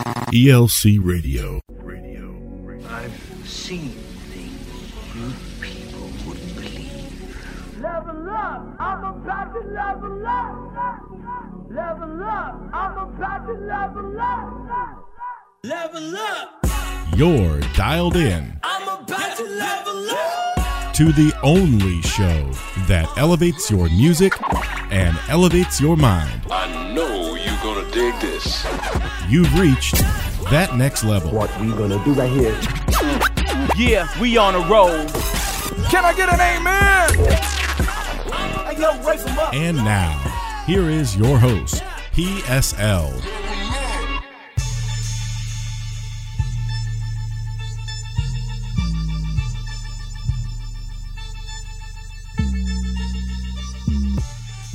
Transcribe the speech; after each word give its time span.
ELC 0.00 0.98
Radio. 1.00 1.60
Radio. 1.78 2.34
I've 2.88 3.12
seen 3.44 3.90
things 3.90 5.14
you 5.14 5.32
people 5.60 6.10
wouldn't 6.26 6.54
believe. 6.56 7.80
Level 7.80 8.28
up, 8.28 8.76
I'm 8.80 9.04
about 9.04 9.54
to 9.54 9.60
level 9.60 10.26
up. 10.26 11.70
Level 11.70 12.24
up, 12.24 12.70
I'm 12.72 12.98
about 12.98 13.46
to 13.46 13.52
level 13.52 14.20
up. 14.20 15.08
Level 15.62 16.16
up. 16.16 16.66
You're 17.16 17.60
dialed 17.74 18.16
in. 18.16 18.58
I'm 18.64 18.88
about 19.02 19.36
to 19.36 19.44
level 19.44 20.10
up. 20.10 20.94
To 20.94 21.12
the 21.12 21.32
only 21.42 22.02
show 22.02 22.50
that 22.88 23.08
elevates 23.16 23.70
your 23.70 23.88
music 23.90 24.32
and 24.90 25.16
elevates 25.28 25.80
your 25.80 25.96
mind. 25.96 26.42
I 26.50 26.92
know 26.92 27.04
you're 27.04 27.12
gonna 27.12 27.13
dig 27.94 28.20
this. 28.20 28.66
You've 29.28 29.58
reached 29.58 29.98
that 30.50 30.74
next 30.76 31.04
level. 31.04 31.30
What 31.30 31.48
we 31.60 31.68
gonna 31.68 32.02
do 32.04 32.12
right 32.12 32.30
here? 32.30 32.58
Yeah, 33.76 34.08
we 34.20 34.36
on 34.36 34.56
a 34.56 34.68
roll. 34.68 35.06
Can 35.90 36.04
I 36.04 36.12
get 36.14 36.28
an 36.28 36.40
amen? 36.40 37.14
Hey, 38.66 38.80
yo, 38.80 39.00
raise 39.08 39.24
them 39.24 39.38
up. 39.38 39.54
And 39.54 39.76
now, 39.76 40.18
here 40.66 40.90
is 40.90 41.16
your 41.16 41.38
host, 41.38 41.82
PSL. 42.12 43.43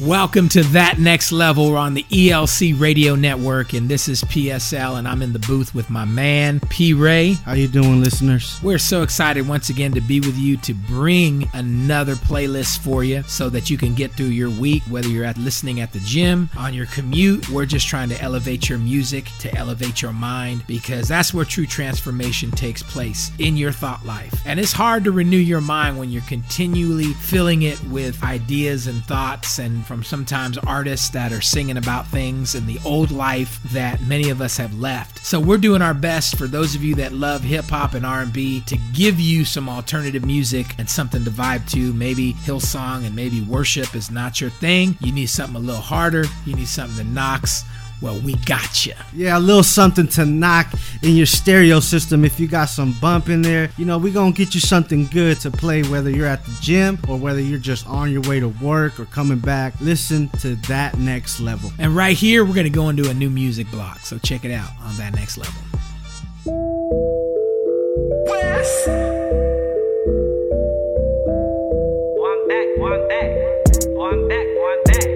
Welcome 0.09 0.49
to 0.49 0.63
That 0.63 0.98
Next 0.98 1.31
Level. 1.31 1.70
We're 1.70 1.77
on 1.77 1.94
the 1.94 2.02
ELC 2.02 2.80
Radio 2.80 3.13
Network, 3.13 3.73
and 3.73 3.88
this 3.88 4.09
is 4.09 4.23
PSL, 4.23 4.98
and 4.98 5.08
I'm 5.08 5.22
in 5.22 5.34
the 5.34 5.40
booth 5.40 5.76
with 5.76 5.91
my 5.91 6.04
man, 6.04 6.62
P. 6.62 6.94
Ray. 6.94 7.34
How 7.34 7.54
you 7.54 7.67
doing, 7.67 8.02
listeners? 8.02 8.59
We're 8.64 8.80
so 8.80 9.03
excited 9.03 9.47
once 9.47 9.69
again 9.69 9.92
to 9.92 10.02
be 10.02 10.19
with 10.19 10.36
you 10.36 10.58
to 10.58 10.73
bring 10.73 11.47
another 11.53 12.16
playlist 12.16 12.80
for 12.80 13.03
you 13.03 13.22
so 13.28 13.52
that 13.52 13.69
you 13.69 13.78
can 13.78 13.94
get 13.94 14.14
through 14.14 14.30
your 14.30 14.50
week, 14.50 14.81
whether 14.89 15.08
you're 15.08 15.25
at 15.25 15.38
listening 15.38 15.80
at 15.80 15.94
the 15.94 16.00
gym, 16.00 16.50
on 16.58 16.73
your 16.73 16.88
commute. 16.88 17.47
We're 17.47 17.67
just 17.67 17.88
trying 17.88 18.09
to 18.09 18.19
elevate 18.19 18.67
your 18.67 18.80
music, 18.80 19.25
to 19.41 19.56
elevate 19.56 20.02
your 20.02 20.12
mind, 20.12 20.66
because 20.66 21.08
that's 21.08 21.36
where 21.36 21.45
true 21.45 21.67
transformation 21.67 22.50
takes 22.50 22.81
place 22.81 23.31
in 23.38 23.58
your 23.58 23.72
thought 23.72 24.03
life. 24.08 24.34
And 24.47 24.59
it's 24.59 24.73
hard 24.73 25.03
to 25.03 25.12
renew 25.12 25.38
your 25.38 25.62
mind 25.62 26.00
when 26.00 26.09
you're 26.09 26.23
continually 26.23 27.14
filling 27.14 27.62
it 27.62 27.80
with 27.84 28.23
ideas 28.23 28.88
and 28.88 29.06
thoughts 29.06 29.59
and 29.59 29.86
from 29.86 29.98
sometimes 30.03 30.58
artists 30.58 31.09
that 31.09 31.31
are 31.31 31.42
singing 31.42 31.78
about 31.78 32.08
things 32.08 32.55
in 32.55 32.66
the 32.66 32.80
old 32.86 33.11
life 33.11 33.59
that 33.72 34.02
many 34.02 34.30
of 34.30 34.41
us 34.41 34.58
have 34.58 34.78
left. 34.80 35.25
So 35.25 35.39
we're 35.39 35.58
doing 35.58 35.81
our 35.81 35.94
best 35.94 36.38
for 36.38 36.47
those 36.47 36.75
of 36.75 36.83
you 36.83 36.95
that 36.95 37.14
love 37.14 37.41
hip 37.41 37.66
hop 37.66 37.94
and 37.94 38.06
R&B 38.06 38.61
to 38.61 38.78
give 38.94 39.19
you 39.19 39.45
some 39.45 39.69
alternative 39.69 40.25
music 40.25 40.75
and 40.78 40.89
something 40.89 41.23
to 41.23 41.31
vibe 41.31 41.69
to. 41.72 41.94
Maybe 41.94 42.33
Hillsong 42.33 43.06
and 43.06 43.16
maybe 43.16 43.41
worship 43.41 43.95
is 43.95 44.09
not 44.11 44.41
your 44.41 44.50
thing. 44.50 44.97
You 45.02 45.11
need 45.11 45.28
something 45.28 45.56
a 45.56 45.59
little 45.59 45.81
harder. 45.81 46.25
You 46.45 46.56
need 46.56 46.67
something 46.67 46.97
that 46.97 47.11
knocks. 47.11 47.63
Well, 48.02 48.19
we 48.22 48.36
got 48.36 48.86
you. 48.86 48.94
Yeah, 49.14 49.38
a 49.38 49.39
little 49.39 49.64
something 49.64 50.08
to 50.09 50.25
knock 50.25 50.72
in 51.03 51.16
your 51.17 51.25
stereo 51.25 51.81
system 51.81 52.23
if 52.23 52.39
you 52.39 52.47
got 52.47 52.66
some 52.66 52.94
bump 53.02 53.28
in 53.28 53.41
there. 53.41 53.69
You 53.78 53.86
know, 53.86 53.97
we 53.97 54.11
going 54.11 54.33
to 54.33 54.38
get 54.38 54.56
you 54.56 54.61
something 54.61 55.08
good 55.08 55.39
to 55.41 55.52
play 55.52 55.83
whether 55.83 56.09
you're 56.09 56.28
at 56.28 56.45
the 56.45 56.58
gym 56.61 56.97
or 57.09 57.17
whether 57.17 57.41
you're 57.41 57.59
just 57.59 57.86
on 57.88 58.11
your 58.11 58.22
way 58.22 58.39
to 58.39 58.47
work 58.47 59.00
or 59.00 59.06
coming 59.06 59.39
back. 59.39 59.73
Listen 59.81 60.30
to 60.39 60.56
that 60.67 60.97
next 60.97 61.41
level. 61.41 61.72
And 61.78 61.94
right 61.95 62.16
here, 62.16 62.45
we're 62.45 62.53
going 62.53 62.64
to 62.64 62.69
go 62.69 62.88
into 62.88 63.09
a 63.09 63.14
new 63.14 63.30
music 63.30 63.69
block. 63.69 64.00
So 64.00 64.17
check 64.17 64.45
it 64.45 64.52
out 64.52 64.69
on 64.81 64.95
that 64.95 65.13
next 65.16 65.38
level. 65.38 65.61
West. 68.28 68.88
One 72.16 72.47
back, 72.47 72.67
one 72.78 73.08
back, 73.09 73.29
one 73.95 74.28
back, 74.29 74.47
one 74.57 74.84
back. 74.85 75.07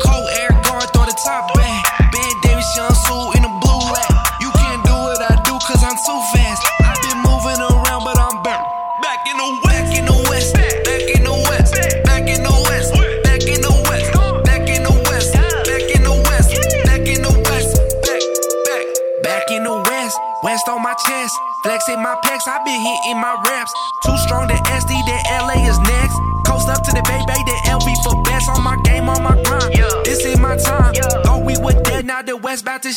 Cold 0.00 0.28
air 0.38 0.50
guard, 0.62 0.84
throw 0.94 1.04
the 1.04 1.20
top 1.24 1.54
back. 1.54 1.57
Ben 1.57 1.57
Samsung 2.88 3.37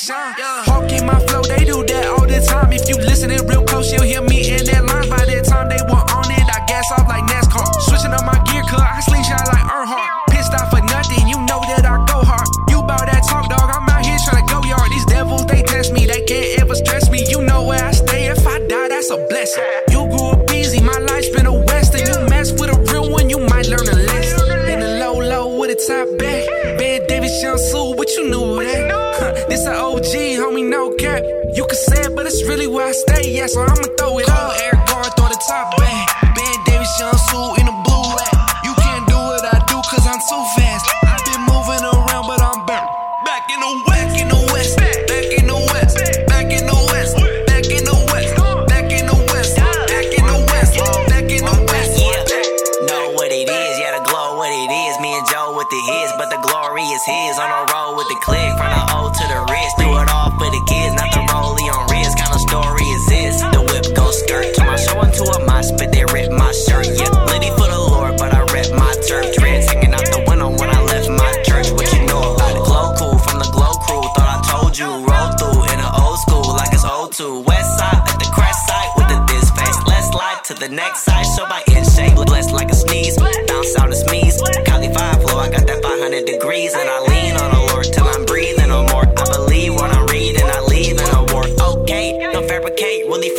shine. 0.02 0.41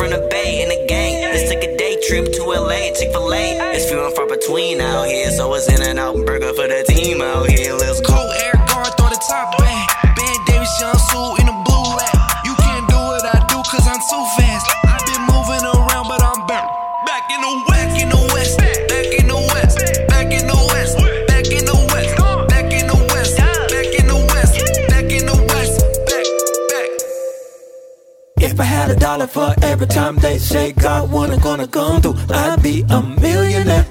From 0.02 0.10
the 0.10 0.26
Bay 0.28 0.62
in 0.62 0.68
the 0.68 0.84
gang. 0.90 1.22
Let's 1.22 1.48
take 1.48 1.62
a 1.62 1.76
day 1.76 1.94
trip 2.02 2.32
to 2.34 2.42
LA. 2.42 2.90
Chick 2.98 3.12
fil 3.14 3.32
A. 3.32 3.54
It's 3.70 3.88
few 3.88 4.02
and 4.02 4.14
far 4.16 4.26
between 4.26 4.80
out 4.80 5.06
here. 5.06 5.30
So 5.30 5.54
it's 5.54 5.68
in 5.70 5.80
and 5.80 5.98
out 5.98 6.16
burger 6.26 6.52
for 6.54 6.66
the 6.66 6.81
I'd 31.74 32.62
be 32.62 32.84
a 32.90 33.00
millionaire. 33.00 33.86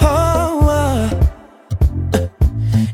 Oh, 0.00 0.68
uh. 0.68 2.28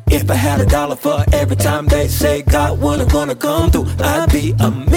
if 0.08 0.30
I 0.30 0.34
had 0.34 0.60
a 0.60 0.66
dollar 0.66 0.94
for 0.94 1.24
every 1.32 1.56
time 1.56 1.86
they 1.86 2.06
say 2.06 2.42
God 2.42 2.80
wasn't 2.80 3.10
gonna 3.10 3.34
come 3.34 3.70
through, 3.72 3.86
I'd 3.98 4.30
be 4.30 4.54
a 4.60 4.70
millionaire. 4.70 4.91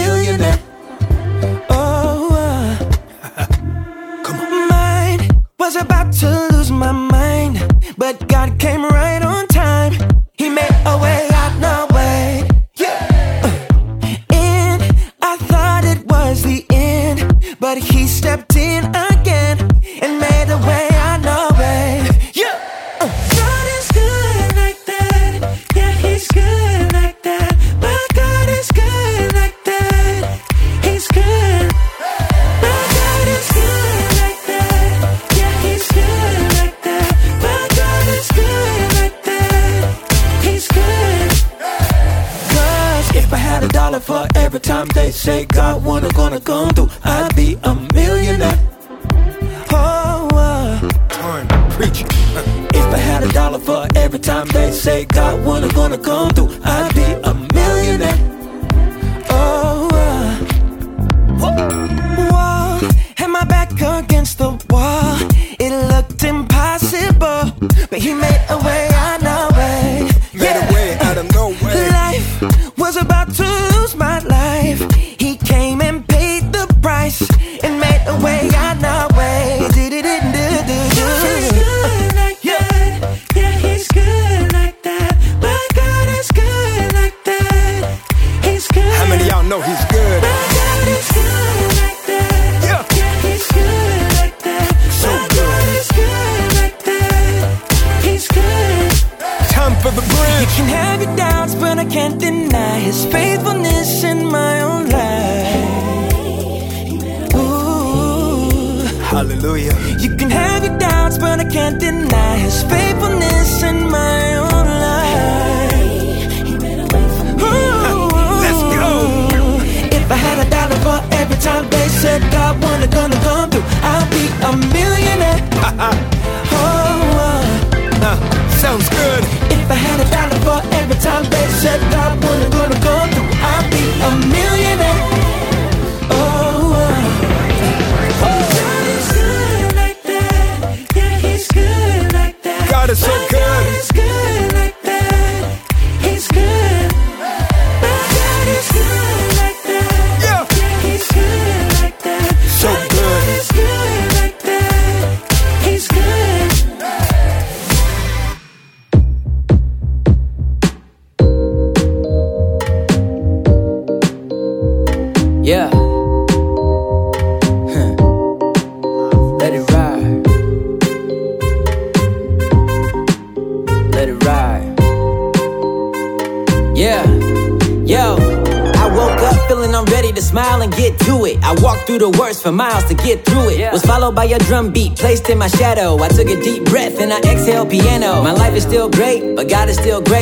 In 185.29 185.37
my 185.37 185.47
shadow. 185.47 185.97
I 186.01 186.07
took 186.09 186.27
a 186.27 186.41
deep 186.41 186.65
breath 186.65 186.99
and 186.99 187.11
I 187.11 187.19
exhaled 187.19 187.69
piano. 187.69 188.21
My 188.21 188.31
life 188.31 188.53
is 188.55 188.63
still 188.63 188.89
great, 188.89 189.35
but 189.35 189.49
God 189.49 189.69
is 189.69 189.77
still 189.77 190.01
greater. 190.01 190.14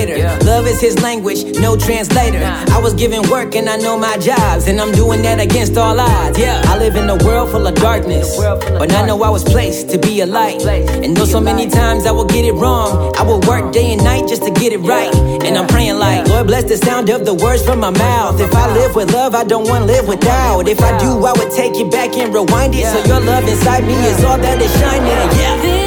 Love 0.64 0.76
is 0.76 0.80
his 0.80 1.02
language, 1.02 1.44
no 1.60 1.76
translator. 1.76 2.40
I 2.42 2.80
was 2.80 2.94
given 2.94 3.22
work 3.30 3.54
and 3.54 3.68
I 3.68 3.76
know 3.76 3.98
my 3.98 4.16
jobs, 4.18 4.70
and 4.70 4.80
I'm 4.80 4.94
doing 4.94 5.22
that 5.24 5.42
against 5.42 5.76
all 5.76 6.00
odds. 6.00 6.40
Yeah, 6.40 6.62
I 6.68 6.78
live 6.78 6.96
in 6.96 7.10
a 7.10 7.18
world 7.26 7.52
full 7.52 7.68
of 7.68 7.76
darkness, 7.76 8.38
but 8.38 8.90
I 8.94 9.06
know 9.06 9.22
I 9.24 9.30
was 9.30 9.44
placed 9.44 9.90
to 9.90 9.98
be 9.98 10.22
a 10.22 10.26
light. 10.26 10.64
And 10.64 11.18
though 11.18 11.26
so 11.26 11.42
many 11.42 11.68
times 11.70 12.06
I 12.06 12.12
will 12.12 12.24
get 12.24 12.46
it 12.46 12.54
wrong, 12.54 13.14
I 13.18 13.24
will 13.24 13.42
work 13.42 13.74
day 13.74 13.92
and 13.92 14.02
night 14.06 14.30
just 14.30 14.44
to 14.44 14.52
get 14.52 14.72
it 14.72 14.80
right. 14.80 15.14
And 15.44 15.58
I'm 15.58 15.68
praying 15.68 16.00
like, 16.00 16.30
Lord 16.30 16.48
bless 16.48 16.64
the 16.64 16.78
sound 16.78 17.10
of 17.10 17.26
the 17.26 17.34
words 17.34 17.62
from 17.66 17.82
my 17.82 17.90
mouth. 17.90 18.40
If 18.40 18.56
I 18.56 18.74
live 18.74 18.96
with 18.96 19.12
love, 19.12 19.36
I 19.36 19.44
don't 19.44 19.68
want 19.68 19.82
to 19.84 19.92
live 19.92 20.08
without. 20.08 20.70
If 20.70 20.80
I 20.80 20.98
do, 20.98 21.26
I 21.26 21.34
would 21.34 21.52
take 21.52 21.76
it 21.76 21.92
back 21.92 22.16
and 22.16 22.34
rewind 22.34 22.74
it. 22.74 22.86
So 22.86 23.04
your 23.04 23.20
love 23.20 23.44
inside 23.50 23.84
me 23.84 23.96
is 24.06 24.24
all 24.24 24.38
that 24.38 24.62
is 24.62 24.72
shining. 24.80 25.12
Yeah. 25.12 25.83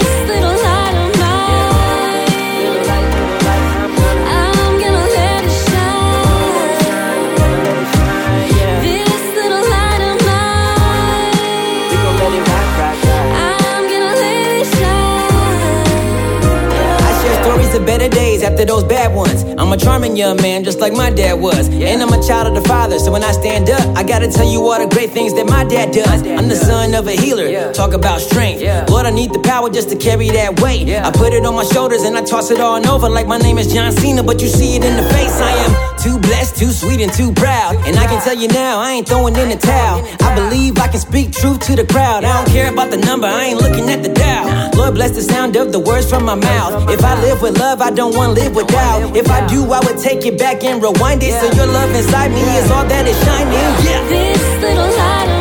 Better 17.87 18.09
days 18.09 18.43
after 18.43 18.65
those 18.65 18.85
bad 18.85 19.15
ones. 19.15 19.45
I'm 19.57 19.73
a 19.73 19.77
charming 19.77 20.17
young 20.17 20.37
man, 20.43 20.65
just 20.65 20.81
like 20.81 20.93
my 20.93 21.11
dad 21.11 21.41
was. 21.41 21.69
And 21.69 22.03
I'm 22.03 22.13
a 22.13 22.21
child 22.23 22.49
of 22.49 22.61
the 22.61 22.69
Father, 22.69 22.99
so 22.99 23.13
when 23.13 23.23
I 23.23 23.33
stand 23.33 23.71
up, 23.71 23.97
I 23.97 24.03
gotta 24.03 24.29
tell 24.29 24.51
you 24.51 24.61
all 24.61 24.79
the 24.79 24.93
great 24.93 25.11
things 25.11 25.33
that 25.35 25.47
my 25.47 25.65
dad 25.65 25.93
does. 25.93 26.27
I'm 26.27 26.49
the 26.49 26.57
son 26.57 26.95
of 26.95 27.07
a 27.07 27.13
healer, 27.13 27.73
talk 27.73 27.93
about 27.95 28.21
strength. 28.21 28.61
Lord, 28.91 29.07
I 29.07 29.11
need 29.11 29.33
the 29.33 29.39
power 29.39 29.71
just 29.71 29.89
to 29.91 29.97
carry 29.97 30.29
that 30.31 30.61
weight. 30.61 30.89
I 30.91 31.11
put 31.13 31.33
it 31.33 31.47
on 31.47 31.55
my 31.55 31.65
shoulders 31.65 32.03
and 32.03 32.17
I 32.19 32.23
toss 32.25 32.51
it 32.51 32.61
on 32.61 32.87
over 32.87 33.09
like 33.09 33.27
my 33.27 33.39
name 33.39 33.59
is 33.59 33.73
John 33.73 33.93
Cena, 33.93 34.23
but 34.23 34.43
you 34.43 34.49
see 34.49 34.77
it 34.77 34.85
in 34.85 34.97
the 34.97 35.09
face. 35.15 35.37
I 35.41 35.53
am 35.65 35.99
too 36.03 36.19
blessed, 36.19 36.57
too 36.57 36.71
sweet, 36.71 37.01
and 37.01 37.13
too 37.13 37.33
proud. 37.33 37.77
And 37.87 37.97
I 37.97 38.07
can 38.07 38.21
tell 38.23 38.37
you 38.37 38.49
now, 38.49 38.81
I 38.81 38.93
ain't 38.93 39.09
throwing 39.09 39.37
in 39.37 39.49
the 39.49 39.57
towel. 39.57 40.05
I 40.21 40.35
believe 40.35 40.79
I 40.79 40.89
can 40.89 41.01
speak 41.01 41.33
truth 41.33 41.61
to 41.67 41.77
the 41.77 41.87
crowd. 41.87 42.25
I 42.25 42.43
don't 42.43 42.53
care 42.53 42.73
about 42.73 42.91
the 42.91 42.99
number, 42.99 43.27
I 43.27 43.47
ain't 43.47 43.61
looking 43.61 43.89
at 43.91 44.03
the 44.03 44.13
dial. 44.13 44.66
Lord, 44.77 44.95
bless 44.95 45.13
the 45.13 45.23
sound 45.23 45.57
of 45.57 45.73
the 45.73 45.81
words 45.81 46.09
from 46.09 46.25
my 46.25 46.35
mouth. 46.35 46.89
If 46.91 47.03
I 47.05 47.21
live 47.23 47.41
with 47.43 47.59
love, 47.59 47.81
I 47.81 47.91
don't 47.91 48.15
want 48.15 48.37
to 48.37 48.43
live 48.45 48.55
without. 48.55 49.17
If 49.17 49.31
I 49.31 49.47
do, 49.47 49.65
I 49.73 49.81
would 49.81 49.99
take 49.99 50.27
it 50.27 50.39
back 50.39 50.63
and 50.65 50.83
rewind 50.83 51.23
it. 51.23 51.33
So 51.41 51.47
your 51.57 51.67
love 51.67 51.91
inside 51.95 52.31
me 52.31 52.43
is 52.59 52.71
all 52.71 52.85
that 52.85 53.07
is 53.07 53.19
shining. 53.25 53.53
Yeah. 53.85 54.09
This 54.09 54.63
little 54.63 54.91
light 54.97 55.36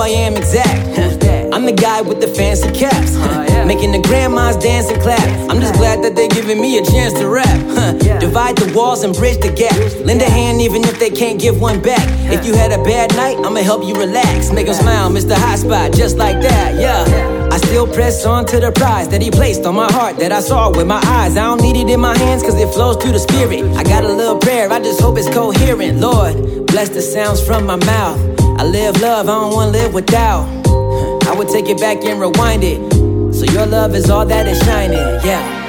I 0.00 0.08
am 0.08 0.34
exact. 0.34 0.98
I'm 1.52 1.66
the 1.66 1.72
guy 1.72 2.00
with 2.00 2.20
the 2.20 2.28
fancy 2.28 2.70
caps, 2.72 3.16
making 3.66 3.92
the 3.92 4.00
grandmas 4.00 4.56
dance 4.56 4.88
and 4.88 5.00
clap. 5.02 5.20
I'm 5.50 5.60
just 5.60 5.74
glad 5.74 6.02
that 6.04 6.16
they're 6.16 6.28
giving 6.28 6.60
me 6.60 6.78
a 6.78 6.84
chance 6.84 7.12
to 7.14 7.28
rap. 7.28 7.60
Divide 8.18 8.56
the 8.56 8.72
walls 8.74 9.02
and 9.02 9.14
bridge 9.14 9.38
the 9.40 9.52
gap. 9.52 9.76
Lend 10.06 10.22
a 10.22 10.30
hand 10.30 10.62
even 10.62 10.84
if 10.84 10.98
they 10.98 11.10
can't 11.10 11.38
give 11.38 11.60
one 11.60 11.82
back. 11.82 12.06
If 12.32 12.46
you 12.46 12.54
had 12.54 12.72
a 12.72 12.82
bad 12.82 13.14
night, 13.14 13.36
I'ma 13.44 13.60
help 13.60 13.84
you 13.84 13.94
relax. 13.94 14.50
Make 14.50 14.66
them 14.66 14.74
smile, 14.74 15.10
Mr. 15.10 15.36
Hot 15.36 15.58
Spot, 15.58 15.92
just 15.92 16.16
like 16.16 16.40
that, 16.40 16.80
yeah. 16.80 17.50
I 17.52 17.58
still 17.58 17.86
press 17.86 18.24
on 18.24 18.46
to 18.46 18.60
the 18.60 18.72
prize 18.72 19.08
that 19.08 19.20
he 19.20 19.30
placed 19.30 19.66
on 19.66 19.74
my 19.74 19.92
heart 19.92 20.16
that 20.18 20.32
I 20.32 20.40
saw 20.40 20.70
with 20.70 20.86
my 20.86 21.02
eyes. 21.04 21.36
I 21.36 21.44
don't 21.44 21.60
need 21.60 21.76
it 21.76 21.90
in 21.90 22.00
my 22.00 22.16
hands 22.16 22.42
cause 22.42 22.58
it 22.58 22.72
flows 22.72 22.96
through 22.96 23.12
the 23.12 23.18
spirit. 23.18 23.64
I 23.76 23.82
got 23.82 24.04
a 24.04 24.12
little 24.12 24.38
prayer, 24.38 24.72
I 24.72 24.78
just 24.78 25.00
hope 25.00 25.18
it's 25.18 25.28
coherent. 25.28 26.00
Lord, 26.00 26.66
bless 26.68 26.88
the 26.88 27.02
sounds 27.02 27.44
from 27.44 27.66
my 27.66 27.76
mouth. 27.76 28.39
I 28.58 28.64
live 28.64 29.00
love, 29.00 29.28
I 29.28 29.32
don't 29.32 29.52
wanna 29.54 29.70
live 29.70 29.94
without. 29.94 30.46
I 31.28 31.34
would 31.36 31.48
take 31.48 31.68
it 31.68 31.78
back 31.78 32.04
and 32.04 32.20
rewind 32.20 32.64
it. 32.64 32.80
So 33.34 33.44
your 33.52 33.66
love 33.66 33.94
is 33.94 34.10
all 34.10 34.26
that 34.26 34.46
is 34.46 34.58
shining, 34.60 34.98
yeah. 35.24 35.59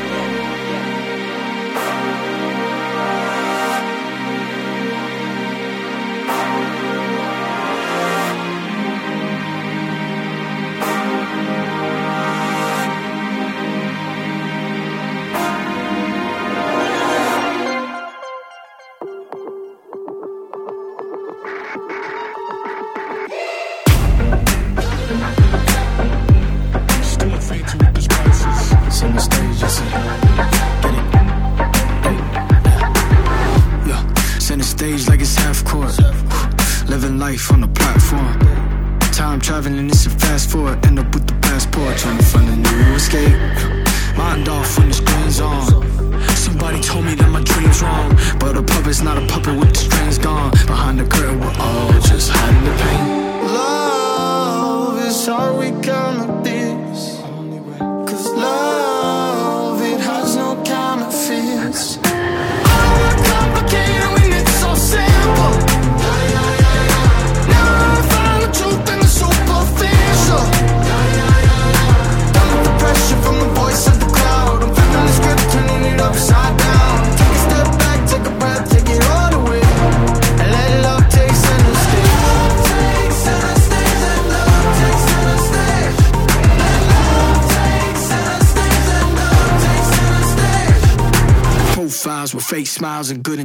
Smiles 92.82 93.12
and 93.12 93.24
good 93.24 93.38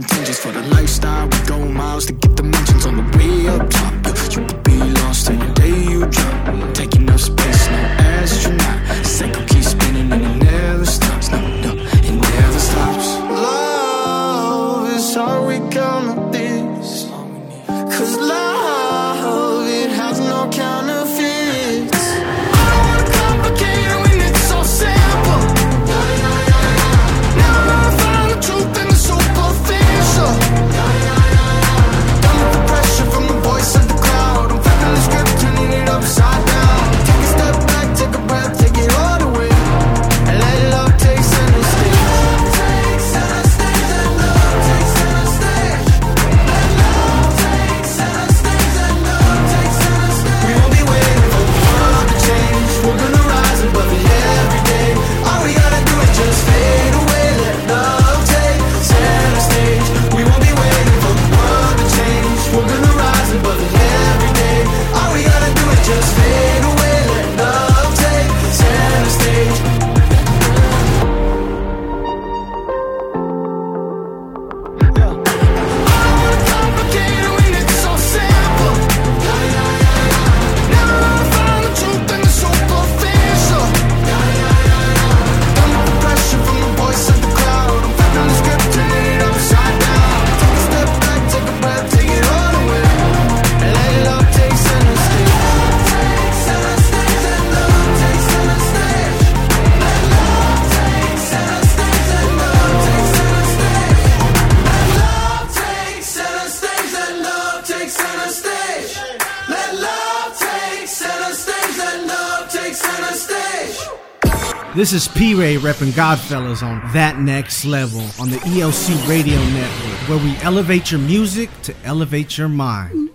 Ray 115.36 115.56
repping 115.56 115.90
Godfellas 115.90 116.62
on 116.62 116.80
That 116.94 117.18
Next 117.18 117.66
Level 117.66 118.00
on 118.18 118.30
the 118.30 118.38
ELC 118.38 119.06
Radio 119.06 119.36
Network, 119.36 120.08
where 120.08 120.18
we 120.18 120.34
elevate 120.38 120.90
your 120.90 121.00
music 121.00 121.50
to 121.62 121.74
elevate 121.84 122.38
your 122.38 122.48
mind. 122.48 123.10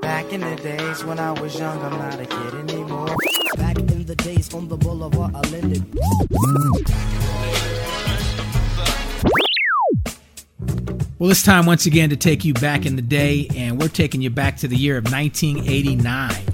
Back 0.00 0.32
in 0.32 0.40
the 0.40 0.56
days 0.56 1.04
when 1.04 1.18
I 1.18 1.38
was 1.38 1.58
young, 1.58 1.78
I'm 1.82 1.98
not 1.98 2.18
a 2.18 2.24
kid 2.24 2.54
anymore. 2.54 3.14
Back 3.56 3.78
in 3.78 4.06
the 4.06 4.16
days 4.16 4.54
on 4.54 4.68
the 4.68 4.78
boulevard, 4.78 5.34
I 5.34 5.40
landed. 5.50 5.84
Well, 11.18 11.30
it's 11.30 11.42
time 11.42 11.66
once 11.66 11.84
again 11.84 12.08
to 12.08 12.16
take 12.16 12.46
you 12.46 12.54
back 12.54 12.86
in 12.86 12.96
the 12.96 13.02
day, 13.02 13.48
and 13.54 13.78
we're 13.78 13.88
taking 13.88 14.22
you 14.22 14.30
back 14.30 14.56
to 14.58 14.68
the 14.68 14.76
year 14.76 14.96
of 14.96 15.04
1989. 15.12 16.49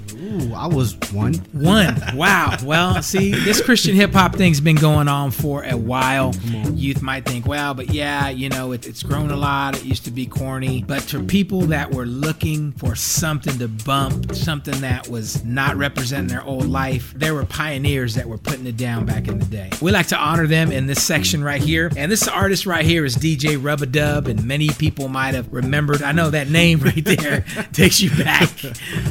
I 0.67 0.75
was 0.75 0.97
one. 1.13 1.35
One. 1.53 1.95
Wow. 2.13 2.57
Well, 2.61 3.01
see, 3.01 3.31
this 3.31 3.61
Christian 3.61 3.95
hip 3.95 4.11
hop 4.11 4.35
thing's 4.35 4.59
been 4.59 4.75
going 4.75 5.07
on 5.07 5.31
for 5.31 5.63
a 5.63 5.77
while. 5.77 6.33
Youth 6.77 7.01
might 7.01 7.25
think, 7.25 7.47
well, 7.47 7.73
but 7.73 7.89
yeah, 7.89 8.29
you 8.29 8.49
know, 8.49 8.71
it, 8.71 8.85
it's 8.85 9.01
grown 9.01 9.31
a 9.31 9.35
lot. 9.35 9.75
It 9.77 9.83
used 9.83 10.05
to 10.05 10.11
be 10.11 10.25
corny. 10.25 10.83
But 10.85 11.01
to 11.09 11.23
people 11.23 11.61
that 11.61 11.91
were 11.91 12.05
looking 12.05 12.71
for 12.73 12.95
something 12.95 13.57
to 13.57 13.67
bump, 13.67 14.35
something 14.35 14.79
that 14.81 15.07
was 15.09 15.43
not 15.43 15.75
representing 15.75 16.27
their 16.27 16.43
old 16.43 16.67
life, 16.67 17.13
there 17.15 17.33
were 17.33 17.45
pioneers 17.45 18.13
that 18.15 18.27
were 18.27 18.37
putting 18.37 18.67
it 18.67 18.77
down 18.77 19.05
back 19.05 19.27
in 19.27 19.39
the 19.39 19.45
day. 19.45 19.71
We 19.81 19.91
like 19.91 20.07
to 20.07 20.17
honor 20.17 20.45
them 20.45 20.71
in 20.71 20.85
this 20.85 21.03
section 21.03 21.43
right 21.43 21.61
here. 21.61 21.91
And 21.97 22.11
this 22.11 22.27
artist 22.27 22.65
right 22.65 22.85
here 22.85 23.05
is 23.05 23.15
DJ 23.15 23.57
Rub-a-Dub, 23.61 24.27
and 24.27 24.45
many 24.45 24.69
people 24.69 25.07
might 25.07 25.33
have 25.33 25.51
remembered. 25.51 26.03
I 26.03 26.11
know 26.11 26.29
that 26.29 26.49
name 26.49 26.79
right 26.81 27.03
there 27.03 27.41
takes 27.73 27.99
you 27.99 28.11
back. 28.11 28.49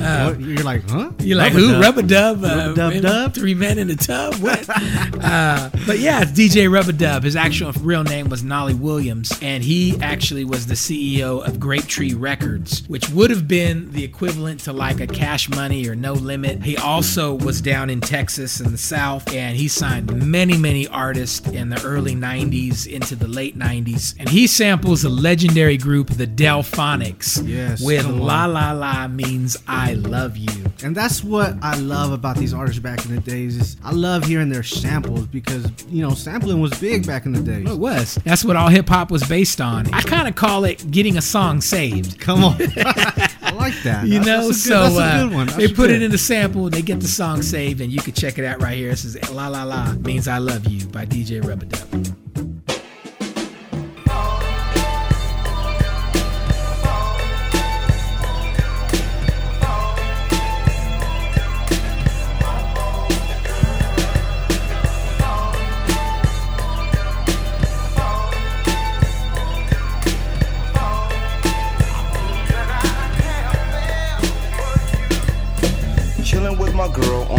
Uh? 0.00 0.35
You're 0.38 0.62
like, 0.62 0.88
huh? 0.88 1.11
You're 1.18 1.38
like, 1.38 1.52
Rubber 1.52 1.66
who? 1.66 1.73
Dub. 1.73 1.82
Rubber 1.82 2.02
Dub? 2.02 2.44
Uh, 2.44 2.49
Rubber 2.49 2.75
Dub 2.75 2.92
maybe 2.92 3.02
Dub? 3.02 3.35
Three 3.35 3.54
men 3.54 3.78
in 3.78 3.90
a 3.90 3.96
tub? 3.96 4.35
What? 4.37 4.68
uh, 5.25 5.70
but 5.87 5.99
yeah, 5.99 6.23
it's 6.23 6.30
DJ 6.30 6.70
Rubber 6.70 6.92
Dub. 6.92 7.25
His 7.25 7.35
actual 7.35 7.55
real 7.62 8.04
name 8.04 8.28
was 8.28 8.42
Nolly 8.42 8.75
Williams, 8.75 9.32
and 9.40 9.62
he 9.64 9.98
actually 10.00 10.44
was 10.44 10.66
the 10.66 10.75
CEO 10.75 11.46
of 11.46 11.58
Grape 11.58 11.86
Tree 11.86 12.14
Records, 12.14 12.86
which 12.88 13.08
would 13.10 13.30
have 13.30 13.48
been 13.48 13.90
the 13.92 14.04
equivalent 14.04 14.60
to 14.60 14.72
like 14.72 15.00
a 15.00 15.06
Cash 15.06 15.48
Money 15.48 15.88
or 15.88 15.94
No 15.94 16.12
Limit. 16.12 16.62
He 16.62 16.76
also 16.76 17.34
was 17.34 17.60
down 17.60 17.88
in 17.90 18.00
Texas 18.00 18.60
in 18.60 18.72
the 18.72 18.78
South, 18.78 19.32
and 19.32 19.56
he 19.56 19.68
signed 19.68 20.14
many, 20.28 20.56
many 20.56 20.86
artists 20.88 21.48
in 21.48 21.70
the 21.70 21.82
early 21.82 22.14
90s 22.14 22.86
into 22.86 23.14
the 23.16 23.28
late 23.28 23.58
90s. 23.58 24.14
And 24.18 24.28
he 24.28 24.46
samples 24.46 25.04
a 25.04 25.08
legendary 25.08 25.76
group, 25.76 26.08
the 26.10 26.26
Delfonics, 26.26 27.46
Yes, 27.46 27.82
with. 27.82 28.06
La 28.06 28.46
La 28.46 28.72
La 28.72 29.08
means 29.08 29.56
I 29.68 29.94
love 29.94 30.36
you. 30.36 30.64
And 30.82 30.94
that's 30.96 31.22
what 31.25 31.54
I 31.62 31.76
love 31.76 32.12
about 32.12 32.36
these 32.36 32.52
artists 32.52 32.80
back 32.80 33.04
in 33.06 33.14
the 33.14 33.20
days 33.20 33.56
is 33.56 33.76
I 33.84 33.92
love 33.92 34.25
hearing 34.25 34.48
their 34.48 34.62
samples 34.62 35.26
because 35.26 35.66
you 35.88 36.02
know 36.02 36.10
sampling 36.14 36.60
was 36.60 36.78
big 36.78 37.06
back 37.06 37.25
in 37.26 37.32
the 37.32 37.40
days. 37.47 37.71
It 37.71 37.79
was. 37.79 38.17
That's 38.25 38.45
what 38.45 38.57
all 38.57 38.69
hip 38.69 38.88
hop 38.88 39.11
was 39.11 39.26
based 39.26 39.61
on. 39.61 39.93
I 39.95 40.03
kind 40.03 40.29
of 40.29 40.35
call 40.35 40.65
it 40.65 40.91
getting 40.91 41.17
a 41.17 41.23
song 41.23 41.61
saved. 41.61 42.21
Come 42.26 42.45
on. 42.45 42.57
I 42.76 43.53
like 43.55 43.75
that. 43.85 44.07
You 44.07 44.19
That's- 44.21 44.26
know, 44.26 44.47
that's 44.49 44.67
good- 44.67 44.73
so 44.73 44.83
that's 44.83 44.97
a 44.97 45.00
uh, 45.03 45.25
good 45.29 45.35
one. 45.35 45.47
they 45.49 45.69
put 45.69 45.76
good. 45.76 45.91
it 45.91 46.03
in 46.03 46.11
the 46.11 46.19
sample, 46.19 46.69
they 46.69 46.83
get 46.83 47.00
the 47.00 47.09
song 47.09 47.43
saved, 47.43 47.81
and 47.81 47.91
you 47.93 48.00
can 48.00 48.12
check 48.12 48.38
it 48.38 48.45
out 48.45 48.61
right 48.61 48.76
here. 48.76 48.91
This 48.91 49.05
is 49.05 49.31
La 49.31 49.49
La 49.49 49.62
La 49.65 49.93
means 49.95 50.29
I 50.29 50.38
love 50.38 50.67
you 50.67 50.87
by 50.88 51.07
DJ 51.07 51.43
Rubber 51.45 51.67
Dub. 51.67 52.17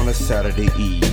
On 0.07 0.11
a 0.11 0.13
Saturday 0.13 0.69
Eve. 0.79 1.03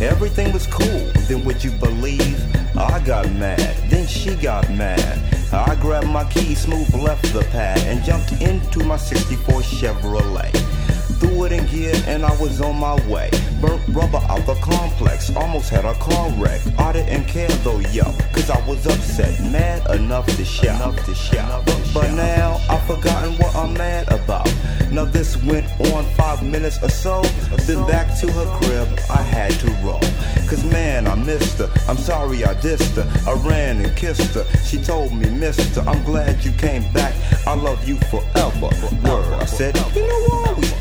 Everything 0.00 0.52
was 0.52 0.68
cool, 0.68 1.10
then 1.26 1.44
would 1.44 1.64
you 1.64 1.72
believe? 1.72 2.38
I 2.76 3.00
got 3.04 3.28
mad, 3.32 3.58
then 3.90 4.06
she 4.06 4.36
got 4.36 4.70
mad. 4.70 5.18
I 5.52 5.74
grabbed 5.76 6.06
my 6.06 6.24
key, 6.30 6.54
smooth 6.54 6.94
left 6.94 7.24
the 7.32 7.42
pad, 7.50 7.78
and 7.88 8.04
jumped 8.04 8.32
into 8.40 8.84
my 8.84 8.98
64 8.98 9.62
Chevrolet. 9.62 10.52
Threw 11.18 11.44
it 11.44 11.52
in 11.52 11.66
gear 11.66 11.94
and 12.06 12.24
I 12.24 12.36
was 12.40 12.60
on 12.60 12.76
my 12.76 12.94
way. 13.08 13.30
Burnt 13.60 13.82
rubber 13.88 14.20
out 14.28 14.44
the 14.46 14.54
complex, 14.56 15.34
almost 15.34 15.70
had 15.70 15.84
a 15.84 15.94
car 15.94 16.30
wreck. 16.38 16.60
I 16.78 16.92
didn't 16.92 17.24
care 17.24 17.48
though, 17.64 17.78
yo, 17.78 18.04
cause 18.32 18.50
I 18.50 18.66
was 18.66 18.86
upset, 18.86 19.40
mad 19.50 19.88
enough 19.94 20.26
to 20.36 20.44
shout. 20.44 20.80
Enough 20.80 21.06
to 21.06 21.14
shout. 21.14 21.64
But, 21.64 21.90
but 21.94 22.12
now 22.12 22.60
I've 22.68 22.86
forgotten 22.86 23.32
what 23.38 23.54
I'm 23.56 23.74
mad 23.74 24.12
about. 24.12 24.52
Now 24.90 25.04
this 25.04 25.42
went 25.42 25.66
on 25.92 26.04
five 26.14 26.42
minutes 26.42 26.82
or 26.82 26.88
so. 26.88 27.22
Then 27.66 27.86
back 27.86 28.18
to 28.20 28.30
her 28.30 28.58
crib, 28.58 28.88
I 29.10 29.22
had 29.22 29.52
to 29.52 29.70
roll. 29.84 30.00
Cause 30.48 30.64
man, 30.64 31.06
I 31.06 31.14
missed 31.16 31.58
her. 31.58 31.68
I'm 31.88 31.96
sorry 31.96 32.44
I 32.44 32.54
dissed 32.54 32.94
her. 32.94 33.30
I 33.30 33.34
ran 33.48 33.80
and 33.80 33.96
kissed 33.96 34.34
her. 34.34 34.44
She 34.64 34.78
told 34.78 35.12
me, 35.12 35.28
Mister, 35.30 35.80
I'm 35.80 36.02
glad 36.04 36.44
you 36.44 36.52
came 36.52 36.90
back. 36.92 37.14
I 37.46 37.54
love 37.54 37.86
you 37.88 37.96
forever. 38.10 38.70
Word. 39.02 39.32
I 39.34 39.44
said, 39.44 39.76
you 39.94 40.06
know 40.06 40.26
we'll 40.28 40.48
always 40.48 40.72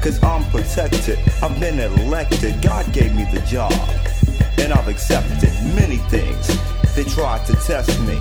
Cause 0.00 0.22
I'm 0.22 0.44
protected. 0.50 1.18
I've 1.42 1.58
been 1.60 1.78
elected. 1.78 2.60
God 2.62 2.90
gave 2.92 3.14
me 3.14 3.24
the 3.32 3.40
job. 3.42 3.72
And 4.58 4.72
I've 4.72 4.88
accepted 4.88 5.50
many 5.74 5.98
things. 6.08 6.46
They 6.94 7.04
tried 7.04 7.44
to 7.46 7.54
test 7.66 8.00
me. 8.00 8.18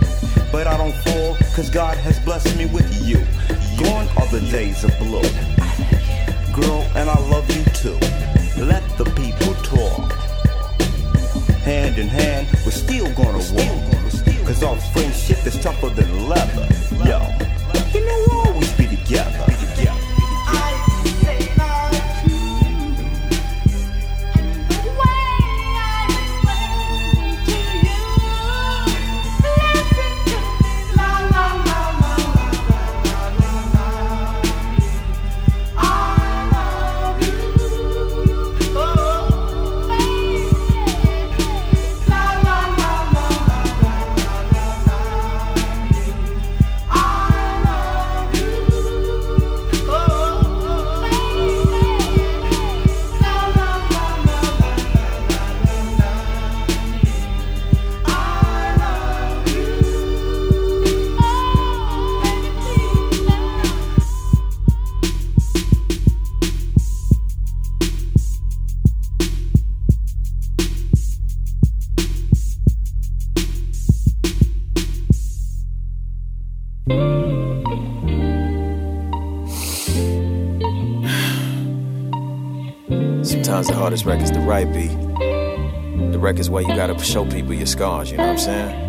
But 0.51 0.67
I 0.67 0.77
don't 0.77 0.93
fall 0.93 1.35
cause 1.55 1.69
God 1.69 1.97
has 1.97 2.19
blessed 2.19 2.57
me 2.57 2.65
with 2.67 2.89
you. 3.05 3.17
Gone 3.83 4.07
are 4.17 4.27
the 4.27 4.41
days 4.51 4.83
of 4.83 4.97
blue. 4.99 5.21
Girl, 6.53 6.81
and 6.95 7.09
I 7.09 7.19
love 7.29 7.49
you 7.55 7.63
too. 7.73 7.97
Let 8.63 8.83
the 8.97 9.05
people 9.15 9.53
talk. 9.63 10.11
Hand 11.61 11.97
in 11.97 12.07
hand, 12.07 12.47
we're 12.65 12.71
still 12.71 13.11
gonna 13.13 13.43
walk. 13.53 13.97
Cause 14.45 14.63
our 14.63 14.77
friendship 14.93 15.45
is 15.45 15.61
tougher 15.61 15.89
than 15.89 16.27
leather. 16.29 16.67
Yo, 17.05 17.19
right 84.47 84.71
beat. 84.71 84.97
The 86.11 86.17
record's 86.17 86.49
where 86.49 86.63
you 86.63 86.69
gotta 86.69 86.97
show 87.03 87.25
people 87.25 87.53
your 87.53 87.65
scars, 87.65 88.09
you 88.09 88.17
know 88.17 88.27
what 88.27 88.31
I'm 88.31 88.37
saying? 88.37 88.87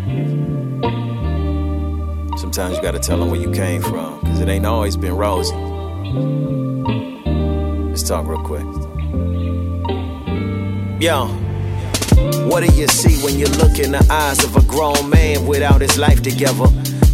Sometimes 2.37 2.77
you 2.77 2.81
gotta 2.81 2.99
tell 2.99 3.19
them 3.19 3.29
where 3.29 3.41
you 3.41 3.51
came 3.51 3.81
from, 3.81 4.21
cause 4.21 4.39
it 4.39 4.47
ain't 4.47 4.65
always 4.65 4.95
been 4.95 5.17
rosy. 5.17 5.53
Let's 7.89 8.03
talk 8.03 8.25
real 8.25 8.41
quick. 8.41 8.63
Yo, 11.01 11.27
what 12.47 12.63
do 12.63 12.73
you 12.73 12.87
see 12.87 13.21
when 13.21 13.37
you 13.37 13.47
look 13.47 13.79
in 13.79 13.91
the 13.91 14.07
eyes 14.09 14.41
of 14.45 14.55
a 14.55 14.61
grown 14.61 15.09
man 15.09 15.45
without 15.45 15.81
his 15.81 15.97
life 15.97 16.21
together? 16.21 16.67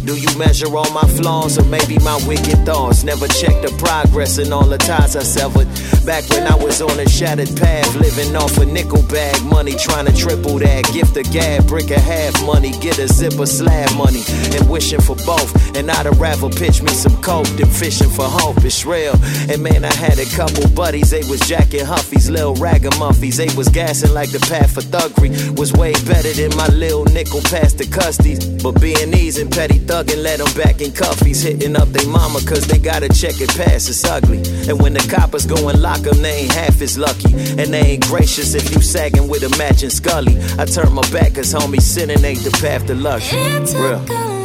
Do 0.04 0.14
you 0.16 0.38
measure 0.38 0.68
all 0.76 0.88
my 0.92 1.02
flaws 1.18 1.58
or 1.58 1.64
maybe 1.64 1.98
my 1.98 2.16
wicked 2.28 2.64
thoughts? 2.64 3.02
Never 3.02 3.26
check 3.26 3.60
the 3.60 3.74
progress 3.76 4.38
and 4.38 4.54
all 4.54 4.64
the 4.64 4.78
ties 4.78 5.16
I 5.16 5.24
severed. 5.24 5.66
Back 6.06 6.30
when 6.30 6.46
I 6.46 6.54
was 6.54 6.80
on 6.80 7.00
a 7.00 7.08
shattered 7.08 7.56
path, 7.56 7.92
living 7.96 8.36
off 8.36 8.56
a 8.58 8.64
nickel 8.64 9.02
bag 9.08 9.42
money, 9.42 9.74
trying 9.74 10.06
to 10.06 10.14
triple 10.14 10.56
that. 10.60 10.84
Gift 10.94 11.16
a 11.16 11.24
gab, 11.24 11.66
brick 11.66 11.90
a 11.90 11.98
half 11.98 12.32
money, 12.46 12.70
get 12.78 13.00
a 13.00 13.08
zipper 13.08 13.44
slab 13.44 13.90
money, 13.98 14.22
and 14.54 14.70
wishing 14.70 15.00
for 15.00 15.16
both. 15.26 15.50
And 15.76 15.90
I'd 15.90 16.06
rather 16.16 16.48
pitch 16.48 16.80
me 16.80 16.90
some 16.90 17.20
coke 17.22 17.48
than 17.58 17.66
fishing 17.66 18.08
for 18.08 18.22
hope. 18.24 18.64
It's 18.64 18.86
real. 18.86 19.18
And 19.50 19.60
man, 19.64 19.84
I 19.84 19.92
had 19.92 20.20
a 20.20 20.26
couple 20.26 20.68
buddies, 20.70 21.10
they 21.10 21.26
was 21.28 21.40
jacking 21.40 21.84
huffies, 21.84 22.30
little 22.30 22.54
ragamuffies. 22.54 23.36
They 23.36 23.52
was 23.56 23.68
gassing 23.68 24.14
like 24.14 24.30
the 24.30 24.38
path 24.46 24.74
for 24.74 24.82
thuggery 24.82 25.58
was 25.58 25.72
way 25.72 25.92
better 26.06 26.32
than 26.32 26.56
my 26.56 26.68
little 26.68 27.04
nickel 27.06 27.40
past 27.50 27.78
the 27.78 27.84
custies. 27.84 28.62
But 28.62 28.80
being 28.80 29.12
easy 29.12 29.42
and 29.42 29.50
petty 29.50 29.80
thuggin' 29.80 30.22
let 30.22 30.38
them 30.38 30.54
back 30.54 30.80
in 30.80 30.92
cuffies, 30.92 31.42
hitting 31.42 31.74
up 31.74 31.88
they 31.88 32.06
mama 32.06 32.38
cause 32.46 32.64
they 32.68 32.78
gotta 32.78 33.08
check 33.08 33.40
it 33.40 33.50
past, 33.56 33.90
it's 33.90 34.04
ugly. 34.04 34.38
And 34.70 34.80
when 34.80 34.92
the 34.94 35.04
coppers 35.10 35.46
go 35.46 35.68
and 35.68 35.82
lock 35.82 35.95
'em, 36.04 36.20
they 36.22 36.42
ain't 36.42 36.52
half 36.52 36.80
as 36.82 36.98
lucky. 36.98 37.32
And 37.60 37.72
they 37.72 37.82
ain't 37.92 38.06
gracious 38.06 38.54
if 38.54 38.74
you 38.74 38.80
sagging 38.80 39.28
with 39.28 39.42
a 39.44 39.56
matching 39.56 39.90
scully. 39.90 40.36
I 40.58 40.64
turn 40.64 40.92
my 40.92 41.06
back 41.12 41.34
cause 41.34 41.54
homie 41.54 41.80
sinning 41.80 42.24
ain't 42.24 42.42
the 42.42 42.50
path 42.50 42.86
to 42.86 42.94
luxury. 42.94 43.40
Real. 43.80 44.35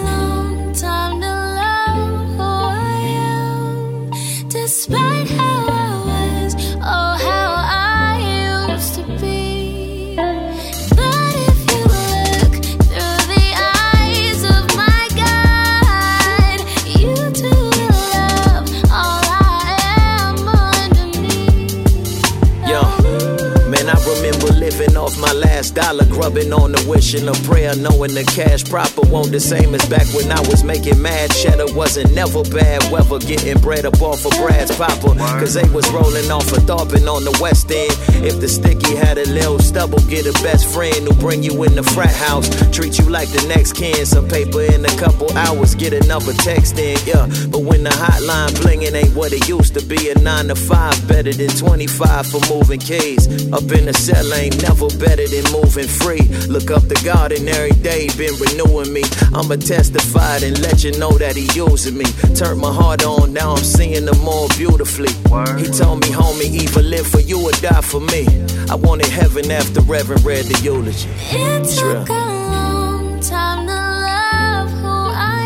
Dollar, 25.73 26.05
grubbing 26.05 26.53
on 26.53 26.71
the 26.71 26.83
wish 26.87 27.13
and 27.13 27.27
a 27.29 27.33
prayer, 27.47 27.75
knowing 27.75 28.13
the 28.13 28.23
cash 28.35 28.63
proper 28.63 29.01
won't 29.07 29.31
the 29.31 29.39
same 29.39 29.73
as 29.75 29.85
back 29.87 30.07
when 30.13 30.31
I 30.31 30.39
was 30.49 30.63
making 30.63 31.01
mad 31.01 31.31
cheddar. 31.31 31.73
Wasn't 31.73 32.13
never 32.13 32.43
bad 32.43 32.83
weather, 32.91 33.19
getting 33.19 33.59
bread 33.59 33.85
up 33.85 34.01
off 34.01 34.25
of 34.25 34.31
Brad's 34.37 34.75
Papa, 34.75 35.15
cause 35.39 35.53
they 35.53 35.67
was 35.69 35.89
rolling 35.91 36.29
off 36.31 36.51
a 36.51 36.59
Thorpin 36.61 37.07
on 37.07 37.23
the 37.23 37.37
west 37.41 37.71
end. 37.71 37.91
If 38.25 38.39
the 38.39 38.47
sticky 38.47 38.95
had 38.95 39.17
a 39.17 39.27
little 39.29 39.59
stubble, 39.59 39.99
get 40.09 40.25
a 40.27 40.33
best 40.43 40.67
friend 40.67 41.07
who 41.07 41.13
bring 41.15 41.43
you 41.43 41.63
in 41.63 41.75
the 41.75 41.83
frat 41.83 42.15
house, 42.15 42.49
treat 42.71 42.99
you 42.99 43.09
like 43.09 43.29
the 43.29 43.45
next 43.47 43.73
kin. 43.73 44.05
Some 44.05 44.27
paper 44.27 44.61
in 44.61 44.83
a 44.85 44.95
couple 44.97 45.31
hours, 45.37 45.75
get 45.75 45.93
another 45.93 46.33
text 46.33 46.77
in, 46.77 46.97
yeah. 47.05 47.27
But 47.49 47.61
when 47.63 47.83
the 47.83 47.91
hotline 47.91 48.51
blinging 48.59 48.93
ain't 48.93 49.15
what 49.15 49.31
it 49.31 49.47
used 49.47 49.73
to 49.75 49.85
be, 49.85 50.09
a 50.09 50.19
9 50.19 50.47
to 50.47 50.55
5 50.55 51.07
better 51.07 51.33
than 51.33 51.49
25 51.49 52.27
for 52.27 52.41
moving 52.53 52.79
keys. 52.79 53.27
Up 53.53 53.63
in 53.71 53.85
the 53.85 53.93
cell 53.93 54.33
ain't 54.33 54.61
never 54.61 54.87
better 54.99 55.27
than 55.27 55.43
moving 55.51 55.60
free. 55.69 56.21
Look 56.47 56.71
up 56.71 56.87
to 56.87 56.95
God 57.03 57.31
and 57.31 57.47
every 57.49 57.71
day 57.81 58.07
been 58.17 58.33
renewing 58.39 58.91
me. 58.93 59.03
I'ma 59.33 59.55
testify 59.55 60.37
and 60.43 60.59
let 60.61 60.83
you 60.83 60.91
know 60.97 61.11
that 61.17 61.35
he 61.35 61.47
using 61.55 61.97
me. 61.97 62.05
Turned 62.35 62.59
my 62.59 62.73
heart 62.73 63.03
on, 63.05 63.33
now 63.33 63.51
I'm 63.53 63.63
seeing 63.63 64.05
the 64.05 64.15
more 64.15 64.47
beautifully. 64.57 65.11
He 65.59 65.67
told 65.71 66.01
me, 66.01 66.07
homie, 66.07 66.49
either 66.61 66.81
live 66.81 67.07
for 67.07 67.19
you 67.21 67.39
or 67.47 67.51
die 67.53 67.81
for 67.81 67.99
me. 68.01 68.25
I 68.69 68.75
wanted 68.75 69.07
heaven 69.07 69.51
after 69.51 69.81
Reverend 69.81 70.23
read 70.25 70.45
the 70.45 70.59
eulogy. 70.63 71.09
It 71.31 71.61
It's 71.61 71.81
real. 71.81 71.99
took 72.05 72.09
a 72.09 72.13
long 72.13 73.19
time 73.19 73.67
to 73.67 73.73
love 73.73 74.69
who 74.81 74.87
I 74.87 75.43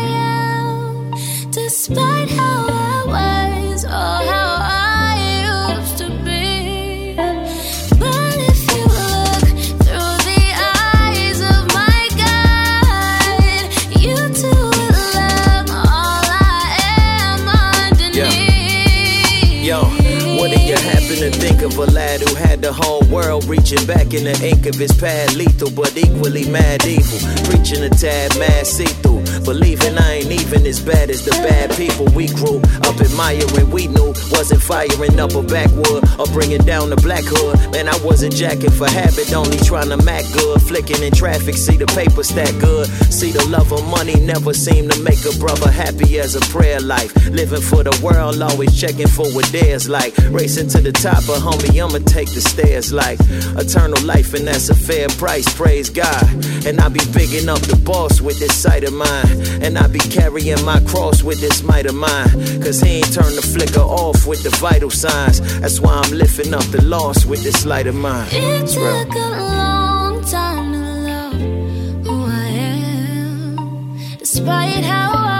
am, 1.12 1.50
despite 1.50 2.25
of 21.66 21.78
a 21.78 21.86
lad 21.86 22.20
who 22.20 22.34
had 22.36 22.62
the 22.62 22.72
whole 22.72 23.02
world 23.10 23.44
reaching 23.46 23.84
back 23.86 24.14
in 24.14 24.24
the 24.24 24.38
ink 24.42 24.66
of 24.66 24.76
his 24.76 24.92
pad? 24.92 25.34
Lethal, 25.34 25.70
but 25.70 25.96
equally 25.96 26.48
mad 26.48 26.86
evil. 26.86 27.18
Preaching 27.50 27.82
a 27.82 27.90
tad 27.90 28.38
mad 28.38 28.66
see 28.66 28.86
through. 29.02 29.25
Believing 29.46 29.96
I 29.96 30.14
ain't 30.14 30.32
even 30.32 30.66
as 30.66 30.80
bad 30.80 31.08
as 31.08 31.24
the 31.24 31.30
bad 31.30 31.70
people 31.76 32.06
we 32.06 32.26
grew 32.26 32.58
up 32.82 33.00
admiring. 33.00 33.70
We 33.70 33.86
knew 33.86 34.12
wasn't 34.30 34.62
firing 34.62 35.18
up 35.20 35.34
a 35.34 35.42
backwood 35.42 36.02
or 36.18 36.26
bringing 36.34 36.62
down 36.62 36.90
the 36.90 36.96
black 36.96 37.24
hood. 37.24 37.56
Man, 37.72 37.88
I 37.88 37.96
wasn't 38.04 38.34
jacking 38.34 38.70
for 38.70 38.88
habit, 38.88 39.32
only 39.32 39.56
trying 39.58 39.88
to 39.90 39.96
mac 39.98 40.24
good. 40.32 40.60
Flicking 40.62 41.02
in 41.02 41.12
traffic, 41.12 41.54
see 41.54 41.76
the 41.76 41.86
paper 41.86 42.22
stack 42.22 42.52
good. 42.58 42.86
See 43.12 43.30
the 43.30 43.46
love 43.46 43.72
of 43.72 43.86
money 43.86 44.14
never 44.20 44.52
seem 44.52 44.88
to 44.88 44.98
make 45.02 45.24
a 45.24 45.36
brother 45.38 45.70
happy 45.70 46.18
as 46.18 46.34
a 46.34 46.40
prayer 46.52 46.80
life. 46.80 47.14
Living 47.30 47.62
for 47.62 47.82
the 47.82 47.94
world, 48.02 48.42
always 48.42 48.78
checking 48.78 49.08
for 49.08 49.26
what 49.30 49.46
theirs 49.46 49.88
like. 49.88 50.16
Racing 50.30 50.68
to 50.70 50.80
the 50.80 50.92
top, 50.92 51.22
but 51.26 51.38
homie, 51.38 51.78
I'ma 51.78 52.04
take 52.06 52.30
the 52.34 52.40
stairs 52.40 52.92
like 52.92 53.18
eternal 53.56 54.02
life, 54.04 54.34
and 54.34 54.46
that's 54.46 54.68
a 54.70 54.74
fair 54.74 55.08
price. 55.08 55.46
Praise 55.54 55.88
God. 55.90 56.24
And 56.66 56.80
I 56.80 56.88
be 56.88 57.04
bigging 57.12 57.48
up 57.48 57.60
the 57.60 57.76
boss 57.76 58.20
with 58.20 58.38
this 58.38 58.54
sight 58.54 58.84
of 58.84 58.92
mine. 58.92 59.35
And 59.62 59.78
I 59.78 59.86
be 59.86 59.98
carrying 59.98 60.62
my 60.64 60.80
cross 60.80 61.22
with 61.22 61.40
this 61.40 61.62
might 61.62 61.86
of 61.86 61.94
mine. 61.94 62.30
Cause 62.62 62.80
he 62.80 62.98
ain't 62.98 63.12
turned 63.12 63.36
the 63.36 63.42
flicker 63.42 63.80
off 63.80 64.26
with 64.26 64.42
the 64.42 64.50
vital 64.58 64.90
signs. 64.90 65.40
That's 65.60 65.80
why 65.80 65.92
I'm 66.02 66.12
lifting 66.12 66.54
up 66.54 66.64
the 66.64 66.82
loss 66.82 67.24
with 67.26 67.42
this 67.42 67.64
light 67.64 67.86
of 67.86 67.94
mine. 67.94 68.28
It 68.30 68.66
took 68.68 69.14
a 69.14 69.30
long 69.30 70.24
time 70.24 70.72
to 70.72 70.78
love 71.08 72.06
who 72.06 72.26
I 72.26 72.46
am, 72.48 74.16
despite 74.18 74.84
how 74.84 75.12
I 75.14 75.35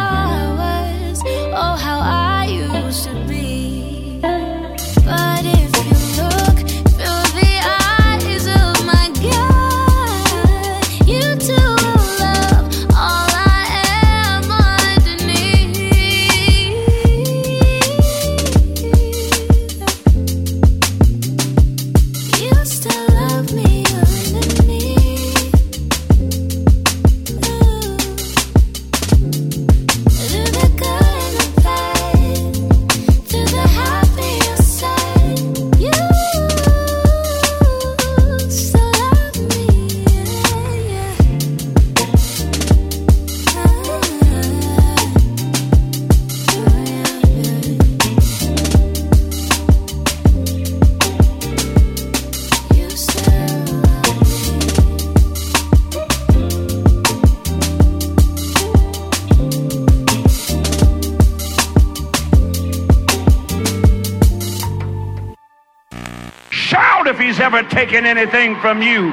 Taken 67.77 68.07
anything 68.07 68.57
from 68.61 68.81
you. 68.81 69.13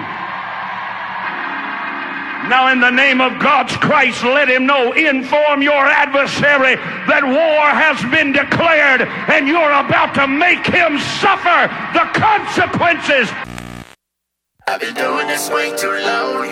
Now, 2.47 2.71
in 2.71 2.79
the 2.79 2.91
name 2.91 3.19
of 3.19 3.37
God's 3.37 3.75
Christ, 3.75 4.23
let 4.23 4.47
him 4.47 4.65
know. 4.65 4.93
Inform 4.93 5.61
your 5.61 5.85
adversary 5.85 6.77
that 7.11 7.23
war 7.27 7.67
has 7.75 7.99
been 8.07 8.31
declared 8.31 9.01
and 9.27 9.49
you're 9.49 9.73
about 9.83 10.15
to 10.15 10.27
make 10.29 10.65
him 10.65 10.97
suffer 11.19 11.67
the 11.91 12.07
consequences. 12.15 13.27
I've 14.65 14.79
been 14.79 14.95
doing 14.95 15.27
this 15.27 15.49
way 15.49 15.75
too 15.75 15.91
long. 15.99 16.47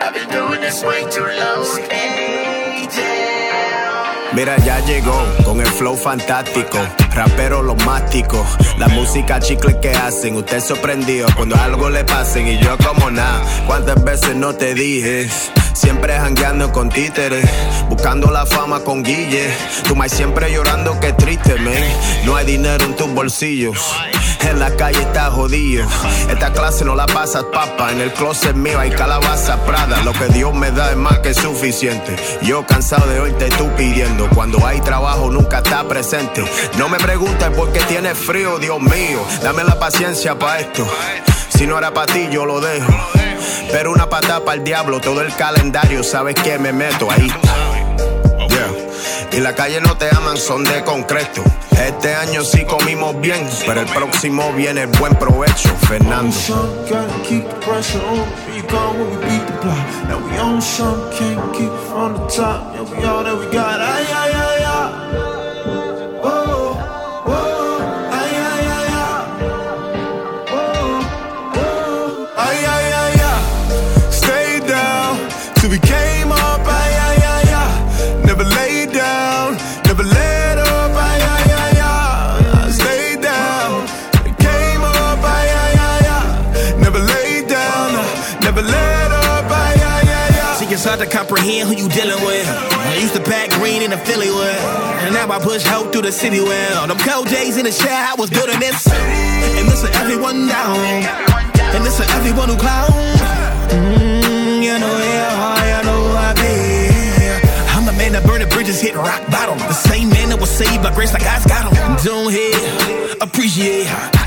I've 0.00 0.14
been 0.14 0.30
doing 0.30 0.62
this 0.62 0.82
way 0.82 1.04
too 1.10 1.28
long. 1.28 2.38
Mira, 4.38 4.56
ya 4.58 4.78
llegó 4.86 5.20
con 5.44 5.60
el 5.60 5.66
flow 5.66 5.96
fantástico. 5.96 6.78
Rapero 7.12 7.60
los 7.60 7.84
másticos. 7.84 8.46
La 8.78 8.86
música 8.86 9.40
chicle 9.40 9.80
que 9.80 9.90
hacen. 9.90 10.36
Usted 10.36 10.60
sorprendido 10.60 11.26
cuando 11.34 11.56
algo 11.56 11.90
le 11.90 12.04
pasen. 12.04 12.46
Y 12.46 12.56
yo, 12.58 12.78
como 12.78 13.10
nada. 13.10 13.42
¿Cuántas 13.66 14.00
veces 14.04 14.36
no 14.36 14.54
te 14.54 14.74
dije? 14.74 15.28
Siempre 15.78 16.18
jangueando 16.18 16.72
con 16.72 16.88
títeres. 16.88 17.48
Buscando 17.88 18.32
la 18.32 18.44
fama 18.46 18.80
con 18.80 19.04
Guille. 19.04 19.48
Tu 19.86 19.94
mai 19.94 20.08
siempre 20.08 20.52
llorando 20.52 20.98
que 20.98 21.12
triste, 21.12 21.54
man. 21.54 21.72
No 22.24 22.34
hay 22.34 22.46
dinero 22.46 22.84
en 22.84 22.96
tus 22.96 23.08
bolsillos. 23.14 23.78
En 24.40 24.58
la 24.58 24.74
calle 24.74 25.00
está 25.00 25.30
jodido. 25.30 25.86
Esta 26.28 26.52
clase 26.52 26.84
no 26.84 26.96
la 26.96 27.06
pasas, 27.06 27.44
papa. 27.52 27.92
En 27.92 28.00
el 28.00 28.12
closet 28.12 28.56
mío 28.56 28.80
hay 28.80 28.90
calabaza 28.90 29.64
prada. 29.66 30.02
Lo 30.02 30.12
que 30.12 30.26
Dios 30.26 30.52
me 30.52 30.72
da 30.72 30.90
es 30.90 30.96
más 30.96 31.20
que 31.20 31.32
suficiente. 31.32 32.16
Yo 32.42 32.66
cansado 32.66 33.06
de 33.06 33.20
oírte 33.20 33.48
tú 33.50 33.70
pidiendo. 33.76 34.28
Cuando 34.30 34.66
hay 34.66 34.80
trabajo 34.80 35.30
nunca 35.30 35.58
está 35.58 35.86
presente. 35.86 36.42
No 36.76 36.88
me 36.88 36.98
preguntes 36.98 37.50
por 37.50 37.70
qué 37.72 37.78
tienes 37.82 38.18
frío, 38.18 38.58
Dios 38.58 38.80
mío. 38.80 39.20
Dame 39.44 39.62
la 39.62 39.78
paciencia 39.78 40.36
para 40.36 40.58
esto. 40.58 40.84
Si 41.50 41.68
no 41.68 41.78
era 41.78 41.94
para 41.94 42.12
ti, 42.12 42.28
yo 42.32 42.44
lo 42.46 42.60
dejo. 42.60 43.27
Pero 43.70 43.92
una 43.92 44.08
patada 44.08 44.44
para 44.44 44.58
el 44.58 44.64
diablo, 44.64 45.00
todo 45.00 45.20
el 45.22 45.34
calendario, 45.34 46.02
sabes 46.02 46.34
que 46.34 46.58
me 46.58 46.72
meto 46.72 47.10
ahí. 47.10 47.32
Yeah. 48.48 49.36
Y 49.38 49.40
la 49.40 49.54
calle 49.54 49.80
no 49.80 49.96
te 49.96 50.08
aman, 50.14 50.36
son 50.36 50.64
de 50.64 50.82
concreto. 50.84 51.42
Este 51.72 52.14
año 52.14 52.42
sí 52.42 52.64
comimos 52.64 53.20
bien, 53.20 53.48
pero 53.66 53.80
el 53.80 53.86
próximo 53.86 54.52
viene 54.52 54.82
el 54.82 54.88
buen 54.98 55.14
provecho, 55.14 55.74
Fernando. 55.86 56.36
Gotta 56.88 57.22
keep 57.22 57.44
the 57.48 57.58
hard 90.98 91.10
to 91.10 91.16
comprehend 91.16 91.68
who 91.68 91.76
you 91.76 91.88
dealing 91.88 92.24
with. 92.24 92.46
I 92.48 92.96
used 93.00 93.14
to 93.14 93.22
pack 93.22 93.50
green 93.50 93.82
in 93.82 93.90
the 93.90 93.98
Philly 93.98 94.30
with, 94.30 94.62
and 95.04 95.14
now 95.14 95.28
I 95.30 95.38
push 95.38 95.64
hope 95.64 95.92
through 95.92 96.02
the 96.02 96.12
city 96.12 96.40
well. 96.40 96.86
Them 96.86 96.98
cold 96.98 97.28
days 97.28 97.56
in 97.56 97.64
the 97.64 97.72
shower, 97.72 98.12
I 98.12 98.14
was 98.18 98.30
building 98.30 98.58
this. 98.58 98.86
And 98.86 99.68
this 99.68 99.82
to 99.82 99.90
everyone 99.94 100.46
down, 100.48 100.76
and 101.74 101.84
this 101.84 101.96
to 101.98 102.06
everyone 102.18 102.48
who 102.48 102.56
clown. 102.56 102.90
Mm, 103.70 104.62
you 104.62 104.78
know, 104.78 104.94
yeah, 104.98 105.78
you 105.78 105.84
know 105.86 106.02
I 106.16 106.34
be. 106.34 107.76
I'm 107.76 107.86
the 107.86 107.92
man 107.92 108.12
that 108.12 108.24
burned 108.26 108.48
bridges, 108.50 108.80
hit 108.80 108.94
rock 108.94 109.22
bottom. 109.30 109.58
The 109.58 109.72
same 109.72 110.10
man 110.10 110.30
that 110.30 110.40
was 110.40 110.50
saved 110.50 110.82
by 110.82 110.94
grace, 110.94 111.12
like 111.12 111.24
God's 111.24 111.46
got 111.46 111.70
him. 111.70 111.96
Don't 112.04 112.32
hit, 112.32 113.22
appreciate. 113.22 114.17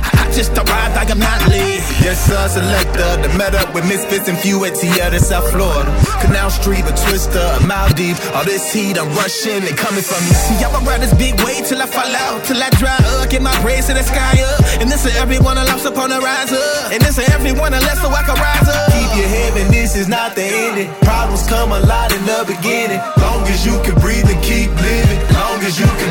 I, 0.41 0.43
I 0.43 0.49
just 0.49 0.57
arrived, 0.57 0.95
like 0.95 1.11
I'm 1.11 1.19
not 1.19 1.41
late. 1.49 1.85
Yes, 2.01 2.25
sir, 2.25 2.41
selector. 2.49 3.09
The 3.21 3.29
met 3.37 3.53
up 3.53 3.73
with 3.75 3.85
misfits 3.85 4.27
and 4.27 4.37
few 4.37 4.65
at 4.65 4.73
Tierra, 4.73 5.19
South 5.19 5.45
Florida. 5.51 5.85
Canal 6.17 6.49
Street, 6.49 6.81
a 6.81 6.93
twister, 7.05 7.37
a 7.37 7.61
Maldives. 7.67 8.17
All 8.33 8.43
this 8.43 8.73
heat, 8.73 8.97
I'm 8.97 9.13
rushing 9.13 9.61
and 9.61 9.77
coming 9.77 10.01
from 10.01 10.17
me. 10.25 10.33
See, 10.33 10.57
I'ma 10.65 10.81
ride 10.81 11.01
this 11.01 11.13
big 11.13 11.37
wave 11.45 11.67
till 11.67 11.81
I 11.81 11.85
fall 11.85 12.09
out, 12.09 12.43
till 12.45 12.57
I 12.57 12.69
dry 12.81 12.97
up, 13.21 13.29
get 13.29 13.41
my 13.41 13.53
praise 13.61 13.85
to 13.87 13.93
the 13.93 14.01
sky 14.01 14.41
up. 14.41 14.81
And 14.81 14.89
this 14.89 15.05
is 15.05 15.13
everyone 15.17 15.61
that 15.61 15.67
lost 15.69 15.85
upon 15.85 16.09
the 16.09 16.19
rise 16.19 16.51
up. 16.51 16.91
And 16.91 17.01
this 17.05 17.17
is 17.21 17.29
everyone 17.29 17.77
that 17.77 17.85
left 17.85 18.01
so 18.01 18.09
I 18.09 18.25
can 18.25 18.33
rise 18.41 18.65
up. 18.65 18.89
Keep 18.97 19.21
your 19.21 19.29
head, 19.29 19.53
and 19.61 19.69
this 19.69 19.95
is 19.95 20.07
not 20.09 20.33
the 20.33 20.41
ending. 20.41 20.89
Problems 21.05 21.45
come 21.45 21.71
a 21.71 21.79
lot 21.85 22.09
in 22.17 22.25
the 22.25 22.41
beginning. 22.49 22.97
Long 23.21 23.45
as 23.45 23.61
you 23.61 23.77
can 23.85 23.93
breathe 24.01 24.25
and 24.25 24.41
keep 24.41 24.73
living. 24.81 25.21
Long 25.37 25.61
as 25.61 25.77
you 25.77 25.85
can, 25.85 26.09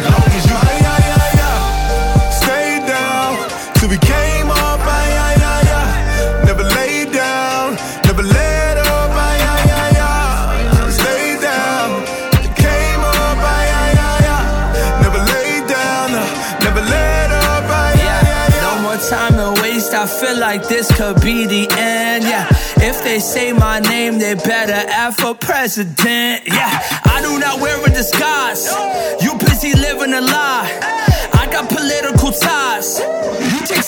like 20.51 20.69
this 20.69 20.91
could 20.97 21.21
be 21.21 21.47
the 21.47 21.65
end. 21.79 22.25
Yeah. 22.25 22.49
If 22.91 23.05
they 23.05 23.21
say 23.21 23.53
my 23.53 23.79
name, 23.79 24.19
they 24.19 24.35
better 24.35 24.81
ask 25.03 25.21
for 25.21 25.33
president. 25.33 26.43
Yeah. 26.45 26.73
I 27.15 27.23
do 27.23 27.39
not 27.39 27.61
wear 27.61 27.77
a 27.87 27.91
disguise. 27.91 28.67
You 29.23 29.39
busy 29.39 29.73
living 29.79 30.13
a 30.13 30.21
lie. 30.21 30.69
I 31.41 31.47
got 31.53 31.69
political 31.69 32.33
ties. 32.33 32.99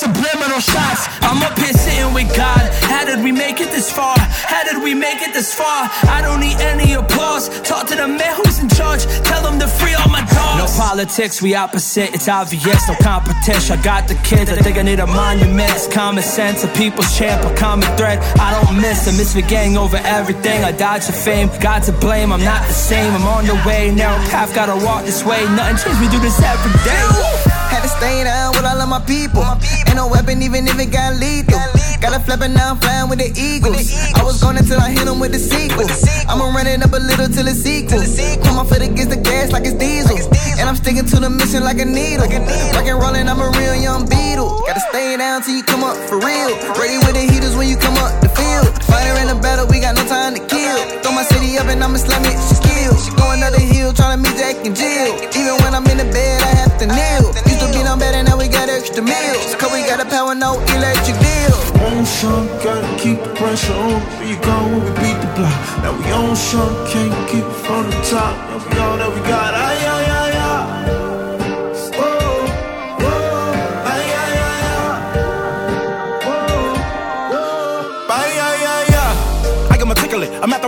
Subliminal 0.02 0.58
shots. 0.58 1.06
I'm 1.22 1.40
up 1.46 1.56
here 1.56 1.72
sitting 1.72 2.12
with 2.12 2.26
God. 2.36 2.58
How 2.90 3.04
did 3.04 3.22
we 3.22 3.30
make 3.30 3.60
it 3.60 3.70
this 3.70 3.86
far? 3.92 4.18
How 4.18 4.64
did 4.64 4.82
we 4.82 4.94
make 4.94 5.22
it 5.22 5.32
this 5.32 5.54
far? 5.54 5.88
I 6.10 6.18
don't 6.20 6.40
need 6.40 6.58
any 6.58 6.94
applause. 6.94 7.48
Talk 7.62 7.86
to 7.86 7.94
the 7.94 8.08
man 8.08 8.34
who's 8.34 8.58
in 8.58 8.68
charge. 8.68 9.04
Tell 9.22 9.46
him 9.46 9.60
to 9.60 9.68
free 9.68 9.94
all 9.94 10.08
my 10.08 10.26
dogs. 10.26 10.58
No 10.58 10.66
politics, 10.82 11.40
we 11.40 11.54
opposite. 11.54 12.12
It's 12.16 12.26
obvious, 12.26 12.88
no 12.88 12.96
competition. 13.00 13.78
I 13.78 13.82
got 13.82 14.08
the 14.08 14.16
kids, 14.26 14.50
I 14.50 14.56
think 14.56 14.76
I 14.76 14.82
need 14.82 14.98
a 14.98 15.06
monument. 15.06 15.70
It's 15.70 15.86
common 15.86 16.24
sense, 16.24 16.64
a 16.64 16.68
people's 16.74 17.16
champ, 17.16 17.44
a 17.44 17.54
common 17.54 17.86
thread. 17.96 18.18
I 18.42 18.50
don't 18.58 18.80
miss 18.80 19.06
a 19.06 19.12
misfit 19.12 19.46
gang 19.46 19.76
over 19.76 19.98
everything. 20.02 20.64
I 20.64 20.72
died 20.72 21.02
to 21.02 21.12
fame, 21.12 21.48
God 21.60 21.84
to 21.84 21.92
blame. 21.92 22.32
I'm 22.32 22.42
not 22.42 22.66
the 22.66 22.74
same. 22.74 23.14
I'm 23.14 23.22
on 23.22 23.46
the 23.46 23.54
way, 23.64 23.92
narrow 23.94 24.18
path, 24.34 24.52
gotta 24.52 24.84
walk 24.84 25.04
this 25.04 25.24
way. 25.24 25.44
Nothing 25.54 25.76
changed, 25.78 26.00
we 26.00 26.08
do 26.08 26.18
this 26.18 26.42
every 26.42 26.72
day. 26.82 27.51
To 27.82 27.88
stay 27.88 28.22
down 28.22 28.52
with 28.54 28.64
all 28.64 28.80
of 28.80 28.88
my 28.88 29.00
people. 29.00 29.42
Ain't 29.86 29.96
no 29.96 30.06
weapon, 30.06 30.40
even 30.42 30.66
if 30.68 30.78
it 30.78 30.90
got 30.92 31.18
lethal. 31.18 31.58
Got 32.00 32.14
a 32.14 32.20
flippin' 32.20 32.54
now, 32.54 32.70
I'm 32.70 32.78
flying 32.78 33.08
with 33.10 33.18
the 33.18 33.30
Eagles. 33.34 33.90
I 34.14 34.22
was 34.22 34.40
going 34.42 34.56
until 34.56 34.78
I 34.78 34.90
hit 34.90 35.04
them 35.04 35.18
with 35.18 35.32
the 35.32 35.38
sequel. 35.38 35.86
I'ma 36.30 36.50
run 36.54 36.66
it 36.66 36.82
up 36.82 36.92
a 36.92 37.02
little 37.02 37.26
till 37.26 37.46
it's 37.46 37.66
equal. 37.66 38.02
Put 38.42 38.54
my 38.54 38.64
foot 38.66 38.82
against 38.82 39.10
the 39.10 39.18
gas 39.18 39.50
like 39.50 39.66
it's 39.66 39.74
diesel. 39.74 40.18
And 40.58 40.68
I'm 40.68 40.76
sticking 40.76 41.06
to 41.06 41.16
the 41.18 41.30
mission 41.30 41.62
like 41.62 41.78
a 41.78 41.84
needle. 41.84 42.26
Rock 42.26 42.86
and 42.86 42.98
rollin', 43.02 43.28
I'm 43.28 43.40
a 43.42 43.50
real 43.58 43.74
young 43.74 44.08
beetle. 44.08 44.62
Gotta 44.66 44.82
stay 44.90 45.16
down 45.16 45.42
till 45.42 45.54
you 45.54 45.62
come 45.62 45.82
up 45.82 45.96
for 46.08 46.18
real. 46.18 46.54
Ready 46.78 46.98
with 47.02 47.14
the 47.18 47.26
heaters 47.26 47.56
when 47.56 47.68
you 47.68 47.76
come 47.76 47.98
up 47.98 48.14
field. 48.36 48.70
Fighter 48.84 49.14
in 49.22 49.28
the 49.28 49.38
battle, 49.40 49.66
we 49.66 49.80
got 49.80 49.94
no 49.94 50.04
time 50.06 50.34
to 50.34 50.42
kill. 50.46 50.78
Throw 51.02 51.12
my 51.12 51.24
city 51.24 51.58
up 51.58 51.66
and 51.66 51.82
I'ma 51.82 51.98
slam 51.98 52.24
it, 52.24 52.38
skill. 52.38 52.94
She 53.02 53.10
go 53.16 53.30
another 53.32 53.60
hill, 53.60 53.92
tryna 53.92 54.22
meet 54.22 54.36
Jack 54.36 54.64
and 54.64 54.74
Jill. 54.76 55.12
Even 55.36 55.54
when 55.62 55.72
I'm 55.74 55.86
in 55.92 55.98
the 55.98 56.08
bed, 56.08 56.38
I 56.42 56.52
have 56.62 56.74
to 56.80 56.86
kneel. 56.86 57.32
Used 57.46 57.60
to 57.60 57.68
be 57.72 57.82
no 57.84 57.96
better, 57.96 58.22
now 58.22 58.36
we 58.36 58.48
got 58.48 58.68
extra 58.68 59.02
meals. 59.02 59.54
Cause 59.56 59.72
we 59.72 59.82
got 59.86 60.00
a 60.00 60.08
power, 60.08 60.34
no 60.34 60.60
electric 60.76 61.16
bill. 61.20 61.56
On 61.88 62.06
some, 62.06 62.46
gotta 62.62 62.86
keep 62.98 63.18
the 63.22 63.32
pressure 63.34 63.74
on. 63.74 63.98
We 64.20 64.36
gone 64.42 64.70
when 64.72 64.82
we 64.86 64.92
beat 65.02 65.18
the 65.20 65.30
block. 65.36 65.58
Now 65.82 65.92
we 65.98 66.06
on 66.12 66.36
some, 66.36 66.72
can't 66.90 67.14
keep 67.30 67.44
it 67.44 67.58
from 67.66 67.90
the 67.90 67.98
top. 68.06 68.34
Yeah, 68.38 68.60
we 68.62 68.78
all 68.78 68.96
that 68.98 69.10
we 69.12 69.20
got. 69.28 69.54
Ay, 69.54 69.78
ay, 69.94 70.01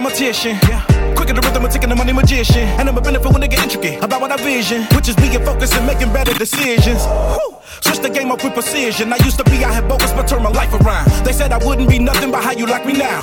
mathematician. 0.05 0.59
Yeah. 0.69 1.15
Quicker 1.15 1.33
the 1.33 1.41
rhythm 1.41 1.65
of 1.65 1.73
taking 1.73 1.89
the 1.89 1.97
money 1.97 2.13
magician. 2.13 2.69
And 2.79 2.89
I'm 2.89 2.97
a 2.97 3.01
benefit 3.01 3.31
when 3.33 3.41
they 3.41 3.49
get 3.49 3.63
intricate 3.63 4.05
about 4.05 4.21
what 4.21 4.31
I 4.31 4.37
vision. 4.37 4.83
Which 4.95 5.09
is 5.09 5.17
being 5.17 5.33
focused 5.45 5.75
and 5.75 5.87
making 5.87 6.13
better 6.13 6.35
decisions. 6.35 7.03
Switch 7.81 8.01
the 8.01 8.11
game 8.11 8.31
up 8.31 8.45
with 8.45 8.53
precision. 8.53 9.13
I 9.13 9.17
used 9.25 9.39
to 9.39 9.45
be 9.45 9.65
out 9.65 9.73
here 9.73 9.83
bogus, 9.89 10.13
but 10.13 10.29
turn 10.29 10.43
my 10.43 10.51
life 10.51 10.73
around. 10.75 11.09
They 11.25 11.33
said 11.33 11.53
I 11.53 11.59
wouldn't 11.65 11.89
be 11.89 11.99
nothing 11.99 12.31
but 12.31 12.45
how 12.45 12.53
you 12.53 12.67
like 12.67 12.87
me 12.87 12.93
now. 12.93 13.21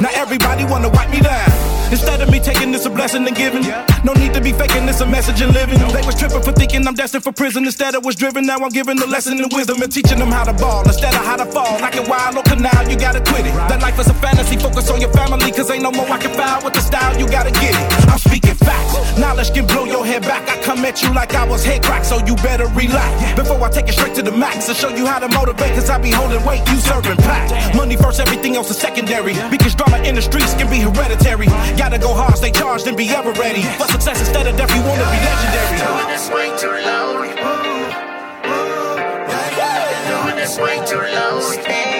Now 0.00 0.10
everybody 0.14 0.64
wanna 0.64 0.88
wipe 0.88 1.10
me 1.10 1.20
down. 1.20 1.75
Instead 1.90 2.20
of 2.20 2.30
me 2.30 2.40
taking 2.40 2.72
this 2.72 2.84
a 2.84 2.90
blessing 2.90 3.26
and 3.26 3.36
giving, 3.36 3.62
no 4.02 4.12
need 4.14 4.34
to 4.34 4.40
be 4.40 4.52
faking 4.52 4.86
this 4.86 5.00
a 5.00 5.06
message 5.06 5.40
and 5.40 5.54
living. 5.54 5.78
They 5.78 6.02
was 6.02 6.18
tripping 6.18 6.42
for 6.42 6.52
thinking 6.52 6.86
I'm 6.86 6.94
destined 6.94 7.22
for 7.22 7.32
prison. 7.32 7.64
Instead, 7.64 7.94
I 7.94 7.98
was 7.98 8.16
driven. 8.16 8.44
Now 8.44 8.58
I'm 8.58 8.70
giving 8.70 8.96
the 8.96 9.06
lesson 9.06 9.38
in 9.38 9.48
wisdom 9.52 9.80
and 9.80 9.92
teaching 9.92 10.18
them 10.18 10.32
how 10.32 10.44
to 10.44 10.52
ball 10.52 10.82
instead 10.84 11.14
of 11.14 11.24
how 11.24 11.36
to 11.36 11.46
fall. 11.46 11.78
Like 11.80 11.94
it 11.94 12.08
wild, 12.08 12.34
look 12.34 12.46
now, 12.58 12.80
you 12.82 12.96
gotta 12.98 13.20
quit 13.20 13.46
it. 13.46 13.54
That 13.70 13.82
life 13.82 13.98
is 13.98 14.08
a 14.08 14.14
fantasy. 14.14 14.56
Focus 14.56 14.90
on 14.90 15.00
your 15.00 15.12
family, 15.12 15.52
cause 15.52 15.70
ain't 15.70 15.82
no 15.82 15.92
more 15.92 16.08
I 16.10 16.18
can 16.18 16.34
foul 16.34 16.64
with 16.64 16.74
the 16.74 16.80
style. 16.80 17.16
You 17.18 17.28
gotta 17.28 17.52
get 17.52 17.74
it. 17.74 18.08
I'm 18.10 18.18
speaking 18.18 18.55
facts. 18.66 19.18
Knowledge 19.18 19.54
can 19.54 19.66
blow 19.66 19.84
your 19.84 20.04
head 20.04 20.22
back. 20.22 20.48
I 20.50 20.60
come 20.62 20.84
at 20.84 21.02
you 21.02 21.12
like 21.14 21.34
I 21.34 21.44
was 21.46 21.64
head 21.64 21.82
cracked, 21.82 22.06
so 22.06 22.18
you 22.26 22.34
better 22.36 22.66
relax. 22.74 23.12
Before 23.38 23.62
I 23.62 23.70
take 23.70 23.88
it 23.88 23.94
straight 23.94 24.14
to 24.16 24.22
the 24.22 24.32
max 24.32 24.68
and 24.68 24.76
show 24.76 24.90
you 24.90 25.06
how 25.06 25.18
to 25.18 25.28
motivate, 25.28 25.72
cause 25.74 25.88
I 25.88 25.98
be 25.98 26.10
holding 26.10 26.44
weight, 26.44 26.62
you 26.68 26.76
serving 26.76 27.16
pack. 27.18 27.74
Money 27.74 27.96
first, 27.96 28.20
everything 28.20 28.56
else 28.56 28.70
is 28.70 28.78
secondary. 28.78 29.34
Because 29.48 29.74
drama 29.74 29.98
in 30.02 30.14
the 30.14 30.22
streets 30.22 30.54
can 30.54 30.68
be 30.68 30.80
hereditary. 30.80 31.46
Gotta 31.78 31.98
go 31.98 32.12
hard, 32.12 32.36
stay 32.36 32.52
charged, 32.52 32.86
and 32.86 32.96
be 32.96 33.08
ever 33.10 33.32
ready. 33.32 33.62
For 33.78 33.86
success 33.86 34.20
instead 34.20 34.46
of 34.46 34.56
death, 34.56 34.74
you 34.74 34.82
wanna 34.82 35.06
be 35.14 35.20
legendary. 35.30 35.78
Doing 35.86 36.08
this 36.12 36.28
way 36.30 36.48
too 36.58 36.74
low. 36.88 37.06
Doing 40.06 40.36
this 40.36 40.58
way 40.58 40.76
too 40.86 41.00
low. 41.16 41.95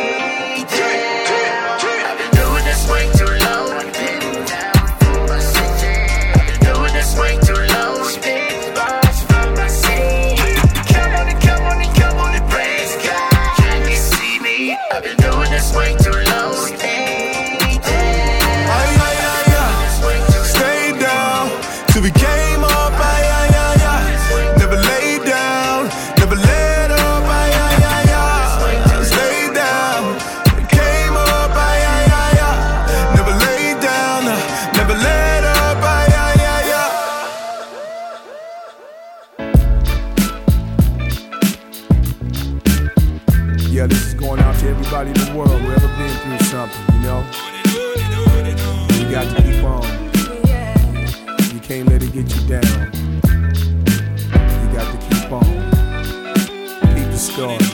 On. 57.38 57.65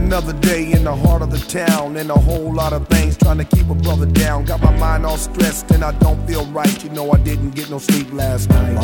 Keep 0.00 0.10
the 0.10 0.20
story. 0.20 0.30
Another 0.30 0.32
day 0.40 0.72
in 0.72 0.84
the 0.84 0.94
heart 0.94 1.22
of 1.22 1.30
the 1.30 1.38
town, 1.38 1.96
and 1.96 2.10
a 2.10 2.14
whole 2.14 2.52
lot 2.52 2.72
of 2.72 2.86
things 2.88 3.16
trying 3.16 3.38
to 3.38 3.44
keep 3.44 3.68
a 3.70 3.74
brother 3.74 4.06
down. 4.06 4.44
Got 4.44 4.60
my 4.62 4.76
mind 4.78 5.06
all 5.06 5.16
stressed, 5.16 5.70
and 5.70 5.84
I 5.84 5.92
don't 5.92 6.26
feel 6.26 6.44
right. 6.46 6.82
You 6.82 6.90
know, 6.90 7.12
I 7.12 7.18
didn't 7.18 7.54
get 7.54 7.70
no 7.70 7.78
sleep 7.78 8.12
last 8.12 8.48
night. 8.50 8.76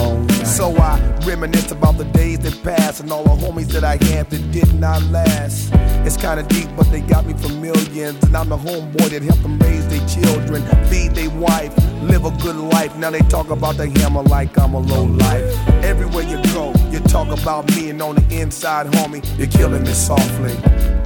So 0.47 0.77
I 0.77 0.99
reminisce 1.25 1.71
about 1.73 1.99
the 1.99 2.05
days 2.05 2.39
that 2.41 2.63
passed 2.63 3.01
and 3.01 3.11
all 3.13 3.25
the 3.25 3.31
homies 3.31 3.69
that 3.73 3.85
I 3.85 3.97
had 4.05 4.31
that 4.31 4.53
did 4.53 4.73
not 4.75 5.03
last. 5.11 5.73
It's 6.07 6.17
kinda 6.17 6.45
deep, 6.45 6.69
but 6.77 6.91
they 6.91 7.01
got 7.01 7.27
me 7.27 7.35
for 7.35 7.53
millions. 7.55 8.23
And 8.25 8.37
I'm 8.37 8.49
the 8.49 8.57
homeboy 8.57 9.11
that 9.11 9.23
helped 9.23 9.43
them 9.43 9.59
raise 9.59 9.87
their 9.89 10.07
children, 10.09 10.63
feed 10.87 11.15
their 11.15 11.31
wife, 11.31 11.73
live 12.03 12.25
a 12.25 12.31
good 12.43 12.57
life. 12.57 12.97
Now 12.97 13.11
they 13.11 13.25
talk 13.29 13.51
about 13.51 13.77
the 13.77 13.89
hammer 13.99 14.23
like 14.23 14.57
I'm 14.59 14.75
a 14.75 14.81
low 14.81 15.05
life. 15.05 15.45
Everywhere 15.83 16.25
you 16.25 16.41
go, 16.55 16.73
you 16.91 17.01
talk 17.01 17.29
about 17.29 17.69
me, 17.75 17.91
and 17.91 18.01
on 18.01 18.15
the 18.15 18.41
inside, 18.41 18.87
homie, 18.87 19.23
you're 19.39 19.49
killing 19.49 19.83
me 19.83 19.93
softly. 19.93 20.55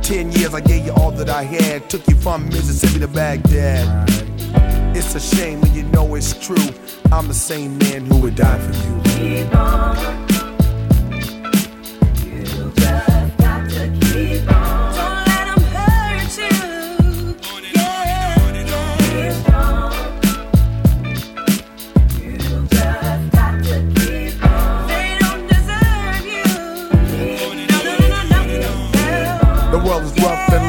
Ten 0.02 0.32
years 0.32 0.54
I 0.54 0.60
gave 0.60 0.86
you 0.86 0.92
all 0.92 1.10
that 1.12 1.28
I 1.28 1.42
had, 1.44 1.88
took 1.88 2.06
you 2.08 2.16
from 2.16 2.46
Mississippi 2.46 3.00
to 3.00 3.08
Baghdad. 3.08 4.08
It's 4.96 5.14
a 5.14 5.20
shame 5.20 5.60
when 5.60 5.74
you 5.74 5.84
know 5.84 6.14
it's 6.14 6.34
true. 6.44 6.74
I'm 7.12 7.28
the 7.28 7.34
same 7.34 7.78
man 7.78 8.06
who 8.06 8.20
would 8.20 8.34
die 8.34 8.58
for 8.58 8.72
you. 8.72 10.29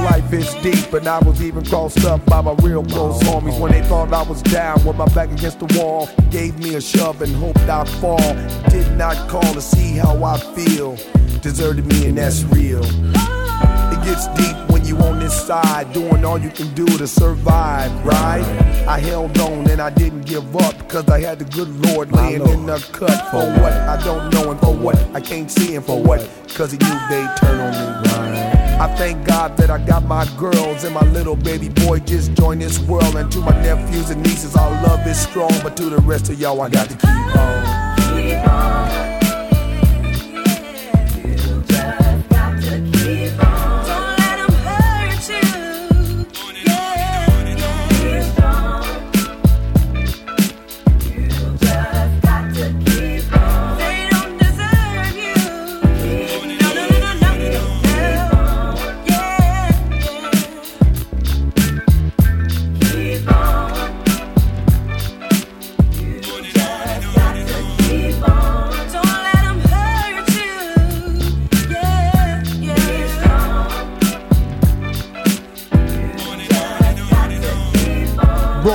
Life 0.03 0.33
is 0.33 0.53
deep, 0.55 0.93
and 0.93 1.07
I 1.07 1.19
was 1.19 1.41
even 1.41 1.65
crossed 1.65 2.03
up 2.05 2.25
by 2.25 2.41
my 2.41 2.53
real 2.61 2.83
close 2.83 3.21
homies 3.23 3.59
when 3.59 3.71
they 3.71 3.81
thought 3.83 4.11
I 4.13 4.23
was 4.23 4.41
down 4.41 4.83
with 4.85 4.95
my 4.95 5.05
back 5.13 5.31
against 5.31 5.59
the 5.59 5.79
wall. 5.79 6.09
Gave 6.29 6.57
me 6.59 6.75
a 6.75 6.81
shove 6.81 7.21
and 7.21 7.33
hoped 7.35 7.59
I'd 7.59 7.87
fall. 7.87 8.33
Did 8.69 8.91
not 8.97 9.29
call 9.29 9.53
to 9.53 9.61
see 9.61 9.97
how 9.97 10.23
I 10.23 10.37
feel. 10.55 10.95
Deserted 11.41 11.85
me, 11.85 12.07
and 12.07 12.17
that's 12.17 12.43
real. 12.43 12.83
It 12.83 14.03
gets 14.03 14.27
deep 14.29 14.55
when 14.69 14.85
you 14.85 14.97
on 14.97 15.19
this 15.19 15.33
side, 15.47 15.91
doing 15.93 16.23
all 16.25 16.37
you 16.37 16.49
can 16.49 16.73
do 16.73 16.85
to 16.85 17.07
survive, 17.07 17.91
right? 18.05 18.43
I 18.87 18.99
held 18.99 19.37
on 19.39 19.69
and 19.69 19.81
I 19.81 19.89
didn't 19.89 20.21
give 20.21 20.55
up, 20.55 20.89
cause 20.89 21.07
I 21.09 21.21
had 21.21 21.39
the 21.39 21.45
good 21.45 21.69
Lord 21.87 22.11
laying 22.11 22.47
in 22.47 22.65
the 22.65 22.77
cut. 22.91 23.29
For 23.31 23.45
what 23.61 23.73
I 23.73 24.01
don't 24.03 24.33
know 24.33 24.51
and 24.51 24.59
for 24.59 24.75
what 24.75 24.97
I 25.15 25.21
can't 25.21 25.51
see 25.51 25.75
and 25.75 25.85
for 25.85 26.01
what, 26.01 26.19
cause 26.49 26.71
he 26.71 26.77
knew 26.77 26.99
they'd 27.09 27.37
turn 27.37 27.59
on 27.59 27.71
me, 27.71 28.09
right? 28.09 28.50
I 28.79 28.93
thank 28.95 29.25
God 29.25 29.57
that 29.57 29.69
I 29.69 29.83
got 29.85 30.03
my 30.03 30.25
girls 30.37 30.83
and 30.83 30.93
my 30.93 31.05
little 31.11 31.35
baby 31.35 31.69
boy 31.69 31.99
just 31.99 32.33
joined 32.33 32.61
this 32.61 32.79
world. 32.79 33.15
And 33.15 33.31
to 33.31 33.39
my 33.39 33.59
nephews 33.61 34.09
and 34.09 34.23
nieces, 34.23 34.55
our 34.55 34.71
love 34.83 35.05
is 35.07 35.19
strong. 35.19 35.51
But 35.63 35.75
to 35.77 35.85
the 35.85 35.97
rest 35.97 36.29
of 36.29 36.39
y'all, 36.39 36.61
I 36.61 36.69
got 36.69 36.89
to 36.89 36.95
keep 36.95 37.35
on. 37.35 38.21
Keep 38.21 38.47
on. 38.47 39.10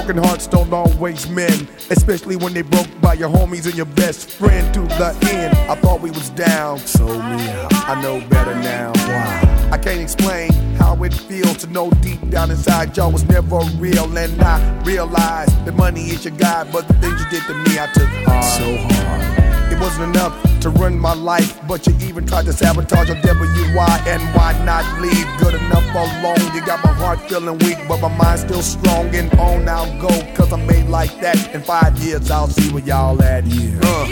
Broken 0.07 0.23
hearts 0.23 0.47
don't 0.47 0.73
always 0.73 1.29
mend, 1.29 1.67
especially 1.91 2.37
when 2.37 2.55
they 2.55 2.63
broke 2.63 2.87
by 3.01 3.15
your 3.15 3.29
homies 3.29 3.67
and 3.67 3.75
your 3.75 3.87
best 3.87 4.31
friend 4.31 4.73
to 4.73 4.83
the 4.83 5.19
end. 5.33 5.53
I 5.69 5.75
thought 5.75 6.01
we 6.01 6.13
was 6.13 6.31
down, 6.31 6.79
so 6.79 7.05
me. 7.07 7.51
I 7.73 8.01
know 8.01 8.21
better 8.29 8.55
now. 8.55 8.93
Why? 8.95 9.69
I 9.73 9.79
can't 9.79 10.01
explain 10.01 10.53
how 10.79 11.03
it 11.03 11.13
feels 11.13 11.57
to 11.57 11.67
know 11.67 11.91
deep 12.03 12.31
down 12.31 12.53
inside 12.53 12.97
y'all 12.97 13.11
was 13.11 13.25
never 13.25 13.59
real, 13.79 14.17
and 14.17 14.41
I 14.41 14.81
realized 14.85 15.65
that 15.65 15.75
money 15.75 16.03
is 16.03 16.25
your 16.25 16.37
guide, 16.37 16.71
but 16.71 16.87
the 16.87 16.95
things 16.95 17.21
you 17.25 17.29
did 17.29 17.43
to 17.49 17.55
me 17.55 17.81
I 17.81 17.89
took 17.93 18.09
hard. 18.25 18.45
So 18.45 18.77
hard. 18.95 19.46
It 19.77 19.81
wasn't 19.81 20.17
enough 20.17 20.61
to 20.61 20.71
run 20.71 20.99
my 20.99 21.13
life, 21.13 21.61
but 21.69 21.87
you 21.87 21.95
even 22.01 22.27
tried 22.27 22.47
to 22.47 22.53
sabotage 22.55 23.09
your 23.09 23.19
WY, 23.19 24.03
and 24.07 24.23
why 24.35 24.59
not 24.65 25.03
leave 25.03 25.27
good 25.39 25.53
enough 25.53 25.85
alone? 25.95 26.55
You 26.55 26.65
got 26.65 26.83
my 26.83 26.95
heart 26.95 27.21
feeling 27.29 27.59
weak, 27.59 27.77
but 27.87 28.01
my 28.01 28.09
mind 28.09 28.41
still 28.41 28.63
strong, 28.63 29.15
and 29.15 29.31
on 29.39 29.69
I'll 29.69 30.01
go, 30.01 30.09
cause 30.35 30.51
I'm 30.51 30.67
made 30.67 30.89
like 30.89 31.21
that. 31.21 31.55
In 31.55 31.61
five 31.61 31.99
years, 31.99 32.31
I'll 32.31 32.49
see 32.49 32.73
where 32.73 32.83
y'all 32.85 33.21
at. 33.23 33.45
Uh, 33.45 34.07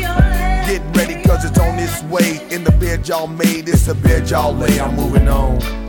get 0.67 0.83
ready, 0.95 1.23
cause 1.23 1.47
it's 1.47 1.59
on 1.59 1.79
its 1.79 2.03
way. 2.05 2.47
In 2.55 2.62
the 2.62 2.73
bed 2.73 3.09
y'all 3.09 3.27
made, 3.27 3.67
it's 3.67 3.87
the 3.87 3.95
bed 3.95 4.29
y'all 4.29 4.53
lay. 4.55 4.79
I'm 4.79 4.95
moving 4.95 5.29
on. 5.29 5.84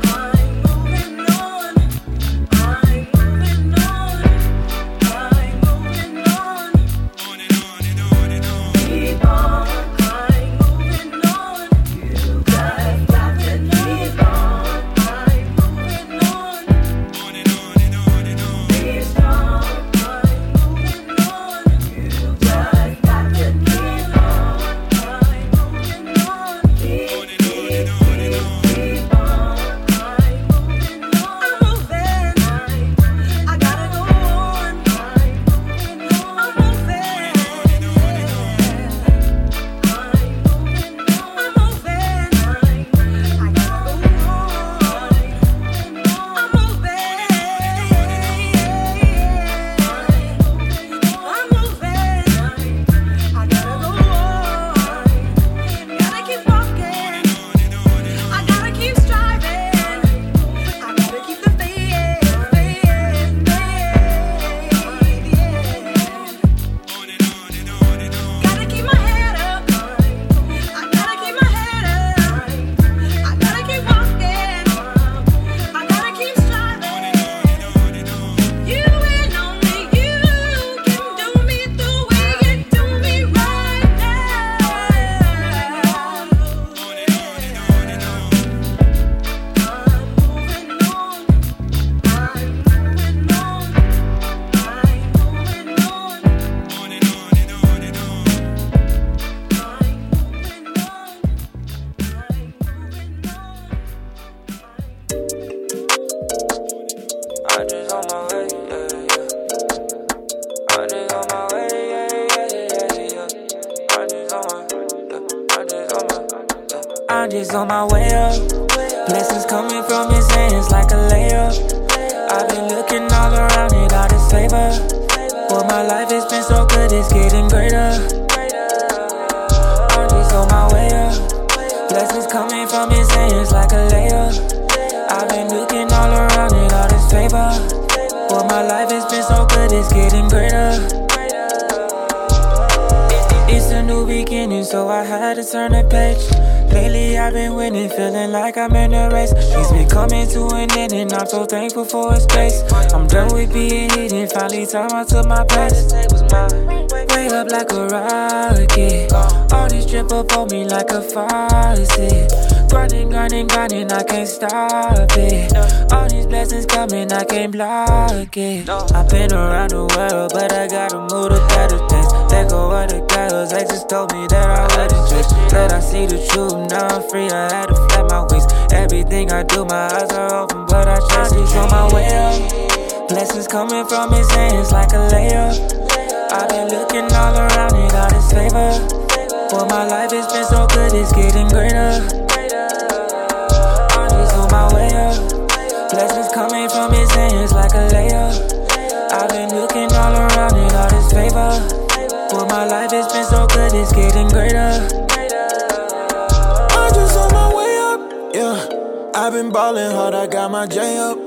I've 209.26 209.34
been 209.34 209.52
ballin' 209.52 209.90
hard, 209.90 210.14
I 210.14 210.28
got 210.28 210.52
my 210.52 210.68
J 210.68 211.00
up. 211.00 211.18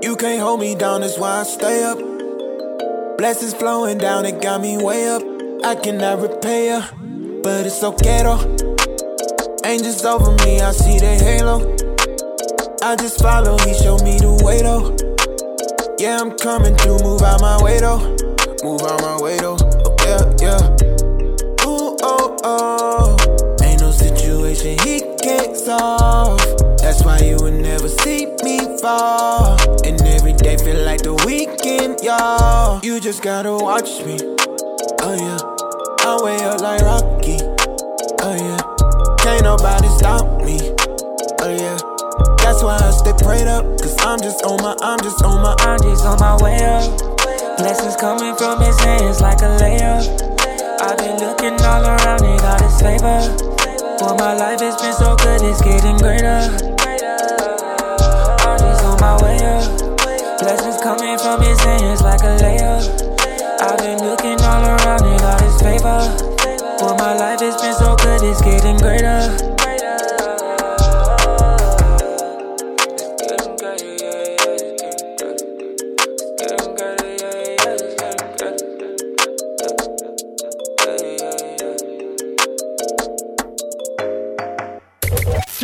You 0.00 0.14
can't 0.14 0.40
hold 0.40 0.60
me 0.60 0.76
down, 0.76 1.00
that's 1.00 1.18
why 1.18 1.40
I 1.40 1.42
stay 1.42 1.82
up. 1.82 1.98
Blessings 3.18 3.52
flowing 3.52 3.98
down, 3.98 4.24
it 4.26 4.40
got 4.40 4.60
me 4.60 4.76
way 4.78 5.08
up. 5.08 5.20
I 5.64 5.74
cannot 5.74 6.20
repay 6.20 6.68
ya, 6.68 6.86
but 7.42 7.66
it's 7.66 7.82
okay 7.82 8.22
though. 8.22 8.38
Angels 9.64 10.04
over 10.04 10.30
me, 10.44 10.60
I 10.60 10.70
see 10.70 11.00
the 11.00 11.18
halo. 11.18 11.66
I 12.80 12.94
just 12.94 13.20
follow, 13.20 13.58
he 13.66 13.74
showed 13.74 14.04
me 14.04 14.16
the 14.20 14.40
way 14.44 14.62
though. 14.62 14.94
Yeah, 15.98 16.20
I'm 16.20 16.38
coming 16.38 16.76
through, 16.76 17.00
move 17.02 17.22
out 17.22 17.40
my 17.40 17.60
way 17.60 17.80
though. 17.80 17.98
Move 18.62 18.82
out 18.82 19.00
my 19.00 19.20
way 19.20 19.36
though. 19.38 19.56
Oh, 19.58 19.96
yeah, 20.06 20.22
yeah. 20.38 21.66
Ooh, 21.66 21.96
oh, 22.02 22.36
oh. 22.44 23.56
Ain't 23.64 23.80
no 23.80 23.90
situation 23.90 24.78
he 24.78 25.00
can't 25.20 25.56
solve. 25.56 26.03
That's 26.94 27.06
why 27.06 27.26
you 27.26 27.36
would 27.42 27.54
never 27.54 27.88
see 27.88 28.26
me 28.44 28.78
fall. 28.78 29.58
And 29.82 30.00
every 30.06 30.32
day 30.32 30.56
feel 30.56 30.78
like 30.86 31.02
the 31.02 31.18
weekend, 31.26 31.98
y'all. 32.06 32.78
You 32.84 33.00
just 33.00 33.20
gotta 33.20 33.50
watch 33.50 33.98
me. 34.06 34.14
Oh, 35.02 35.18
yeah. 35.18 35.42
I'm 36.06 36.22
way 36.22 36.38
up 36.46 36.62
like 36.62 36.86
Rocky. 36.86 37.42
Oh, 38.22 38.38
yeah. 38.38 38.62
Can't 39.18 39.42
nobody 39.42 39.90
stop 39.98 40.38
me. 40.46 40.70
Oh, 41.42 41.50
yeah. 41.50 41.74
That's 42.38 42.62
why 42.62 42.78
I 42.78 42.94
stay 42.94 43.10
prayed 43.18 43.50
up. 43.50 43.66
Cause 43.82 43.98
I'm 43.98 44.22
just 44.22 44.44
on 44.44 44.62
my, 44.62 44.78
I'm 44.78 45.02
just 45.02 45.18
on 45.24 45.42
my, 45.42 45.56
I'm 45.66 45.82
just 45.82 46.06
on 46.06 46.14
my 46.22 46.38
way 46.38 46.62
up. 46.62 46.94
Blessings 47.58 47.96
coming 47.96 48.36
from 48.36 48.62
his 48.62 48.78
hands 48.78 49.20
like 49.20 49.42
a 49.42 49.50
layup. 49.58 50.06
I've 50.78 50.96
been 50.98 51.18
looking 51.18 51.58
all 51.58 51.82
around 51.82 52.22
it, 52.22 52.38
all 52.38 52.58
this 52.62 52.78
favor. 52.78 53.18
Boy, 53.98 54.14
my 54.14 54.38
life 54.38 54.60
has 54.60 54.78
been 54.78 54.94
so 54.94 55.16
good, 55.16 55.42
it's 55.42 55.60
getting 55.60 55.98
greater. 55.98 56.73
My 59.04 59.22
way 59.22 59.36
up. 59.36 59.98
Blessings 60.40 60.80
coming 60.82 61.18
from 61.18 61.42
his 61.42 61.60
hands 61.60 62.00
like 62.00 62.22
a 62.22 62.38
layup. 62.40 62.84
I've 63.60 63.76
been 63.76 63.98
looking 63.98 64.40
all 64.40 64.64
around 64.64 65.04
it, 65.04 65.20
all 65.20 65.38
this 65.44 65.60
favor. 65.60 66.00
Boy, 66.78 66.94
my 66.96 67.14
life 67.14 67.40
has 67.40 67.60
been 67.60 67.74
so 67.74 67.94
good, 67.96 68.22
it's 68.22 68.40
getting 68.40 68.78
greater. 68.78 69.53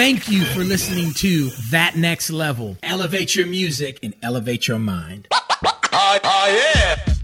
Thank 0.01 0.31
you 0.31 0.47
for 0.47 0.61
listening 0.61 1.13
to 1.17 1.51
That 1.71 1.95
Next 1.95 2.31
Level. 2.31 2.79
Elevate 2.83 3.37
your 3.37 3.47
music 3.47 3.99
and 4.03 4.17
elevate 4.23 4.67
your 4.67 4.79
mind. 4.79 5.29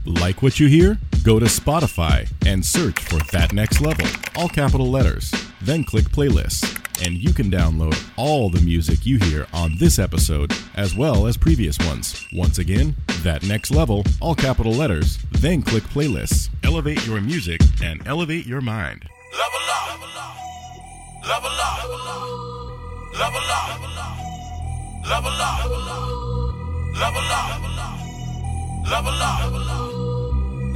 Like 0.04 0.42
what 0.42 0.60
you 0.60 0.66
hear? 0.66 0.98
Go 1.24 1.38
to 1.38 1.46
Spotify 1.46 2.30
and 2.44 2.62
search 2.62 3.00
for 3.00 3.18
That 3.32 3.54
Next 3.54 3.80
Level, 3.80 4.06
all 4.36 4.50
capital 4.50 4.90
letters. 4.90 5.32
Then 5.62 5.84
click 5.84 6.04
playlists, 6.10 6.62
and 7.02 7.14
you 7.14 7.32
can 7.32 7.50
download 7.50 7.98
all 8.18 8.50
the 8.50 8.60
music 8.60 9.06
you 9.06 9.16
hear 9.20 9.46
on 9.54 9.78
this 9.78 9.98
episode 9.98 10.52
as 10.74 10.94
well 10.94 11.26
as 11.26 11.38
previous 11.38 11.78
ones. 11.78 12.26
Once 12.34 12.58
again, 12.58 12.94
That 13.22 13.42
Next 13.42 13.70
Level, 13.70 14.04
all 14.20 14.34
capital 14.34 14.72
letters. 14.72 15.16
Then 15.32 15.62
click 15.62 15.84
playlists. 15.84 16.50
Elevate 16.62 17.06
your 17.06 17.22
music 17.22 17.62
and 17.82 18.06
elevate 18.06 18.44
your 18.44 18.60
mind. 18.60 19.08
Level 19.32 19.60
up. 19.70 19.88
Level 19.88 20.08
up. 20.18 20.45
Level 21.26 21.50
up. 21.50 21.82
Level 23.18 23.42
up. 23.50 23.82
Level 25.02 25.34
up. 25.34 25.66
Level 26.94 27.26
up. 27.34 27.58
Level 28.86 29.22
up. 29.22 29.40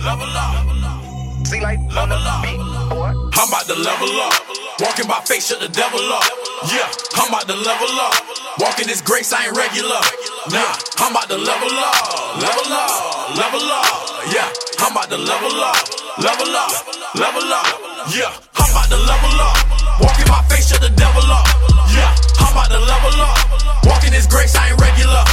Level 0.03 0.37
up. 0.37 1.47
See 1.47 1.61
like 1.61 1.79
level 1.95 2.19
up. 2.19 2.45
I'm 2.45 3.49
about 3.49 3.67
to 3.67 3.75
level 3.79 4.11
up. 4.21 4.35
Walking 4.81 5.07
by 5.07 5.21
faith, 5.25 5.47
shut 5.47 5.61
the 5.61 5.69
devil 5.69 6.03
up. 6.13 6.25
Yeah, 6.67 6.91
I'm 7.15 7.29
about 7.29 7.47
to 7.47 7.55
level 7.55 7.95
up. 8.03 8.15
Walking 8.59 8.89
this 8.89 9.01
grace, 9.03 9.33
I 9.33 9.47
ain't 9.47 9.57
regular. 9.57 10.03
Nah, 10.51 10.75
I'm 10.99 11.13
about 11.13 11.29
to 11.31 11.39
level 11.39 11.71
up. 11.71 12.43
Level 12.43 12.73
up. 12.75 13.37
Level 13.39 13.63
up. 13.71 13.87
Yeah, 14.35 14.51
I'm 14.83 14.91
about 14.91 15.11
to 15.11 15.17
level 15.17 15.63
up. 15.63 15.79
Level 16.19 16.57
up. 16.59 16.73
Level 17.15 17.53
up. 17.55 17.67
Yeah, 18.11 18.35
I'm 18.59 18.71
about 18.71 18.91
to 18.91 18.99
level 18.99 19.41
up. 19.41 19.57
Walking 20.01 20.20
my 20.31 20.43
face, 20.47 20.71
shut 20.71 20.81
the 20.81 20.91
devil 20.95 21.27
up. 21.27 21.47
Yeah, 21.91 22.15
I'm 22.39 22.55
about 22.55 22.71
to 22.71 22.79
level 22.79 23.15
up. 23.19 23.37
Walking 23.85 24.15
this 24.15 24.27
grace, 24.27 24.55
I 24.55 24.71
ain't 24.71 24.81
regular. 24.81 25.25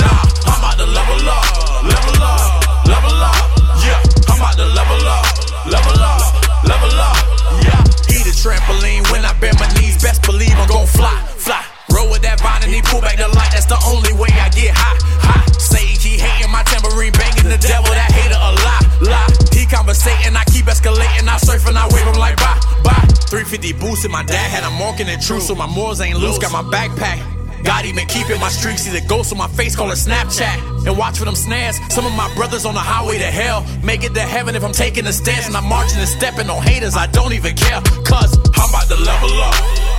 Nah, 0.00 0.24
I'm 0.48 0.58
about 0.58 0.76
to 0.80 0.86
level 0.88 1.20
up. 1.28 1.44
Level 1.84 2.16
up. 2.24 2.88
Level 2.88 3.16
up. 3.20 3.36
Yeah, 3.84 4.00
I'm 4.32 4.40
about 4.40 4.56
to 4.56 4.66
level 4.72 5.00
up. 5.04 5.24
Level 5.68 5.98
up. 6.00 6.22
Level 6.64 6.94
up. 6.96 7.16
Yeah, 7.62 8.16
eat 8.16 8.26
a 8.26 8.34
trampoline 8.34 9.04
when 9.12 9.24
I 9.24 9.36
bend 9.38 9.60
my 9.60 9.68
knees. 9.76 10.00
Best 10.02 10.22
believe 10.24 10.56
I'm 10.56 10.68
gon' 10.68 10.86
fly, 10.86 11.14
fly. 11.36 11.62
Roll 11.92 12.10
with 12.10 12.22
that 12.22 12.40
vine 12.40 12.64
and 12.64 12.72
he 12.72 12.80
pull 12.82 13.00
back 13.00 13.16
the 13.16 13.28
light. 13.28 13.52
That's 13.52 13.66
the 13.66 13.78
only 13.86 14.12
way 14.16 14.32
I 14.32 14.48
get 14.50 14.72
high, 14.72 14.98
high. 15.20 15.46
Say 15.60 15.84
he 15.84 16.18
hating 16.18 16.50
my 16.50 16.62
tambourine 16.64 17.12
banging 17.12 17.48
the 17.48 17.60
devil. 17.60 17.90
That 17.92 18.10
hater 18.10 18.40
a 18.40 18.52
lie, 18.64 18.84
lie. 19.12 19.30
He 19.52 19.66
conversating, 19.66 20.34
I 20.34 20.44
keep 20.48 20.66
escalating. 20.66 21.28
I 21.28 21.36
surf 21.38 21.66
and 21.68 21.78
I 21.78 21.86
wave 21.92 22.06
him 22.06 22.18
like 22.18 22.36
bye, 22.36 22.58
bye. 22.82 23.15
350 23.28 23.72
boost 23.74 24.04
and 24.04 24.12
my 24.12 24.22
dad 24.22 24.50
had 24.50 24.62
a 24.62 24.70
walking 24.80 25.08
in 25.08 25.20
true, 25.20 25.40
so 25.40 25.54
my 25.54 25.66
morals 25.66 26.00
ain't 26.00 26.18
loose. 26.18 26.38
Got 26.38 26.52
my 26.52 26.62
backpack. 26.62 27.18
God 27.64 27.84
even 27.84 28.06
keeping 28.06 28.38
my 28.38 28.48
streaks. 28.48 28.82
See 28.82 28.94
the 28.94 29.04
ghost 29.06 29.32
on 29.32 29.38
my 29.38 29.48
face, 29.48 29.74
call 29.74 29.90
it 29.90 29.98
Snapchat. 29.98 30.86
And 30.86 30.96
watch 30.96 31.18
for 31.18 31.24
them 31.24 31.34
snares. 31.34 31.76
Some 31.92 32.06
of 32.06 32.14
my 32.14 32.32
brothers 32.36 32.64
on 32.64 32.74
the 32.74 32.80
highway 32.80 33.18
to 33.18 33.26
hell. 33.26 33.66
Make 33.82 34.04
it 34.04 34.14
to 34.14 34.20
heaven 34.22 34.54
if 34.54 34.62
I'm 34.62 34.72
taking 34.72 35.04
a 35.06 35.12
stance. 35.12 35.48
And 35.48 35.56
I'm 35.56 35.66
marching 35.66 35.98
and 35.98 36.08
stepping 36.08 36.48
on 36.48 36.62
haters. 36.62 36.96
I 36.96 37.06
don't 37.08 37.32
even 37.32 37.56
care. 37.56 37.82
Cause 38.06 38.38
I'm 38.54 38.70
about 38.70 38.86
to 38.86 38.98
level 39.02 39.34
up. 39.42 39.54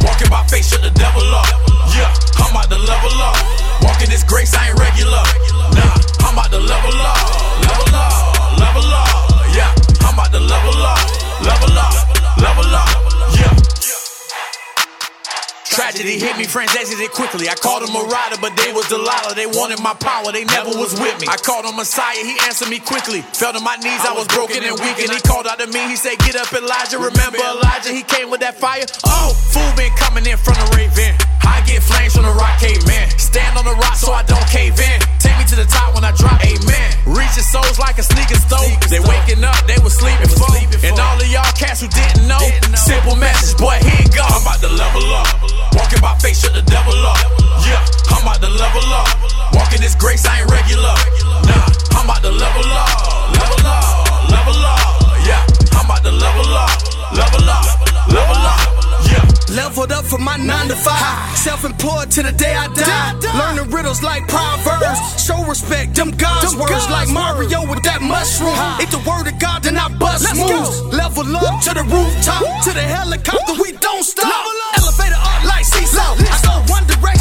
Walking 0.07 0.30
by 0.30 0.47
faith, 0.47 0.71
shut 0.71 0.82
the 0.82 0.91
devil 0.95 1.28
up. 1.36 1.51
Yeah, 1.91 2.07
I'm 2.39 2.55
about 2.55 2.71
to 2.71 2.80
level 2.80 3.11
up. 3.19 3.36
Walking 3.84 4.09
this 4.09 4.23
grace, 4.23 4.55
I 4.55 4.71
ain't 4.71 4.80
regular. 4.80 5.23
Nah, 5.75 5.99
I'm 6.23 6.39
about 6.39 6.51
to 6.55 6.59
level 6.63 6.95
up. 6.95 7.19
Level 7.67 7.91
up. 7.91 8.59
Level 8.63 8.88
up. 8.95 9.11
Yeah, 9.51 9.75
I'm 10.07 10.15
about 10.15 10.32
to 10.32 10.39
level 10.39 10.80
up. 10.88 11.03
Level 11.43 11.75
up. 11.75 12.39
Level 12.39 12.75
up. 12.75 13.07
Tragedy 15.78 16.17
hit 16.17 16.34
me, 16.41 16.49
friends 16.49 16.73
exited 16.73 17.13
quickly. 17.13 17.45
I 17.45 17.53
called 17.53 17.86
him 17.86 17.93
a 17.93 18.01
rider, 18.01 18.41
but 18.41 18.57
they 18.57 18.73
was 18.73 18.89
Delilah. 18.89 19.38
They 19.38 19.45
wanted 19.45 19.78
my 19.78 19.93
power, 19.93 20.34
they 20.34 20.41
never 20.49 20.73
was 20.73 20.97
with 20.97 21.13
me. 21.21 21.30
I 21.30 21.38
called 21.38 21.69
on 21.69 21.78
Messiah, 21.78 22.17
he 22.17 22.34
answered 22.49 22.73
me 22.73 22.82
quickly. 22.82 23.21
Fell 23.21 23.53
to 23.53 23.61
my 23.61 23.78
knees, 23.78 24.01
I 24.01 24.09
was 24.09 24.25
broken 24.25 24.65
and 24.65 24.73
weak, 24.82 24.97
and 24.97 25.13
he 25.13 25.21
called 25.21 25.45
out 25.45 25.61
to 25.61 25.69
me. 25.69 25.86
He 25.86 25.93
said, 25.93 26.17
Get 26.25 26.34
up, 26.34 26.49
Elijah. 26.49 26.97
Remember 26.97 27.38
Elijah, 27.38 27.93
he 27.93 28.01
came 28.01 28.34
with 28.34 28.41
that 28.41 28.57
fire. 28.57 28.89
Oh, 29.05 29.38
fool 29.53 29.69
been 29.78 29.93
coming 30.01 30.25
in 30.25 30.41
from 30.41 30.57
the 30.57 30.65
Raven. 30.73 31.13
I 31.45 31.61
get 31.69 31.86
flames 31.86 32.17
from 32.17 32.25
the 32.25 32.34
rock 32.34 32.57
man. 32.89 33.05
Stand 33.21 33.53
on 33.53 33.69
the 33.69 33.78
rock 33.78 34.01
so 34.01 34.17
I 34.17 34.25
don't 34.25 34.49
cave 34.49 34.73
in. 34.82 34.97
Take 35.21 35.38
me 35.38 35.45
to 35.45 35.61
the 35.61 35.69
top 35.69 35.93
when 35.93 36.01
I 36.01 36.09
drop, 36.17 36.41
amen. 36.41 36.89
Reaching 37.05 37.45
souls 37.45 37.78
like 37.78 38.01
a 38.01 38.03
sneaker 38.03 38.41
stove. 38.41 38.65
They 38.89 38.97
waking 38.97 39.45
up, 39.45 39.61
they 39.69 39.78
was 39.86 39.93
sleeping 39.93 40.34
for. 40.41 40.49
And 40.82 40.97
all 40.97 41.21
of 41.21 41.30
y'all 41.30 41.53
cats 41.53 41.86
who 41.86 41.88
didn't 41.88 42.25
know, 42.25 42.41
simple 42.73 43.13
message, 43.13 43.61
boy, 43.61 43.78
here 43.78 44.01
it 44.01 44.09
go. 44.09 44.25
I'm 44.25 44.41
about 44.41 44.57
to 44.65 44.73
level 44.73 45.05
up. 45.13 45.66
Walking 45.78 46.01
by 46.01 46.17
faith, 46.17 46.38
shut 46.41 46.53
the 46.53 46.61
devil 46.63 46.93
up. 47.05 47.21
Yeah, 47.63 47.86
I'm 48.09 48.23
about 48.25 48.41
to 48.41 48.49
level 48.49 48.86
up. 48.93 49.07
Walking 49.53 49.82
this 49.82 49.95
grace, 49.95 50.25
I 50.25 50.41
ain't 50.41 50.51
regular. 50.51 50.95
Nah, 51.45 51.69
I'm 51.93 52.05
about 52.05 52.21
to 52.23 52.32
level 52.32 52.65
up. 52.65 52.89
Level 53.38 53.61
up, 53.65 54.32
level 54.34 54.57
up. 54.65 54.82
Yeah, 55.25 55.45
I'm 55.78 55.86
about 55.86 56.03
to 56.03 56.11
level 56.11 56.49
up. 56.53 56.73
Level 57.13 57.49
up, 57.49 57.65
level 58.09 58.36
up. 58.36 58.76
Leveled 59.49 59.91
up 59.91 60.05
from 60.05 60.24
my 60.24 60.38
nine 60.38 60.68
to 60.68 60.76
five. 60.76 61.38
Self 61.38 61.63
employed 61.63 62.11
to 62.11 62.24
the 62.24 62.32
day 62.32 62.53
I 62.53 62.68
die. 62.74 63.13
Learning 63.39 63.72
riddles 63.72 64.03
like 64.03 64.28
Proverbs. 64.28 64.99
Show 65.26 65.43
respect, 65.45 65.95
them 65.95 66.11
God's 66.11 66.55
words 66.55 66.89
like 66.89 67.09
Mario 67.09 67.68
with 67.68 67.82
that 67.84 68.01
mushroom. 68.01 68.53
If 68.80 68.91
the 68.91 69.01
word 69.09 69.28
of 69.28 69.39
God, 69.39 69.63
then 69.63 69.78
I 69.78 69.88
bust 69.97 70.28
moves. 70.36 70.82
Level 70.93 71.36
up 71.36 71.63
to 71.63 71.74
the 71.74 71.84
rooftop, 71.84 72.43
to 72.65 72.72
the 72.74 72.84
helicopter, 72.84 73.53
we 73.61 73.72
don't 73.74 74.03
stop. 74.03 74.45
Elevator 74.78 75.15
art 75.15 75.45
like 75.45 75.65
seesaw. 75.65 76.15
I 76.20 76.38
go 76.43 76.53
one 76.72 76.86
direction 76.86 77.16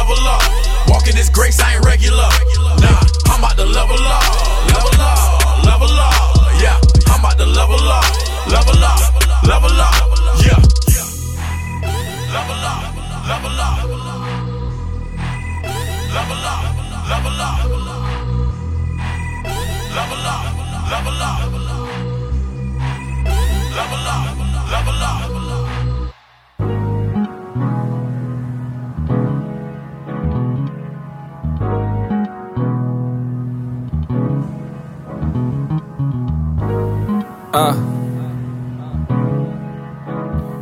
level 0.00 0.28
up. 0.28 0.42
Walking 0.88 1.14
this 1.14 1.28
grace, 1.28 1.60
I 1.60 1.74
ain't 1.74 1.84
regular. 1.84 2.79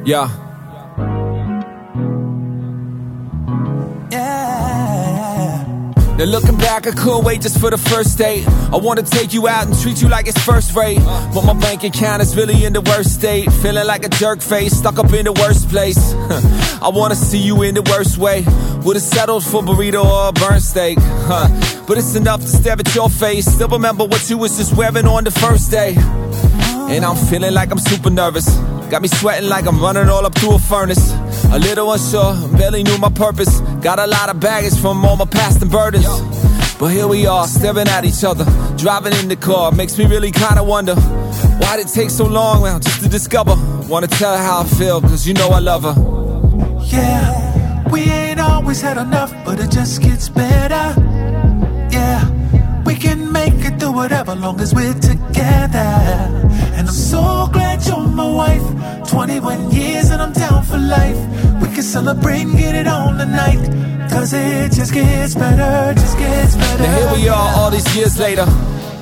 Yeah. 0.09 0.31
Yeah. 4.11 5.65
Now 6.17 6.25
looking 6.25 6.57
back, 6.57 6.87
I 6.87 6.93
couldn't 6.93 7.25
wait 7.25 7.43
just 7.43 7.61
for 7.61 7.69
the 7.69 7.77
first 7.77 8.17
date. 8.17 8.49
I 8.73 8.77
wanna 8.77 9.03
take 9.03 9.35
you 9.35 9.47
out 9.49 9.67
and 9.67 9.79
treat 9.79 10.01
you 10.01 10.09
like 10.09 10.27
it's 10.27 10.43
first 10.43 10.75
rate. 10.75 10.99
But 11.35 11.45
my 11.45 11.53
bank 11.53 11.85
account 11.85 12.23
is 12.23 12.35
really 12.35 12.65
in 12.65 12.73
the 12.73 12.81
worst 12.81 13.17
state. 13.17 13.53
Feeling 13.61 13.87
like 13.87 14.03
a 14.07 14.09
jerk 14.09 14.41
face, 14.41 14.79
stuck 14.79 14.99
up 14.99 15.13
in 15.13 15.27
the 15.27 15.33
worst 15.35 15.69
place. 15.69 15.99
I 16.83 16.89
wanna 16.89 17.15
see 17.15 17.43
you 17.43 17.61
in 17.61 17.75
the 17.75 17.83
worst 17.83 18.17
way. 18.17 18.47
Would've 18.85 19.03
settled 19.03 19.45
for 19.45 19.61
burrito 19.63 20.03
or 20.03 20.31
a 20.31 20.33
burnt 20.33 20.63
steak. 20.63 20.97
Huh. 21.29 21.49
But 21.87 21.99
it's 21.99 22.15
enough 22.15 22.41
to 22.41 22.49
stare 22.49 22.81
at 22.81 22.95
your 22.95 23.11
face. 23.11 23.45
Still 23.45 23.69
remember 23.69 24.07
what 24.07 24.31
you 24.31 24.39
was 24.39 24.57
just 24.57 24.75
wearing 24.75 25.07
on 25.07 25.25
the 25.25 25.33
first 25.33 25.71
day. 25.71 25.97
And 26.95 27.05
I'm 27.05 27.17
feeling 27.29 27.53
like 27.53 27.71
I'm 27.71 27.79
super 27.79 28.09
nervous. 28.09 28.49
Got 28.91 29.03
me 29.03 29.09
sweating 29.09 29.51
like 29.51 29.67
I'm 29.67 29.81
running 29.81 30.09
all 30.09 30.25
up 30.25 30.35
to 30.37 30.53
a 30.53 30.59
furnace. 30.59 31.13
A 31.53 31.59
little 31.59 31.93
unsure, 31.93 32.35
barely 32.57 32.83
knew 32.83 32.97
my 32.97 33.11
purpose. 33.11 33.61
Got 33.83 33.99
a 33.99 34.07
lot 34.07 34.31
of 34.31 34.41
baggage 34.41 34.79
from 34.81 35.05
all 35.05 35.17
my 35.17 35.27
past 35.27 35.61
and 35.61 35.71
burdens. 35.71 36.07
But 36.79 36.89
here 36.89 37.07
we 37.07 37.27
are, 37.27 37.47
staring 37.47 37.87
at 37.89 38.07
each 38.07 38.25
other. 38.25 38.47
Driving 38.79 39.13
in 39.15 39.29
the 39.29 39.37
car, 39.37 39.73
makes 39.73 39.99
me 39.99 40.07
really 40.07 40.33
kinda 40.33 40.63
wonder. 40.63 40.95
Why'd 40.95 41.81
it 41.81 41.89
take 41.89 42.09
so 42.09 42.25
long, 42.25 42.63
now 42.63 42.79
just 42.79 43.03
to 43.03 43.09
discover? 43.09 43.57
Wanna 43.89 44.07
tell 44.07 44.35
her 44.35 44.43
how 44.43 44.61
I 44.61 44.65
feel, 44.65 45.03
cause 45.03 45.27
you 45.27 45.35
know 45.35 45.49
I 45.51 45.59
love 45.59 45.83
her. 45.83 45.95
Yeah, 46.85 47.91
we 47.91 48.01
ain't 48.03 48.41
always 48.41 48.81
had 48.81 48.97
enough, 48.97 49.35
but 49.45 49.61
it 49.61 49.71
just 49.71 50.01
gets 50.01 50.31
better. 50.31 50.95
Yeah, 51.91 52.25
we 52.87 52.95
can 52.95 53.31
make 53.33 53.55
it 53.67 53.79
through 53.79 53.93
whatever, 53.93 54.35
long 54.35 54.59
as 54.61 54.75
we're 54.75 54.95
together. 54.95 56.48
And 56.79 56.87
I'm 56.87 56.95
so 56.95 57.49
glad 57.53 57.85
you're 57.85 58.07
my 58.07 58.31
wife. 58.31 59.11
21 59.11 59.73
years 59.73 60.11
and 60.11 60.23
I'm 60.23 60.33
down 60.33 60.63
for 60.63 60.79
life. 60.79 61.19
We 61.61 61.67
can 61.75 61.83
celebrate 61.83 62.43
and 62.43 62.57
get 62.57 62.77
it 62.77 62.87
on 62.87 63.19
tonight. 63.19 63.59
Cause 64.09 64.33
it 64.33 64.71
just 64.71 64.95
gets 64.95 65.35
better, 65.35 65.93
just 66.01 66.17
gets 66.17 66.55
better. 66.55 66.85
Now 66.85 66.99
here 66.99 67.21
we 67.21 67.29
are, 67.29 67.57
all 67.57 67.73
these 67.73 67.97
years 67.97 68.17
later. 68.21 68.47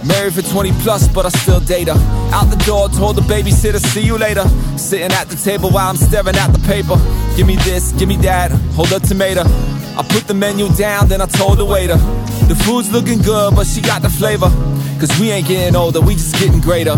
Married 0.08 0.32
for 0.32 0.40
20 0.40 0.72
plus, 0.84 1.06
but 1.08 1.26
I 1.26 1.28
still 1.28 1.60
date 1.60 1.88
her. 1.88 2.00
Out 2.32 2.48
the 2.48 2.56
door, 2.64 2.88
told 2.88 3.16
the 3.16 3.22
babysitter, 3.22 3.78
see 3.78 4.00
you 4.02 4.16
later. 4.16 4.48
Sitting 4.78 5.12
at 5.12 5.28
the 5.28 5.36
table 5.36 5.68
while 5.68 5.90
I'm 5.90 5.96
staring 5.96 6.36
at 6.36 6.52
the 6.52 6.60
paper. 6.60 6.96
Give 7.36 7.46
me 7.46 7.56
this, 7.56 7.92
give 7.92 8.08
me 8.08 8.16
that, 8.18 8.52
hold 8.72 8.90
a 8.92 9.00
tomato. 9.00 9.42
I 9.42 10.06
put 10.08 10.26
the 10.26 10.34
menu 10.34 10.70
down, 10.76 11.08
then 11.08 11.20
I 11.20 11.26
told 11.26 11.58
the 11.58 11.66
waiter. 11.66 11.96
The 12.48 12.54
food's 12.64 12.90
looking 12.90 13.18
good, 13.20 13.54
but 13.54 13.66
she 13.66 13.82
got 13.82 14.00
the 14.00 14.08
flavor. 14.08 14.48
Cause 14.98 15.12
we 15.20 15.30
ain't 15.30 15.46
getting 15.46 15.76
older, 15.76 16.00
we 16.00 16.14
just 16.14 16.38
getting 16.38 16.60
greater. 16.60 16.96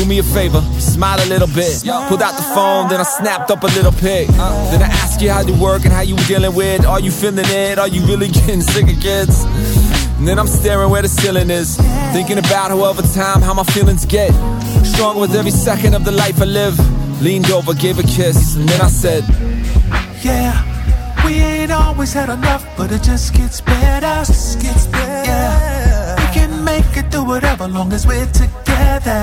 Do 0.00 0.06
me 0.06 0.18
a 0.18 0.22
favor, 0.22 0.62
smile 0.80 1.18
a 1.20 1.28
little 1.28 1.46
bit. 1.46 1.84
Pulled 2.08 2.22
out 2.22 2.34
the 2.34 2.48
phone, 2.54 2.88
then 2.88 3.00
I 3.00 3.02
snapped 3.02 3.50
up 3.50 3.62
a 3.64 3.66
little 3.66 3.92
pic. 3.92 4.28
Then 4.28 4.80
I 4.80 4.86
asked 4.86 5.20
you 5.20 5.28
how 5.28 5.42
you 5.42 5.52
work 5.60 5.84
and 5.84 5.92
how 5.92 6.00
you 6.00 6.16
dealing 6.26 6.54
with. 6.54 6.86
Are 6.86 6.98
you 7.00 7.10
feeling 7.10 7.44
it? 7.46 7.78
Are 7.78 7.86
you 7.86 8.00
really 8.06 8.28
getting 8.38 8.62
sick 8.62 8.88
of 8.90 8.98
kids? 8.98 9.44
And 10.16 10.26
then 10.26 10.38
I'm 10.38 10.46
staring 10.46 10.88
where 10.88 11.02
the 11.02 11.08
ceiling 11.08 11.50
is. 11.50 11.76
Thinking 12.14 12.38
about 12.38 12.70
how 12.70 12.82
over 12.82 13.02
time, 13.02 13.42
how 13.42 13.52
my 13.52 13.62
feelings 13.62 14.06
get. 14.06 14.32
Stronger 14.86 15.20
with 15.20 15.34
every 15.34 15.50
second 15.50 15.94
of 15.94 16.06
the 16.06 16.12
life 16.12 16.40
I 16.40 16.46
live. 16.46 16.78
Leaned 17.20 17.50
over, 17.50 17.74
gave 17.74 17.98
a 17.98 18.02
kiss, 18.02 18.56
and 18.56 18.66
then 18.66 18.80
I 18.80 18.88
said, 18.88 19.22
Yeah, 20.24 20.64
we 21.26 21.34
ain't 21.34 21.72
always 21.72 22.14
had 22.14 22.30
enough, 22.30 22.64
but 22.74 22.90
it 22.90 23.02
just 23.02 23.34
gets 23.34 23.60
better. 23.60 24.24
Just 24.24 24.62
gets 24.62 24.86
better. 24.86 25.28
Yeah, 25.28 25.69
make 26.64 26.96
it 26.96 27.10
through 27.10 27.24
whatever, 27.24 27.66
long 27.68 27.92
as 27.92 28.06
we're 28.06 28.26
together. 28.26 29.20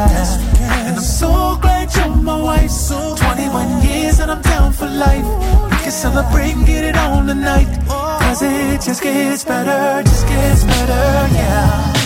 And 0.88 0.96
I'm 0.96 1.02
so 1.02 1.58
glad 1.62 1.94
you're 1.96 2.16
my 2.16 2.42
wife. 2.42 2.70
So 2.70 3.16
21 3.16 3.84
years 3.84 4.20
and 4.20 4.32
I'm 4.32 4.42
down 4.42 4.74
for 4.74 4.88
life. 4.88 5.26
We 5.72 5.78
can 5.78 5.92
celebrate 5.92 6.56
and 6.56 6.66
get 6.66 6.84
it 6.84 6.98
on 6.98 7.28
tonight. 7.28 7.70
Cause 7.88 8.42
it 8.42 8.82
just 8.82 9.02
gets 9.02 9.44
better, 9.46 10.04
just 10.04 10.28
gets 10.28 10.64
better, 10.64 11.34
yeah. 11.36 11.97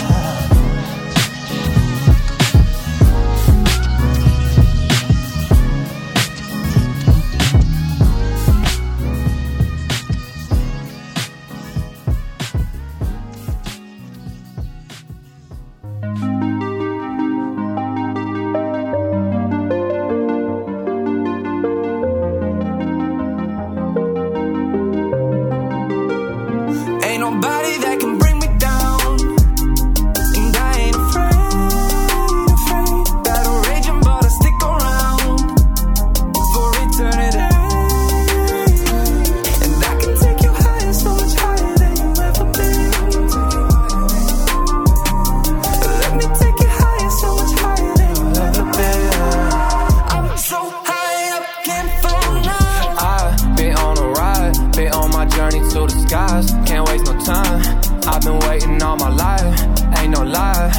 Can't 56.12 56.86
waste 56.88 57.06
no 57.06 57.18
time. 57.20 57.62
I've 58.06 58.20
been 58.20 58.38
waiting 58.40 58.82
all 58.82 58.96
my 58.96 59.08
life, 59.08 59.60
ain't 59.98 60.10
no 60.10 60.22
lie. 60.22 60.70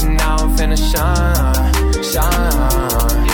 And 0.00 0.16
now 0.16 0.36
I'm 0.36 0.56
finna 0.56 0.78
shine, 0.90 2.02
shine. 2.02 3.24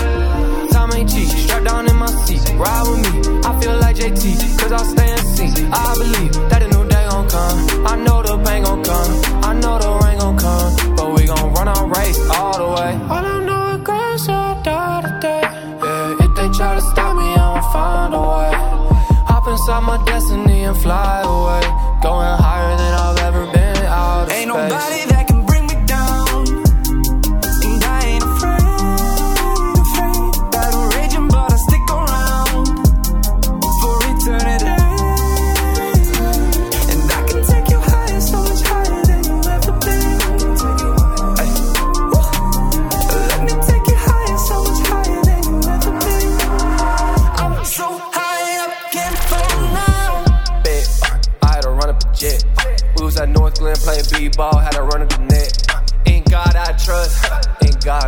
Time 0.71 0.93
ain't 0.95 1.09
cheap, 1.09 1.29
strapped 1.29 1.67
down 1.67 1.89
in 1.89 1.95
my 1.95 2.11
seat, 2.25 2.43
ride 2.57 2.83
with 2.89 3.01
me. 3.05 3.39
I 3.45 3.61
feel 3.61 3.79
like 3.79 3.95
JT, 3.95 4.59
cause 4.59 4.73
I 4.73 4.83
stay 4.93 5.13
in 5.13 5.19
sync. 5.37 5.73
I 5.73 5.95
believe 5.97 6.33
that 6.51 6.63
a 6.63 6.69
new 6.69 6.89
day 6.89 7.07
gon' 7.09 7.29
come. 7.29 7.87
I 7.87 7.97
know 7.97 8.23
the 8.23 8.43
pain 8.45 8.65
gon' 8.65 8.83
come, 8.83 9.45
I 9.45 9.53
know 9.55 9.79
the 9.79 10.05
rain 10.05 10.19
gon' 10.19 10.39
come. 10.39 10.97
But 10.97 11.15
we 11.15 11.27
gon' 11.27 11.53
run 11.55 11.69
our 11.69 11.87
race 11.87 12.19
all 12.31 12.59
the 12.59 12.69
way. 12.77 12.93
All 13.09 13.25
I 13.25 13.45
know 13.45 13.77
is 13.77 13.83
grace 13.83 14.27
die 14.27 15.01
today. 15.03 15.43
Yeah, 15.43 16.25
if 16.25 16.35
they 16.35 16.49
try 16.59 16.75
to 16.75 16.81
stop 16.81 17.15
me, 17.17 17.29
I'ma 17.35 17.61
find 17.73 18.16
a 19.77 19.89
way. 19.89 19.97
Hop 19.97 19.99
inside 19.99 19.99
my 19.99 20.05
destiny 20.05 20.65
and 20.65 20.77
fly 20.77 21.21
away. 21.23 21.63
Going 22.03 22.39
higher 22.39 22.77
than 22.77 22.95
I've 22.95 23.19
ever 23.19 23.47
been 23.53 23.77
out 23.85 24.25
of 24.25 24.33
Ain't 24.33 24.51
space. 24.51 24.71
nobody 24.71 25.16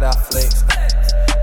I 0.09 0.17
flex. 0.33 0.65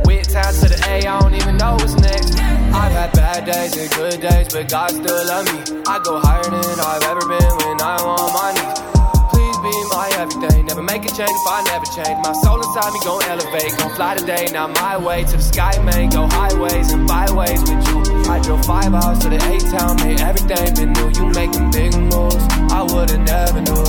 Went 0.06 0.26
town 0.30 0.54
to 0.58 0.66
the 0.66 0.80
A, 0.90 1.06
I 1.06 1.20
don't 1.22 1.36
even 1.36 1.58
know 1.58 1.74
what's 1.78 1.94
next. 2.02 2.34
I've 2.74 2.92
had 2.92 3.14
bad 3.14 3.46
days 3.46 3.78
and 3.78 3.90
good 3.94 4.22
days, 4.22 4.50
but 4.50 4.70
God 4.70 4.90
still 4.90 5.22
love 5.26 5.46
me. 5.46 5.62
I 5.86 6.02
go 6.02 6.20
higher 6.20 6.50
than 6.50 6.80
I've 6.82 7.06
ever 7.06 7.22
been 7.30 7.54
when 7.62 7.78
I'm 7.78 8.02
on 8.02 8.30
my 8.34 8.50
knees. 8.58 8.82
Please 9.30 9.58
be 9.62 9.76
my 9.94 10.10
everything. 10.18 10.66
Never 10.66 10.82
make 10.82 11.06
a 11.06 11.12
change 11.14 11.30
if 11.30 11.48
I 11.48 11.62
never 11.70 11.86
change. 11.94 12.18
My 12.26 12.34
soul 12.42 12.58
inside 12.58 12.92
me 12.94 13.00
gon' 13.06 13.22
elevate. 13.30 13.72
Gon' 13.78 13.94
fly 13.94 14.16
today, 14.18 14.50
not 14.52 14.74
my 14.82 14.98
way 14.98 15.24
to 15.24 15.38
the 15.38 15.46
sky, 15.46 15.78
man. 15.86 16.10
Go 16.10 16.26
highways 16.26 16.92
and 16.92 17.08
byways 17.08 17.62
with 17.70 17.86
you. 17.86 18.02
I 18.26 18.42
drove 18.42 18.66
five 18.66 18.94
hours 18.94 19.20
to 19.20 19.30
the 19.30 19.38
A 19.38 19.54
town, 19.78 19.98
made 20.02 20.22
everything 20.22 20.74
been 20.74 20.92
new. 20.98 21.10
You 21.14 21.30
making 21.38 21.70
big 21.70 21.94
moves. 21.94 22.42
I 22.74 22.82
would've 22.82 23.22
never 23.22 23.62
knew 23.62 23.86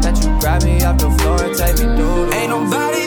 that 0.00 0.16
you 0.24 0.32
grab 0.40 0.64
me 0.64 0.82
off 0.82 0.96
the 0.96 1.10
floor 1.20 1.44
and 1.44 1.54
take 1.56 1.76
me 1.76 1.86
through. 1.92 2.32
Ain't 2.32 2.48
nobody 2.48 3.03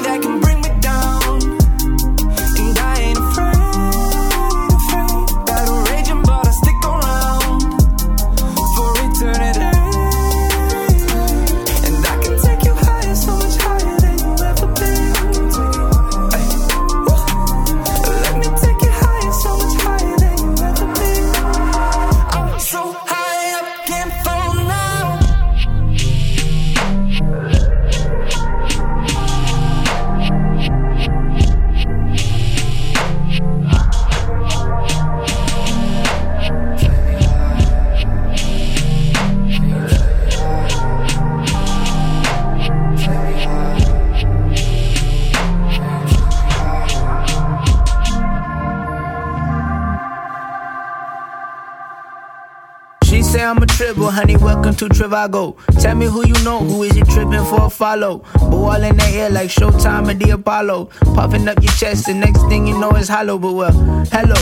A 54.07 54.09
honey. 54.09 54.37
Welcome 54.37 54.73
to 54.75 54.85
Trivago. 54.85 55.57
Tell 55.81 55.93
me 55.93 56.05
who 56.05 56.25
you 56.25 56.33
know, 56.45 56.59
who 56.59 56.83
is 56.83 56.95
it 56.95 57.09
tripping 57.09 57.43
for 57.43 57.65
a 57.65 57.69
follow? 57.69 58.23
But 58.35 58.53
all 58.53 58.81
in 58.81 58.95
the 58.95 59.05
air 59.05 59.29
like 59.29 59.49
Showtime 59.49 60.09
at 60.09 60.17
the 60.17 60.29
Apollo. 60.29 60.85
Puffing 61.13 61.45
up 61.49 61.61
your 61.61 61.73
chest, 61.73 62.05
the 62.05 62.13
next 62.13 62.41
thing 62.47 62.67
you 62.67 62.79
know 62.79 62.91
is 62.91 63.09
hollow. 63.09 63.37
But 63.37 63.51
well, 63.51 63.73
hello, 64.11 64.35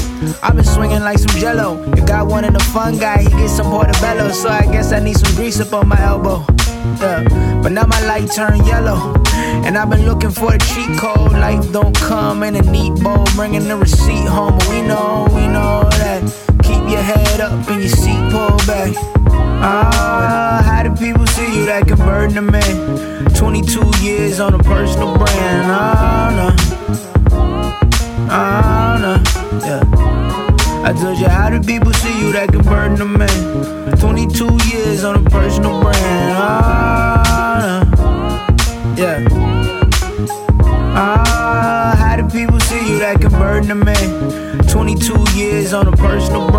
I've 0.44 0.56
been 0.56 0.64
swinging 0.64 1.02
like 1.02 1.18
some 1.18 1.36
jello. 1.40 1.82
If 1.94 2.06
God 2.06 2.30
wanted 2.30 2.56
a 2.56 2.60
fun 2.66 3.00
guy, 3.00 3.24
he 3.24 3.30
get 3.30 3.50
some 3.50 3.66
portobello. 3.72 4.30
So 4.34 4.50
I 4.50 4.62
guess 4.72 4.92
I 4.92 5.00
need 5.00 5.18
some 5.18 5.36
grease 5.36 5.60
up 5.60 5.74
on 5.74 5.88
my 5.88 6.00
elbow. 6.00 6.46
Yeah, 7.02 7.24
but 7.64 7.72
now 7.72 7.88
my 7.88 8.00
light 8.06 8.30
turned 8.32 8.68
yellow. 8.68 9.16
And 9.66 9.80
I've 9.80 9.90
been 9.90 10.06
looking 10.06 10.30
for 10.32 10.52
the 10.52 10.60
cheat 10.60 11.00
code. 11.00 11.32
Life 11.32 11.72
don't 11.72 11.96
come 11.96 12.44
in 12.44 12.56
a 12.56 12.62
neat 12.62 12.94
bowl, 13.02 13.26
bringing 13.36 13.68
the 13.68 13.78
receipt 13.78 14.28
home. 14.28 14.60
But 14.60 14.70
we 14.70 14.82
know, 14.84 15.28
we 15.34 15.48
know 15.48 15.90
that. 15.90 16.22
Keep 16.62 16.90
your 16.90 17.02
head 17.02 17.42
up 17.42 17.68
and 17.70 17.82
your 17.82 17.90
seat 17.90 18.32
pulled 18.32 18.66
back. 18.68 19.25
Ah, 19.68 20.62
how 20.64 20.84
do 20.84 20.92
people 20.96 21.26
see 21.26 21.58
you 21.58 21.66
that 21.66 21.88
can 21.88 21.98
burn 21.98 22.36
the 22.36 22.42
man? 22.42 23.26
22 23.34 23.82
years 24.00 24.40
on 24.40 24.54
a 24.54 24.60
personal 24.60 25.18
brand. 25.18 25.66
Ah, 25.66 26.30
no. 26.38 26.48
Ah, 28.30 28.98
no. 29.02 29.14
Yeah. 29.66 29.82
I 30.88 30.94
told 30.94 31.18
you, 31.18 31.28
how 31.28 31.50
do 31.50 31.60
people 31.64 31.92
see 31.94 32.14
you 32.22 32.32
that 32.34 32.50
can 32.50 32.62
burn 32.62 32.94
the 32.94 33.06
man? 33.06 33.98
22 33.98 34.46
years 34.70 35.04
on 35.04 35.26
a 35.26 35.30
personal 35.32 35.82
brand. 35.82 36.36
Ah, 36.38 37.82
no. 37.88 38.96
Yeah. 39.02 39.28
Ah, 40.96 41.96
how 41.98 42.16
do 42.18 42.24
people 42.30 42.60
see 42.60 42.88
you 42.88 43.00
that 43.00 43.20
can 43.20 43.32
burn 43.32 43.68
the 43.68 43.74
man? 43.74 44.68
22 44.68 45.26
years 45.34 45.74
on 45.74 45.88
a 45.88 45.92
personal 45.92 46.52
brand. 46.52 46.55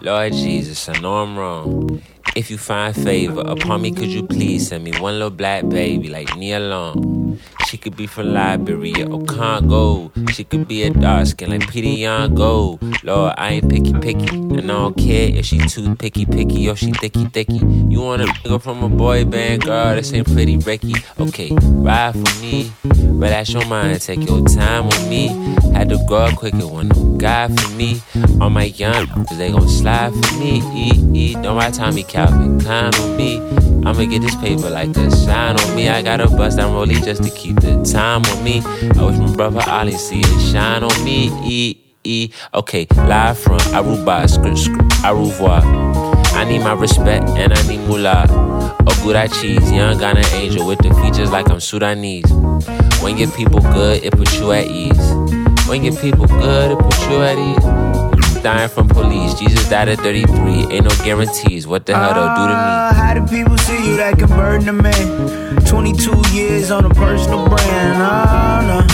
Lord 0.00 0.32
Jesus, 0.32 0.88
I 0.88 1.00
know 1.00 1.14
I'm 1.14 1.38
wrong. 1.38 2.02
If 2.36 2.50
you 2.50 2.58
find 2.58 2.94
favor 2.94 3.40
upon 3.40 3.80
me, 3.80 3.90
could 3.92 4.08
you 4.08 4.22
please 4.22 4.68
send 4.68 4.84
me 4.84 4.92
one 5.00 5.14
little 5.14 5.30
black 5.30 5.66
baby 5.70 6.10
like 6.10 6.36
me 6.36 6.52
alone? 6.52 7.40
She 7.66 7.78
could 7.78 7.96
be 7.96 8.06
from 8.06 8.34
Liberia 8.34 9.08
or 9.08 9.24
Congo. 9.24 10.12
She 10.32 10.44
could 10.44 10.68
be 10.68 10.82
a 10.82 10.90
dark 10.90 11.26
skin 11.28 11.48
like 11.48 11.66
Peter 11.70 12.28
Gold. 12.28 12.82
Lord, 13.02 13.32
I 13.38 13.52
ain't 13.52 13.70
picky 13.70 13.94
picky. 13.94 14.28
And 14.28 14.70
I 14.70 14.74
don't 14.74 14.96
care 14.96 15.30
if 15.34 15.46
she 15.46 15.58
too 15.60 15.96
picky 15.96 16.26
picky 16.26 16.68
or 16.68 16.76
she 16.76 16.92
thicky 16.92 17.24
thicky. 17.24 17.56
You 17.56 18.02
want 18.02 18.20
a 18.20 18.26
nigga 18.26 18.60
from 18.60 18.84
a 18.84 18.88
boy 18.90 19.24
band, 19.24 19.64
girl, 19.64 19.94
this 19.94 20.12
ain't 20.12 20.26
pretty 20.26 20.58
Ricky. 20.58 20.94
Okay, 21.18 21.50
ride 21.52 22.12
for 22.12 22.40
me. 22.42 22.70
That's 22.84 23.50
your 23.52 23.66
mind, 23.66 24.00
take 24.02 24.28
your 24.28 24.44
time 24.46 24.86
with 24.86 25.08
me. 25.08 25.28
Had 25.72 25.88
to 25.88 25.98
grow 26.06 26.18
up 26.18 26.36
quick, 26.36 26.54
it 26.54 26.64
wasn't 26.64 26.96
no 26.96 27.16
guy 27.16 27.48
for 27.48 27.70
me. 27.70 28.00
All 28.40 28.50
my 28.50 28.64
young, 28.64 29.06
cause 29.08 29.38
they 29.38 29.50
gon' 29.50 29.68
slide 29.68 30.12
for 30.12 30.34
me. 30.38 31.34
Don't 31.34 31.56
ride 31.56 31.74
Tommy 31.74 32.02
Calvin, 32.26 32.60
kind 32.60 32.94
on 32.96 33.16
me. 33.16 33.38
I'ma 33.86 34.04
get 34.04 34.20
this 34.20 34.34
paper 34.36 34.68
like 34.68 34.96
a 34.96 35.16
shine 35.16 35.60
on 35.60 35.76
me. 35.76 35.88
I 35.88 36.02
gotta 36.02 36.28
bust 36.28 36.56
down 36.56 36.74
rollie 36.74 37.02
just 37.04 37.22
to 37.22 37.30
keep 37.30 37.60
the 37.60 37.82
time 37.84 38.24
on 38.24 38.42
me. 38.42 38.62
I 38.98 39.04
wish 39.04 39.18
my 39.18 39.32
brother 39.32 39.62
Ollie 39.68 39.92
see 39.92 40.20
it 40.20 40.52
shine 40.52 40.82
on 40.82 41.04
me. 41.04 41.30
E, 41.44 41.76
E, 42.02 42.30
okay, 42.54 42.86
live 42.96 43.38
from 43.38 43.58
Aruba, 43.74 44.28
script, 44.28 44.58
script, 44.58 44.90
Aruvoir. 45.04 45.62
I 46.34 46.44
need 46.44 46.60
my 46.60 46.72
respect 46.72 47.28
and 47.30 47.52
I 47.52 47.68
need 47.68 47.80
moolah. 47.86 48.26
Ogura 48.86 49.32
cheese, 49.40 49.70
young 49.70 49.98
Ghana 49.98 50.22
angel 50.32 50.66
with 50.66 50.78
the 50.78 50.92
features 50.94 51.30
like 51.30 51.48
I'm 51.48 51.60
Sudanese. 51.60 52.30
When 53.02 53.16
your 53.18 53.30
people 53.32 53.60
good, 53.60 54.02
it 54.02 54.12
puts 54.12 54.36
you 54.38 54.50
at 54.52 54.66
ease. 54.66 55.10
When 55.68 55.84
your 55.84 55.94
people 55.96 56.26
good, 56.26 56.72
it 56.72 56.78
puts 56.78 57.06
you 57.06 57.22
at 57.22 57.38
ease. 57.38 57.85
Dying 58.46 58.68
from 58.68 58.86
police, 58.86 59.34
Jesus 59.34 59.68
died 59.68 59.88
at 59.88 59.98
33. 59.98 60.70
Ain't 60.70 60.84
no 60.84 61.04
guarantees. 61.04 61.66
What 61.66 61.84
the 61.84 61.96
hell 61.96 62.14
they'll 62.14 62.28
do 62.28 62.42
to 62.42 62.46
me? 62.46 62.54
Ah, 62.54 62.92
how 62.94 63.12
do 63.12 63.26
people 63.26 63.58
see 63.58 63.90
you 63.90 63.96
that 63.96 64.20
can 64.20 64.28
burn 64.28 64.64
the 64.64 64.72
man? 64.72 65.56
22 65.66 66.22
years 66.32 66.70
on 66.70 66.84
a 66.84 66.90
personal 66.90 67.48
brand. 67.48 67.98
Oh, 67.98 68.60
no. 68.70 68.86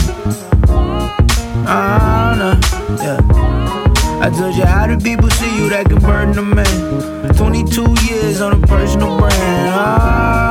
Oh, 1.68 2.34
no. 2.40 2.60
Yeah. 3.04 4.22
I 4.24 4.30
told 4.30 4.54
you, 4.54 4.64
how 4.64 4.86
do 4.86 4.98
people 4.98 5.28
see 5.28 5.54
you 5.58 5.68
that 5.68 5.84
can 5.84 5.98
burn 5.98 6.32
the 6.32 6.40
man? 6.40 7.34
22 7.34 7.94
years 8.08 8.40
on 8.40 8.54
a 8.54 8.66
personal 8.66 9.18
brand. 9.18 9.68
Oh, 9.74 10.41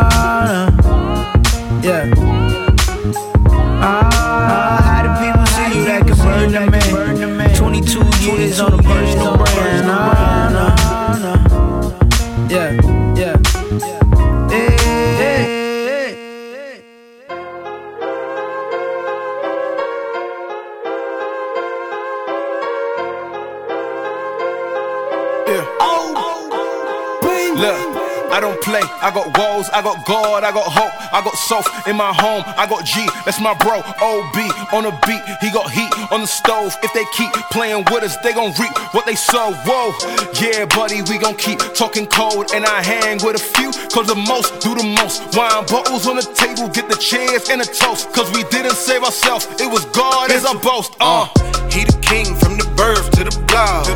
I 29.01 29.09
got 29.09 29.35
walls, 29.37 29.67
I 29.73 29.81
got 29.81 30.05
God, 30.05 30.43
I 30.43 30.51
got 30.51 30.69
hope, 30.69 30.93
I 31.11 31.21
got 31.23 31.33
soft 31.33 31.87
in 31.87 31.95
my 31.97 32.13
home, 32.13 32.43
I 32.45 32.67
got 32.69 32.85
G, 32.85 33.07
that's 33.25 33.41
my 33.41 33.53
bro, 33.55 33.81
OB 33.81 34.37
on 34.77 34.83
the 34.85 34.93
beat, 35.09 35.21
he 35.41 35.49
got 35.49 35.71
heat 35.71 35.89
on 36.11 36.21
the 36.21 36.27
stove. 36.27 36.77
If 36.83 36.93
they 36.93 37.05
keep 37.17 37.33
playing 37.49 37.85
with 37.89 38.03
us, 38.03 38.15
they 38.17 38.33
gon' 38.33 38.53
reap 38.61 38.77
what 38.93 39.05
they 39.05 39.15
sow. 39.15 39.53
Whoa, 39.65 39.97
yeah, 40.37 40.65
buddy, 40.65 41.01
we 41.09 41.17
gon' 41.17 41.35
keep 41.35 41.57
talking 41.73 42.05
cold, 42.05 42.51
and 42.53 42.63
I 42.63 42.83
hang 42.83 43.17
with 43.25 43.35
a 43.35 43.43
few, 43.57 43.71
cause 43.89 44.05
the 44.05 44.15
most 44.15 44.61
do 44.61 44.75
the 44.75 44.83
most. 44.83 45.35
Wine 45.35 45.65
bottles 45.65 46.05
on 46.05 46.15
the 46.15 46.27
table, 46.37 46.69
get 46.69 46.87
the 46.87 46.97
chairs 46.97 47.49
and 47.49 47.61
a 47.61 47.65
toast, 47.65 48.13
cause 48.13 48.29
we 48.37 48.43
didn't 48.53 48.77
save 48.77 49.03
ourselves, 49.03 49.47
it 49.59 49.65
was 49.65 49.85
God 49.97 50.29
as 50.29 50.45
our 50.45 50.59
boast. 50.61 50.95
Uh, 50.99 51.25
he 51.73 51.85
the 51.85 51.97
king 52.05 52.35
from 52.35 52.57
the 52.57 52.67
birth 52.77 53.09
to 53.17 53.23
the 53.23 53.33
block. 53.47 53.87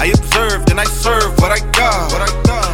I 0.00 0.06
observed 0.06 0.70
and 0.70 0.80
I 0.80 0.84
serve 0.84 1.38
what 1.38 1.52
I 1.52 1.60
got. 1.72 2.10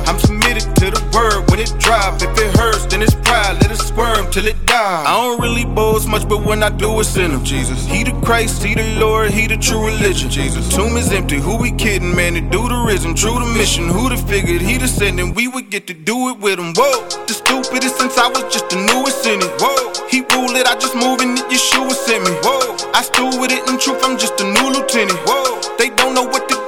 I'm 0.08 0.18
submitted 0.18 0.77
to 1.18 1.40
when 1.50 1.60
it 1.60 1.72
drop. 1.78 2.20
If 2.22 2.38
it 2.38 2.56
hurts, 2.56 2.86
then 2.86 3.02
it's 3.02 3.14
pride. 3.14 3.58
Let 3.60 3.70
it 3.70 3.78
squirm 3.78 4.30
till 4.30 4.46
it 4.46 4.58
die. 4.66 5.04
I 5.06 5.14
don't 5.22 5.40
really 5.40 5.64
boast 5.64 6.08
much, 6.08 6.28
but 6.28 6.44
when 6.44 6.62
I 6.62 6.70
do, 6.70 7.00
it's 7.00 7.16
in 7.16 7.30
him. 7.30 7.44
Jesus. 7.44 7.84
He 7.86 8.04
the 8.04 8.12
Christ, 8.24 8.62
he 8.62 8.74
the 8.74 8.98
Lord, 8.98 9.30
he 9.30 9.46
the 9.46 9.56
true 9.56 9.86
religion. 9.86 10.30
Jesus. 10.30 10.68
Tomb 10.74 10.96
is 10.96 11.12
empty. 11.12 11.36
Who 11.36 11.56
we 11.56 11.72
kidding, 11.72 12.14
man? 12.14 12.34
To 12.34 12.40
do 12.40 12.68
the 12.68 12.84
risen, 12.86 13.14
true 13.14 13.38
the 13.38 13.46
mission. 13.58 13.88
Who'da 13.88 14.16
figured 14.16 14.60
he 14.60 14.78
descending? 14.78 15.34
We 15.34 15.48
would 15.48 15.70
get 15.70 15.86
to 15.88 15.94
do 15.94 16.30
it 16.30 16.38
with 16.38 16.58
him. 16.58 16.72
Whoa, 16.76 17.08
the 17.26 17.34
stupidest 17.34 17.96
since 17.98 18.16
I 18.18 18.28
was 18.28 18.44
just 18.52 18.68
the 18.70 18.76
newest 18.76 19.26
in 19.26 19.40
it. 19.40 19.52
Whoa, 19.60 20.06
he 20.08 20.20
rule 20.34 20.54
it. 20.56 20.66
I 20.66 20.74
just 20.76 20.94
move 20.94 21.20
in 21.20 21.36
it. 21.38 21.44
Yeshua 21.50 21.92
sent 21.92 22.24
me. 22.24 22.32
Whoa, 22.44 22.76
I 22.94 23.02
stew 23.02 23.40
with 23.40 23.52
it. 23.52 23.66
In 23.68 23.78
truth, 23.78 24.00
I'm 24.04 24.18
just 24.18 24.40
a 24.40 24.44
new 24.44 24.68
lieutenant. 24.70 25.18
Whoa, 25.26 25.60
they 25.78 25.90
don't 25.90 26.14
know 26.14 26.24
what 26.24 26.48
to 26.48 26.56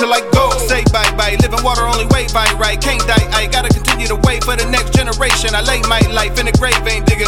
with 0.00 0.12
it. 0.12 0.12
Be 0.12 0.12
true 0.12 0.12
until 0.12 0.12
I 0.12 0.20
go. 0.32 0.50
Say 0.66 0.84
bye 0.92 1.10
bye. 1.16 1.36
Living 1.40 1.62
water 1.62 1.82
only 1.82 2.06
way 2.06 2.26
by 2.32 2.46
right. 2.58 2.80
Can't 2.80 3.04
die. 3.06 3.28
I 3.32 3.46
gotta 3.46 3.68
continue 3.68 4.06
to 4.08 4.16
wait 4.16 4.44
for 4.44 4.56
the 4.56 4.66
next 4.70 4.92
generation. 4.94 5.54
I 5.54 5.62
lay 5.62 5.82
my 5.82 6.00
life 6.12 6.38
in 6.38 6.46
the 6.46 6.52
grave, 6.52 6.76
ain't 6.86 7.06
dig 7.06 7.20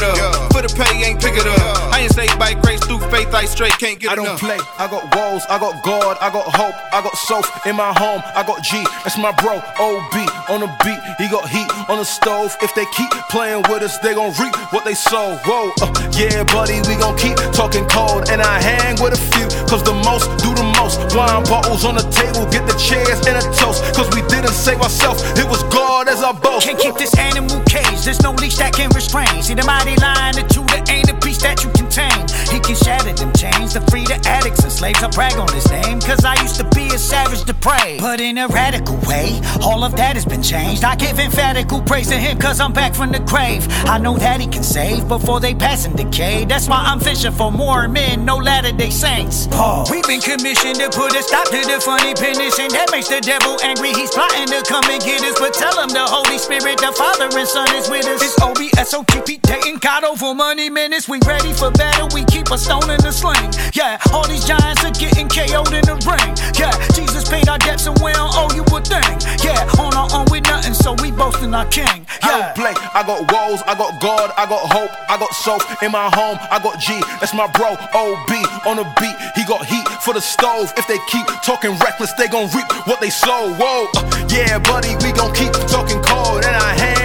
through. 3.46 3.66
I 3.66 3.72
straight 3.72 3.78
can't 3.78 3.98
get 3.98 4.10
I 4.10 4.14
don't 4.14 4.38
play. 4.38 4.58
I 4.78 4.86
got 4.88 5.14
walls, 5.14 5.44
I 5.48 5.58
got 5.58 5.82
God, 5.82 6.16
I 6.20 6.30
got 6.30 6.46
hope, 6.54 6.74
I 6.92 7.02
got 7.02 7.16
soap 7.16 7.44
in 7.66 7.76
my 7.76 7.92
home, 7.98 8.22
I 8.34 8.42
got 8.46 8.62
G. 8.62 8.82
That's 9.02 9.18
my 9.18 9.32
bro, 9.42 9.58
OB 9.58 10.14
on 10.48 10.60
the 10.60 10.70
beat. 10.84 11.00
He 11.18 11.28
got 11.28 11.48
heat 11.48 11.68
on 11.88 11.98
the 11.98 12.04
stove. 12.04 12.56
If 12.62 12.74
they 12.74 12.86
keep 12.94 13.10
playing 13.30 13.62
with 13.68 13.82
us, 13.82 13.98
they 13.98 14.14
gon' 14.14 14.32
reap 14.38 14.54
what 14.72 14.84
they 14.84 14.94
sow. 14.94 15.36
Whoa, 15.44 15.72
uh, 15.82 15.90
yeah, 16.12 16.44
buddy, 16.44 16.78
we 16.86 16.94
gon' 16.96 17.16
keep 17.18 17.36
talking 17.52 17.86
cold. 17.88 18.30
And 18.30 18.40
I 18.40 18.60
hang 18.60 19.00
with 19.02 19.14
a 19.14 19.22
few, 19.34 19.46
cause 19.66 19.82
the 19.82 19.94
most 19.94 20.30
do 20.42 20.54
the 20.54 20.66
most. 20.78 21.14
Wine 21.14 21.44
bottles 21.44 21.84
on 21.84 21.94
the 21.96 22.06
table, 22.10 22.46
get 22.50 22.66
the 22.66 22.76
chairs 22.78 23.26
and 23.26 23.36
a 23.36 23.44
toast. 23.58 23.82
Cause 23.94 24.08
we 24.14 24.22
didn't 24.28 24.54
save 24.54 24.80
ourselves, 24.80 25.22
it 25.38 25.48
was 25.48 25.62
God 25.74 26.08
as 26.08 26.22
our 26.22 26.34
boast. 26.34 26.66
Can't 26.66 26.78
keep 26.78 26.94
this 26.96 27.16
animal 27.18 27.60
caged, 27.66 28.04
there's 28.04 28.22
no 28.22 28.32
leash 28.32 28.56
that 28.56 28.72
can 28.72 28.90
restrain. 28.94 29.42
See 29.42 29.54
the 29.54 29.64
mighty 29.64 29.96
line 30.00 30.38
of 30.38 30.52
that 30.72 30.90
ain't 30.90 31.10
a 31.10 31.14
beast 31.24 31.31
that 31.42 31.62
you 31.64 31.70
can 31.70 31.88
tame. 31.90 32.26
He 32.52 32.60
can 32.60 32.76
shatter 32.76 33.12
them 33.12 33.32
chains 33.34 33.74
to 33.74 33.80
free 33.90 34.04
the 34.04 34.20
addicts 34.26 34.62
and 34.62 34.72
slaves. 34.72 35.02
I 35.02 35.08
brag 35.08 35.34
on 35.38 35.52
his 35.52 35.70
name, 35.70 36.00
cause 36.00 36.24
I 36.24 36.40
used 36.42 36.56
to 36.56 36.64
be 36.74 36.86
a 36.88 36.98
savage 36.98 37.44
to 37.44 37.54
pray. 37.54 37.98
But 38.00 38.20
in 38.20 38.38
a 38.38 38.48
radical 38.48 38.96
way, 39.08 39.40
all 39.62 39.84
of 39.84 39.96
that 39.96 40.14
has 40.14 40.24
been 40.24 40.42
changed. 40.42 40.84
I 40.84 40.96
give 40.96 41.18
emphatical 41.18 41.82
praise 41.82 42.08
to 42.08 42.16
him, 42.16 42.38
cause 42.38 42.60
I'm 42.60 42.72
back 42.72 42.94
from 42.94 43.12
the 43.12 43.20
grave. 43.20 43.66
I 43.84 43.98
know 43.98 44.16
that 44.18 44.40
he 44.40 44.46
can 44.46 44.62
save 44.62 45.08
before 45.08 45.40
they 45.40 45.54
pass 45.54 45.86
and 45.86 45.96
decay. 45.96 46.44
That's 46.44 46.68
why 46.68 46.82
I'm 46.84 47.00
fishing 47.00 47.32
for 47.32 47.50
more 47.50 47.88
men, 47.88 48.24
no 48.24 48.36
latter 48.36 48.72
day 48.72 48.90
saints. 48.90 49.46
Paul. 49.48 49.86
We've 49.90 50.06
been 50.06 50.20
commissioned 50.20 50.76
to 50.76 50.90
put 50.90 51.16
a 51.16 51.22
stop 51.22 51.46
to 51.46 51.60
the 51.60 51.80
funny 51.80 52.12
and 52.12 52.70
that 52.72 52.88
makes 52.92 53.08
the 53.08 53.20
devil 53.20 53.56
angry. 53.62 53.92
He's 53.92 54.10
plotting 54.10 54.46
to 54.48 54.62
come 54.68 54.84
and 54.90 55.02
get 55.02 55.22
us, 55.22 55.38
but 55.38 55.54
tell 55.54 55.74
him 55.80 55.88
the 55.88 56.04
Holy 56.04 56.38
Spirit, 56.38 56.78
the 56.78 56.92
Father 56.92 57.28
and 57.32 57.48
Son 57.48 57.68
is 57.74 57.88
with 57.88 58.06
us. 58.06 58.22
It's 58.22 58.38
OBSOTP 58.38 59.42
dating 59.42 59.78
God 59.78 60.04
over 60.04 60.34
money 60.34 60.70
minutes. 60.70 61.08
We 61.08 61.18
ready 61.32 61.52
for 61.52 61.70
battle, 61.72 62.08
we 62.12 62.24
keep 62.26 62.50
a 62.52 62.58
stone 62.58 62.88
in 62.92 63.00
the 63.00 63.10
sling. 63.10 63.48
Yeah, 63.72 63.96
all 64.12 64.26
these 64.28 64.44
giants 64.44 64.84
are 64.84 64.92
getting 64.92 65.28
KO'd 65.32 65.72
in 65.72 65.84
the 65.88 65.96
ring. 66.04 66.32
Yeah, 66.60 66.74
Jesus 66.92 67.24
paid 67.24 67.48
our 67.48 67.58
debts 67.58 67.86
and 67.88 67.96
we 68.04 68.12
don't 68.12 68.34
owe 68.36 68.52
you 68.52 68.64
a 68.68 68.80
thing. 68.84 69.16
Yeah, 69.40 69.80
on 69.80 69.96
our 69.96 70.08
own 70.12 70.26
with 70.30 70.44
nothing, 70.44 70.74
so 70.74 70.92
we 71.00 71.10
boasting 71.10 71.54
our 71.54 71.64
king. 71.72 72.04
I 72.22 72.28
don't 72.36 72.52
play. 72.54 72.74
I 72.92 73.00
got 73.08 73.20
walls, 73.32 73.60
I 73.64 73.74
got 73.74 73.96
God, 74.00 74.28
I 74.36 74.44
got 74.44 74.64
hope, 74.76 74.92
I 75.08 75.16
got 75.16 75.32
soap 75.32 75.62
in 75.82 75.90
my 75.90 76.12
home, 76.12 76.36
I 76.52 76.60
got 76.60 76.76
G. 76.78 77.00
That's 77.20 77.32
my 77.32 77.48
bro, 77.56 77.80
OB 77.96 78.32
on 78.68 78.76
the 78.76 78.86
beat. 79.00 79.16
He 79.34 79.42
got 79.48 79.64
heat 79.64 79.88
for 80.04 80.12
the 80.12 80.20
stove. 80.20 80.68
If 80.76 80.86
they 80.86 81.00
keep 81.08 81.26
talking 81.42 81.72
reckless, 81.80 82.12
they 82.20 82.28
gon' 82.28 82.52
reap 82.52 82.68
what 82.86 83.00
they 83.00 83.10
sow. 83.10 83.48
Whoa, 83.56 83.88
uh, 83.96 84.28
yeah, 84.28 84.58
buddy, 84.58 84.92
we 85.00 85.12
gon' 85.16 85.32
keep 85.32 85.52
talking 85.72 86.00
cold. 86.04 86.44
And 86.44 86.56
I 86.56 86.72
hang 86.76 87.01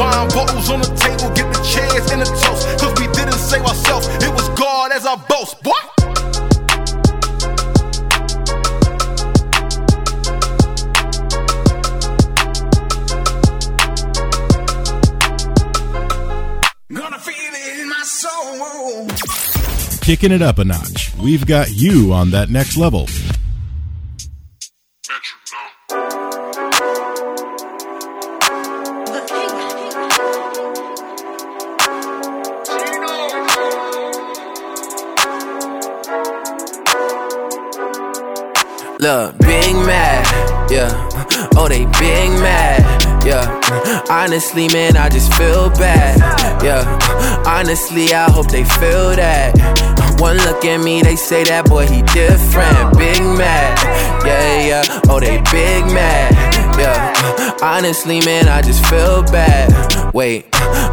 bottles 0.00 0.70
on 0.70 0.80
the 0.80 0.86
table, 0.96 1.28
get 1.34 1.52
the 1.52 1.60
chairs 1.62 2.10
the 2.20 2.24
toast. 2.24 2.78
Cause 2.80 2.94
we 3.00 3.06
didn't 3.12 3.38
save 3.38 3.62
ourselves, 3.62 4.06
it 4.08 4.32
was 4.32 4.48
God 4.50 4.92
as 4.92 5.06
our 5.06 5.18
boast. 5.28 5.62
Boy. 5.62 5.72
Gonna 16.92 17.18
feel 17.18 17.34
it 17.36 17.80
in 17.80 17.88
my 17.88 18.02
soul. 18.02 19.06
Kicking 20.00 20.32
it 20.32 20.42
up 20.42 20.58
a 20.58 20.64
notch. 20.64 21.14
We've 21.16 21.46
got 21.46 21.70
you 21.70 22.12
on 22.12 22.30
that 22.30 22.48
next 22.50 22.76
level. 22.76 23.06
Look, 39.00 39.38
big 39.38 39.74
mad, 39.76 40.70
yeah. 40.70 41.08
Oh, 41.56 41.68
they 41.68 41.86
big 41.86 42.30
mad, 42.38 43.24
yeah. 43.24 43.48
Honestly, 44.10 44.68
man, 44.68 44.94
I 44.98 45.08
just 45.08 45.32
feel 45.32 45.70
bad, 45.70 46.18
yeah. 46.62 46.84
Honestly, 47.46 48.12
I 48.12 48.30
hope 48.30 48.50
they 48.50 48.62
feel 48.64 49.16
that. 49.16 49.56
One 50.20 50.36
look 50.36 50.66
at 50.66 50.84
me, 50.84 51.00
they 51.00 51.16
say 51.16 51.44
that 51.44 51.64
boy, 51.64 51.86
he 51.86 52.02
different. 52.12 52.98
Big 52.98 53.22
mad, 53.40 54.26
yeah, 54.26 54.66
yeah. 54.66 55.00
Oh, 55.08 55.18
they 55.18 55.38
big 55.50 55.86
mad, 55.94 56.78
yeah. 56.78 57.09
Honestly, 57.62 58.20
man, 58.20 58.48
I 58.48 58.62
just 58.62 58.84
feel 58.86 59.22
bad. 59.24 59.70
Wait, 60.14 60.46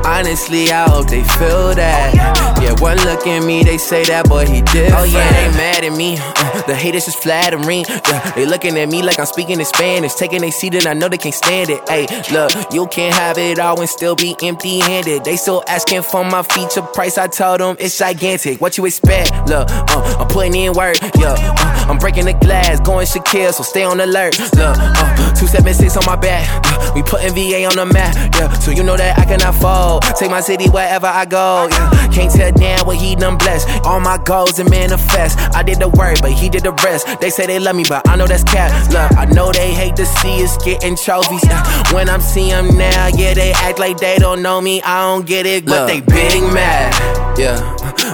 honestly, 0.06 0.70
I 0.72 0.90
hope 0.90 1.10
they 1.10 1.24
feel 1.24 1.74
that. 1.74 2.14
Yeah, 2.62 2.74
one 2.82 2.98
look 2.98 3.26
at 3.26 3.44
me, 3.44 3.64
they 3.64 3.78
say 3.78 4.04
that 4.06 4.28
boy, 4.28 4.46
he 4.46 4.62
different. 4.62 4.94
Oh, 4.96 5.04
yeah, 5.04 5.32
they 5.32 5.58
mad 5.58 5.84
at 5.84 5.96
me. 5.96 6.18
Uh, 6.20 6.62
the 6.64 6.76
haters 6.76 7.08
is 7.08 7.16
flattering. 7.16 7.86
Yeah, 7.88 8.32
they 8.32 8.46
looking 8.46 8.78
at 8.78 8.90
me 8.90 9.02
like 9.02 9.18
I'm 9.20 9.26
speaking 9.26 9.60
in 9.60 9.66
Spanish. 9.66 10.14
Taking 10.16 10.44
a 10.44 10.52
seat 10.52 10.76
and 10.76 10.86
I 10.86 10.94
know 10.94 11.08
they 11.08 11.18
can't 11.18 11.34
stand 11.34 11.70
it. 11.70 11.88
Hey, 11.88 12.06
look, 12.32 12.52
you 12.74 12.88
can't 12.88 13.16
have 13.16 13.38
it 13.38 13.60
all 13.60 13.80
and 13.80 13.90
still 13.90 14.16
be 14.16 14.36
empty 14.44 14.80
handed. 14.80 15.24
They 15.24 15.38
still 15.38 15.64
asking 15.68 16.04
for 16.04 16.24
my 16.26 16.44
feature 16.44 16.82
price. 16.82 17.18
I 17.18 17.28
told 17.28 17.62
them 17.62 17.78
it's 17.80 17.98
gigantic. 17.98 18.60
What 18.60 18.78
you 18.78 18.86
expect? 18.86 19.32
Look, 19.48 19.68
uh, 19.70 20.18
I'm 20.20 20.28
putting 20.28 20.56
in 20.56 20.74
work. 20.74 20.98
Yeah, 21.18 21.36
uh, 21.38 21.86
I'm 21.90 21.98
breaking 21.98 22.26
the 22.26 22.34
glass, 22.34 22.80
going 22.82 23.08
Shaquille, 23.08 23.54
so 23.54 23.64
stay 23.64 23.84
on 23.84 24.00
alert. 24.00 24.38
Look, 24.40 24.78
uh, 24.78 25.16
276 25.38 25.96
on 25.98 26.06
my 26.06 26.17
back. 26.22 26.46
Yeah, 26.66 26.94
we 26.94 27.04
putting 27.04 27.34
VA 27.34 27.66
on 27.66 27.76
the 27.76 27.86
map. 27.86 28.16
Yeah, 28.36 28.52
so 28.60 28.72
you 28.72 28.84
know 28.84 28.98
that 28.98 29.18
I 29.18 29.26
cannot 29.26 29.56
fold. 29.56 30.04
Take 30.18 30.32
my 30.32 30.42
city 30.42 30.70
wherever 30.70 31.08
I 31.08 31.26
go. 31.26 31.68
Yeah, 31.70 32.08
can't 32.12 32.32
tell 32.32 32.52
damn 32.52 32.86
what 32.86 32.98
he 32.98 33.16
done 33.16 33.38
blessed. 33.38 33.68
All 33.86 34.00
my 34.00 34.18
goals 34.18 34.60
and 34.60 34.70
manifest. 34.70 35.38
I 35.56 35.64
did 35.64 35.80
the 35.80 35.90
work, 35.90 36.22
but 36.22 36.32
he 36.32 36.50
did 36.50 36.64
the 36.64 36.74
rest. 36.84 37.08
They 37.20 37.30
say 37.30 37.46
they 37.46 37.60
love 37.60 37.76
me, 37.76 37.86
but 37.88 38.08
I 38.08 38.16
know 38.16 38.28
that's 38.28 38.44
cap. 38.44 38.72
Look, 38.92 39.18
I 39.18 39.26
know 39.26 39.52
they 39.52 39.74
hate 39.74 39.96
to 39.98 40.06
see 40.06 40.44
us 40.44 40.58
getting 40.64 40.96
trophies. 40.96 41.44
Yeah, 41.46 41.64
when 41.94 42.10
I'm 42.10 42.22
seeing 42.22 42.50
them 42.50 42.78
now, 42.78 43.08
yeah, 43.16 43.34
they 43.34 43.52
act 43.54 43.80
like 43.80 43.98
they 43.98 44.18
don't 44.18 44.42
know 44.42 44.62
me. 44.62 44.82
I 44.82 45.02
don't 45.02 45.26
get 45.26 45.46
it, 45.46 45.66
but 45.66 45.88
Look. 45.88 45.88
they 45.88 46.02
big 46.02 46.42
mad. 46.54 46.94
Yeah, 47.38 47.60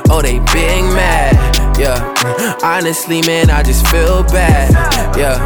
oh, 0.09 0.21
they 0.21 0.39
big 0.39 0.83
mad. 0.93 1.62
Yeah, 1.77 2.57
honestly, 2.63 3.21
man, 3.21 3.49
I 3.49 3.63
just 3.63 3.87
feel 3.87 4.23
bad. 4.23 4.71
Yeah, 5.17 5.37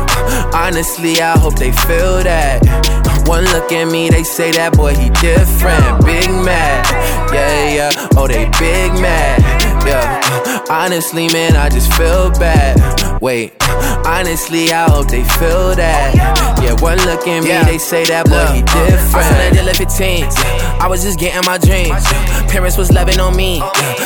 honestly, 0.54 1.22
I 1.22 1.38
hope 1.38 1.56
they 1.56 1.72
feel 1.72 2.24
that. 2.24 2.62
One 3.28 3.44
look 3.46 3.72
at 3.72 3.86
me, 3.92 4.10
they 4.10 4.24
say 4.24 4.52
that 4.52 4.74
boy, 4.74 4.96
he 4.96 5.10
different. 5.10 6.06
Big 6.06 6.30
mad. 6.30 6.86
Yeah, 7.34 7.74
yeah, 7.92 8.08
oh, 8.18 8.28
they 8.28 8.46
big 8.60 8.94
mad. 9.02 9.40
Yeah, 9.86 10.64
honestly, 10.70 11.28
man, 11.30 11.56
I 11.56 11.70
just 11.70 11.92
feel 11.94 12.30
bad. 12.32 12.78
Wait, 13.22 13.52
honestly, 14.06 14.72
I 14.72 14.90
hope 14.90 15.08
they 15.10 15.24
feel 15.24 15.76
that. 15.76 16.14
Yeah, 16.62 16.74
one 16.82 16.98
look 17.00 17.28
at 17.28 17.44
me, 17.44 17.50
Yeah. 17.50 17.64
they 17.64 17.78
say 17.78 18.06
that 18.06 18.26
boy, 18.30 18.46
he 18.54 18.62
different. 18.62 19.16
I 19.16 19.58
was 19.58 19.68
in 19.68 19.76
15. 19.76 20.26
I 20.80 20.88
was 20.88 21.04
just 21.04 21.20
getting 21.20 21.42
my 21.46 21.58
dreams. 21.58 22.06
Parents 22.52 22.78
was 22.78 22.92
loving 22.92 23.20
on 23.20 23.36
me. 23.36 23.62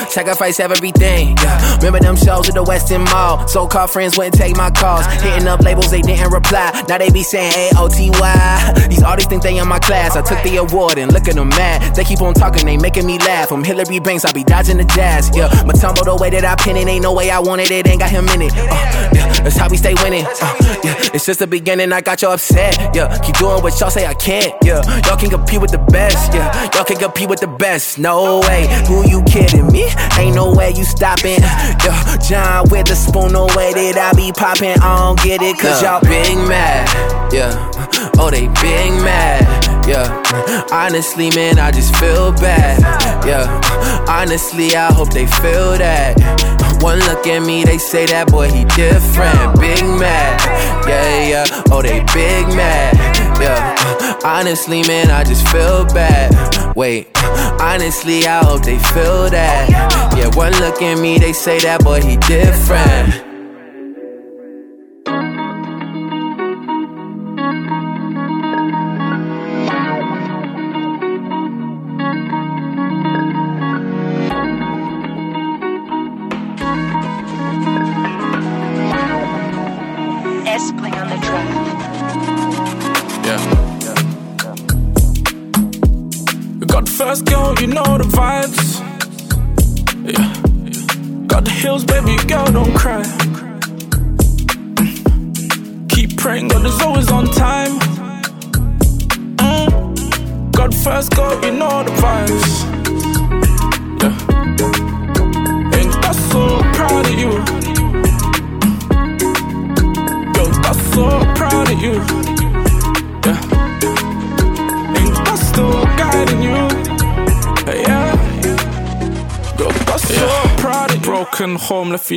Sacrifice 0.09 0.59
everything. 0.59 1.35
Yeah. 1.37 1.75
Remember 1.77 1.99
them 1.99 2.15
shows 2.15 2.47
at 2.47 2.55
the 2.55 2.63
Westin 2.63 3.03
Mall. 3.11 3.47
So 3.47 3.67
called 3.67 3.89
friends 3.91 4.17
wouldn't 4.17 4.35
take 4.35 4.55
my 4.55 4.71
calls. 4.71 5.05
Hitting 5.21 5.47
up 5.47 5.59
labels, 5.61 5.91
they 5.91 6.01
didn't 6.01 6.31
reply. 6.31 6.71
Now 6.87 6.97
they 6.97 7.09
be 7.09 7.23
saying 7.23 7.51
A-O-T-Y. 7.75 8.73
These 8.89 9.03
artists 9.03 9.29
think 9.29 9.43
they 9.43 9.57
in 9.57 9.67
my 9.67 9.79
class. 9.79 10.15
I 10.15 10.21
took 10.21 10.41
the 10.43 10.57
award 10.57 10.97
and 10.97 11.11
look 11.13 11.27
at 11.27 11.35
them 11.35 11.49
mad. 11.49 11.95
They 11.95 12.03
keep 12.05 12.21
on 12.21 12.33
talking, 12.33 12.65
they 12.65 12.77
making 12.77 13.05
me 13.05 13.19
laugh. 13.19 13.49
From 13.49 13.63
Hilary 13.63 13.99
Banks, 13.99 14.23
I 14.25 14.31
be 14.31 14.43
dodging 14.43 14.77
the 14.77 14.85
jazz. 14.85 15.29
Yeah, 15.35 15.47
my 15.65 15.73
tumble 15.73 16.03
the 16.05 16.15
way 16.15 16.29
that 16.31 16.45
I 16.45 16.55
pin 16.55 16.77
it. 16.77 16.87
Ain't 16.87 17.03
no 17.03 17.13
way 17.13 17.29
I 17.29 17.39
wanted 17.39 17.71
it. 17.71 17.87
Ain't 17.87 17.99
got 17.99 18.09
him 18.09 18.27
in 18.29 18.41
it. 18.43 18.53
Uh, 18.55 19.00
yeah, 19.13 19.27
that's 19.43 19.57
how 19.57 19.69
we 19.69 19.77
stay 19.77 19.93
winning. 20.03 20.25
Uh, 20.25 20.55
yeah, 20.83 21.13
it's 21.13 21.25
just 21.25 21.39
the 21.39 21.47
beginning. 21.47 21.91
I 21.91 22.01
got 22.01 22.21
you 22.21 22.29
upset. 22.29 22.95
Yeah, 22.95 23.17
keep 23.19 23.35
doing 23.37 23.61
what 23.63 23.79
y'all 23.79 23.89
say 23.89 24.05
I 24.05 24.13
can't. 24.13 24.53
Yeah, 24.63 24.81
y'all 25.07 25.17
can 25.17 25.29
compete 25.29 25.61
with 25.61 25.71
the 25.71 25.83
best. 25.91 26.33
Yeah, 26.33 26.69
y'all 26.73 26.85
can 26.85 26.97
compete 26.97 27.29
with 27.29 27.39
the 27.39 27.47
best. 27.47 27.97
No 27.99 28.39
way. 28.41 28.67
Who 28.87 29.07
you 29.07 29.23
kidding 29.23 29.67
me? 29.71 29.89
Ain't 30.17 30.35
no 30.35 30.53
way 30.53 30.71
you 30.75 30.83
stopping. 30.83 31.41
Yeah, 31.41 32.17
John 32.17 32.69
with 32.69 32.87
the 32.87 32.95
spoon. 32.95 33.33
No 33.33 33.45
way 33.55 33.73
that 33.73 33.97
I 33.97 34.15
be 34.15 34.31
popping. 34.31 34.77
I 34.81 34.97
don't 34.97 35.19
get 35.23 35.41
it. 35.41 35.57
Cause 35.59 35.81
y'all 35.81 36.01
big 36.01 36.37
mad, 36.47 36.87
yeah. 37.33 37.51
Oh, 38.17 38.29
they 38.29 38.47
big 38.47 38.91
mad, 39.03 39.41
yeah. 39.87 40.65
Honestly, 40.71 41.29
man, 41.31 41.59
I 41.59 41.71
just 41.71 41.95
feel 41.95 42.31
bad, 42.33 42.81
yeah. 43.25 43.45
Honestly, 44.07 44.75
I 44.75 44.91
hope 44.93 45.11
they 45.11 45.25
feel 45.27 45.77
that. 45.77 46.17
One 46.81 46.99
look 46.99 47.27
at 47.27 47.45
me, 47.45 47.63
they 47.63 47.77
say 47.77 48.05
that 48.07 48.31
boy 48.31 48.49
he 48.49 48.65
different. 48.65 49.59
Big 49.59 49.83
mad, 49.83 50.41
yeah, 50.87 51.45
yeah. 51.45 51.63
Oh, 51.71 51.81
they 51.81 51.99
big 52.13 52.47
mad, 52.55 52.95
yeah. 53.39 54.19
Honestly, 54.25 54.81
man, 54.83 55.11
I 55.11 55.23
just 55.23 55.47
feel 55.49 55.85
bad. 55.85 56.75
Wait, 56.75 57.07
honestly, 57.61 58.25
I 58.25 58.43
hope 58.43 58.63
they 58.63 58.79
feel 58.79 59.29
that. 59.29 59.69
Yeah, 60.17 60.35
one 60.35 60.53
look 60.53 60.81
at 60.81 60.99
me, 60.99 61.19
they 61.19 61.33
say 61.33 61.59
that 61.59 61.83
boy 61.83 62.01
he 62.01 62.17
different. 62.17 63.30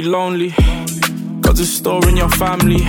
Lonely. 0.05 0.55
God's 1.41 1.69
story 1.69 2.15
your 2.15 2.29
family. 2.29 2.85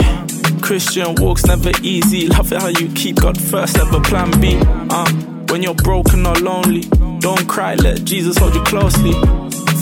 Christian 0.61 1.15
walks 1.15 1.45
never 1.45 1.71
easy. 1.81 2.27
Love 2.27 2.51
it 2.51 2.61
how 2.61 2.67
you 2.67 2.87
keep 2.93 3.17
God 3.17 3.39
first, 3.39 3.77
never 3.77 3.99
plan 4.01 4.31
B. 4.39 4.57
Uh, 4.61 5.11
when 5.49 5.61
you're 5.63 5.75
broken 5.75 6.25
or 6.25 6.35
lonely, 6.35 6.81
don't 7.19 7.47
cry, 7.47 7.75
let 7.75 8.03
Jesus 8.03 8.37
hold 8.37 8.55
you 8.55 8.63
closely. 8.63 9.13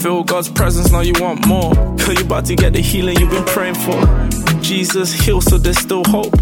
Feel 0.01 0.23
God's 0.23 0.49
presence, 0.49 0.91
now 0.91 1.01
you 1.01 1.13
want 1.19 1.45
more. 1.47 1.73
Feel 1.97 2.15
you 2.15 2.25
about 2.25 2.45
to 2.45 2.55
get 2.55 2.73
the 2.73 2.81
healing 2.81 3.17
you've 3.19 3.31
been 3.31 3.45
praying 3.45 3.75
for. 3.75 3.99
Jesus 4.61 5.13
heals, 5.13 5.45
so 5.45 5.57
there's 5.57 5.79
still 5.79 6.03
hope. 6.05 6.33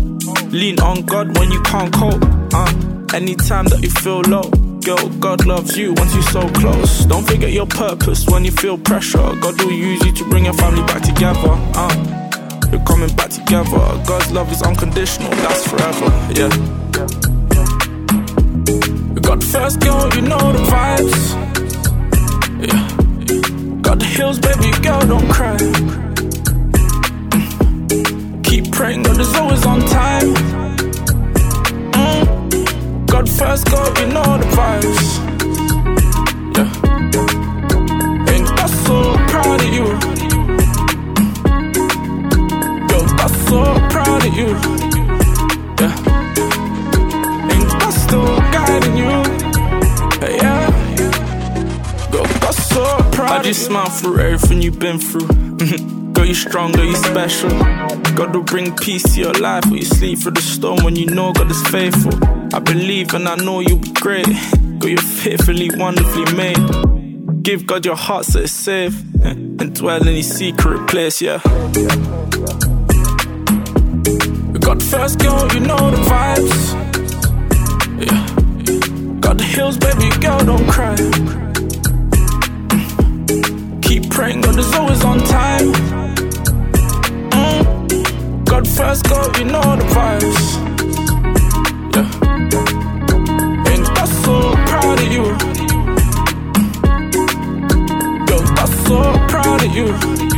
Lean 0.51 0.79
on 0.81 1.01
God 1.05 1.37
when 1.37 1.51
you 1.51 1.61
can't 1.63 1.93
cope. 1.93 2.21
Uh, 2.53 3.15
anytime 3.15 3.65
that 3.65 3.79
you 3.81 3.89
feel 3.89 4.21
low. 4.21 4.49
Girl, 4.83 5.09
God 5.19 5.45
loves 5.45 5.77
you 5.77 5.93
once 5.93 6.11
you're 6.15 6.23
so 6.23 6.49
close. 6.49 7.05
Don't 7.05 7.23
forget 7.27 7.51
your 7.51 7.67
purpose 7.67 8.25
when 8.27 8.43
you 8.43 8.49
feel 8.51 8.79
pressure. 8.79 9.17
God 9.39 9.61
will 9.61 9.71
use 9.71 10.03
you 10.03 10.11
to 10.13 10.23
bring 10.29 10.45
your 10.45 10.55
family 10.55 10.81
back 10.83 11.03
together. 11.03 11.53
Uh, 11.75 12.69
you're 12.71 12.83
coming 12.83 13.15
back 13.15 13.29
together. 13.29 13.77
God's 14.07 14.31
love 14.31 14.51
is 14.51 14.63
unconditional, 14.63 15.29
that's 15.29 15.67
forever. 15.67 16.05
Yeah. 16.33 16.49
You 19.13 19.21
got 19.21 19.39
the 19.39 19.47
first 19.51 19.79
girl, 19.81 20.09
you 20.15 20.21
know 20.21 20.51
the 20.51 20.63
vibes. 20.73 21.35
Yeah. 22.67 23.81
Got 23.81 23.99
the 23.99 24.05
hills, 24.05 24.39
baby 24.39 24.71
girl, 24.81 25.01
don't 25.01 25.29
cry. 25.29 25.57
Keep 28.43 28.71
praying, 28.71 29.03
God 29.03 29.19
is 29.19 29.35
always 29.35 29.63
on 29.63 29.81
time. 29.81 30.60
Mm. 33.21 33.37
First, 33.37 33.65
God, 33.69 33.99
you 33.99 34.07
know 34.07 34.37
the 34.37 34.45
vibes. 34.57 35.09
Yeah. 36.57 36.69
Ain't 38.33 38.47
that 38.57 38.69
so 38.85 38.97
proud 39.29 39.61
of 39.61 39.69
you? 39.77 39.85
Yo, 42.89 42.97
that's 43.17 43.37
so 43.47 43.61
proud 43.93 44.25
of 44.25 44.33
you. 44.33 44.49
Yeah. 45.81 45.93
Ain't 47.51 47.69
that 47.79 47.93
still 47.93 48.37
guiding 48.55 48.97
you? 48.97 49.13
Yeah. 50.37 50.65
Girl, 52.11 52.25
that's 52.41 52.61
so 52.69 52.83
proud 53.11 53.31
of 53.31 53.35
you. 53.35 53.39
I 53.39 53.43
just 53.43 53.65
smile 53.65 53.89
through 53.89 54.19
everything 54.19 54.61
you've 54.63 54.79
been 54.79 54.99
through. 54.99 55.97
Girl, 56.21 56.27
you 56.27 56.35
strong, 56.35 56.71
girl, 56.71 56.85
you 56.85 56.95
special. 56.97 57.49
God 57.49 58.35
will 58.35 58.43
bring 58.43 58.75
peace 58.75 59.01
to 59.15 59.21
your 59.21 59.33
life 59.33 59.65
when 59.65 59.77
you 59.77 59.85
sleep 59.85 60.19
through 60.19 60.33
the 60.33 60.41
storm 60.41 60.83
when 60.83 60.95
you 60.95 61.07
know 61.07 61.33
God 61.33 61.49
is 61.49 61.63
faithful. 61.69 62.13
I 62.53 62.59
believe 62.59 63.11
and 63.15 63.27
I 63.27 63.33
know 63.37 63.59
you'll 63.59 63.79
be 63.79 63.91
great. 63.93 64.27
Girl, 64.77 64.91
you're 64.91 65.01
fearfully, 65.01 65.71
wonderfully 65.73 66.31
made. 66.35 67.41
Give 67.41 67.65
God 67.65 67.87
your 67.87 67.95
heart 67.95 68.25
so 68.25 68.41
it's 68.41 68.51
safe 68.51 69.01
eh, 69.23 69.31
and 69.31 69.75
dwell 69.75 70.07
in 70.07 70.13
his 70.13 70.31
secret 70.31 70.87
place, 70.87 71.23
yeah. 71.23 71.39
The 74.53 74.87
first 74.91 75.17
girl, 75.17 75.51
you 75.55 75.61
know 75.61 75.89
the 75.89 75.97
vibes. 76.05 76.75
Yeah. 78.05 78.27
Got 79.21 79.39
the 79.39 79.43
hills, 79.43 79.79
baby 79.79 80.09
girl, 80.19 80.37
don't 80.45 80.69
cry. 80.69 80.95
Mm. 80.97 81.41
Keep 83.81 84.11
praying, 84.11 84.41
God 84.41 84.59
is 84.59 84.71
always 84.75 85.03
on 85.03 85.17
time. 85.21 86.00
God 88.61 88.77
first, 88.77 89.03
God, 89.05 89.39
you 89.39 89.45
know 89.45 89.75
the 89.75 89.85
vibes. 89.95 90.41
Yeah. 91.95 92.07
Ain't 93.71 93.87
that 93.95 94.09
so 94.23 94.35
proud 94.69 94.99
of 94.99 95.07
you? 95.15 95.25
Yo, 98.29 98.37
that's 98.55 98.75
so 98.87 98.97
proud 99.29 99.61
of 99.65 99.71
you. 99.75 100.30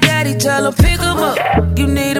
Daddy, 0.00 0.34
tell 0.34 0.62
them 0.64 0.74
pick 0.74 1.00
'em 1.00 1.18
up. 1.18 1.38
You 1.78 1.86
need 1.86 2.17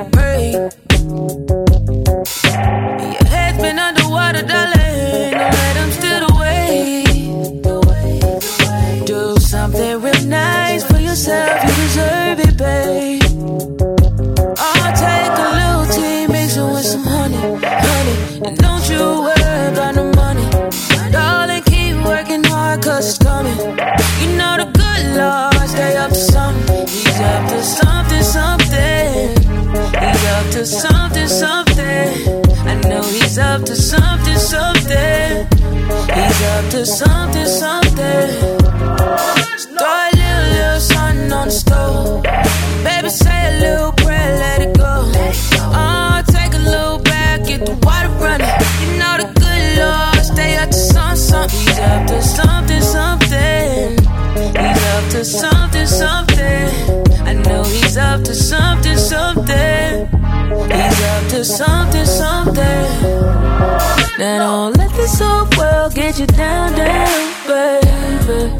something. 62.58 64.18
Now 64.18 64.38
don't 64.38 64.76
let 64.76 64.90
this 64.92 65.18
whole 65.20 65.46
world 65.56 65.94
get 65.94 66.18
you 66.18 66.26
down, 66.26 66.72
down, 66.74 67.32
baby. 67.46 68.56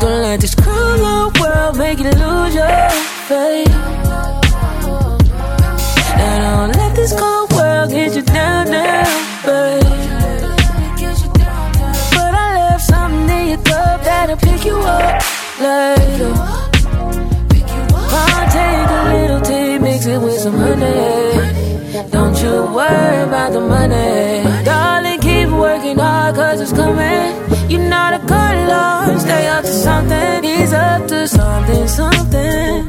Don't 0.00 0.22
let 0.22 0.40
this 0.40 0.54
cruel 0.54 1.06
old 1.06 1.38
world 1.38 1.76
make 1.78 1.98
you 1.98 2.10
lose 2.10 2.54
your 2.54 2.90
faith. 3.28 3.65
Money. 23.88 24.64
Darling, 24.64 25.20
keep 25.20 25.48
working 25.48 25.98
hard, 25.98 26.34
cause 26.34 26.60
it's 26.60 26.72
coming. 26.72 27.34
You 27.70 27.78
know 27.78 28.10
the 28.14 28.20
good 28.26 28.56
Lord, 28.68 29.20
stay 29.20 29.46
up 29.48 29.64
to 29.64 29.72
something. 29.72 30.44
He's 30.44 30.72
up 30.72 31.06
to 31.08 31.28
something, 31.28 31.88
something. 31.88 32.88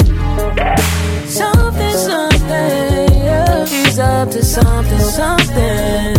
Something, 1.28 1.96
something, 2.10 3.14
yeah. 3.28 3.66
He's 3.66 4.00
up 4.00 4.30
to 4.32 4.44
something. 4.44 5.00
Something, 5.00 6.16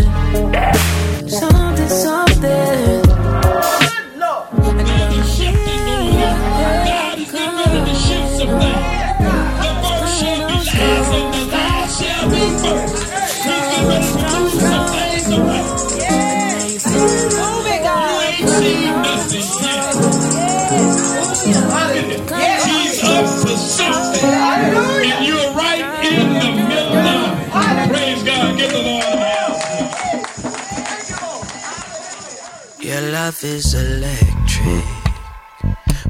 love 33.28 33.44
is 33.44 33.74
electric, 33.74 34.84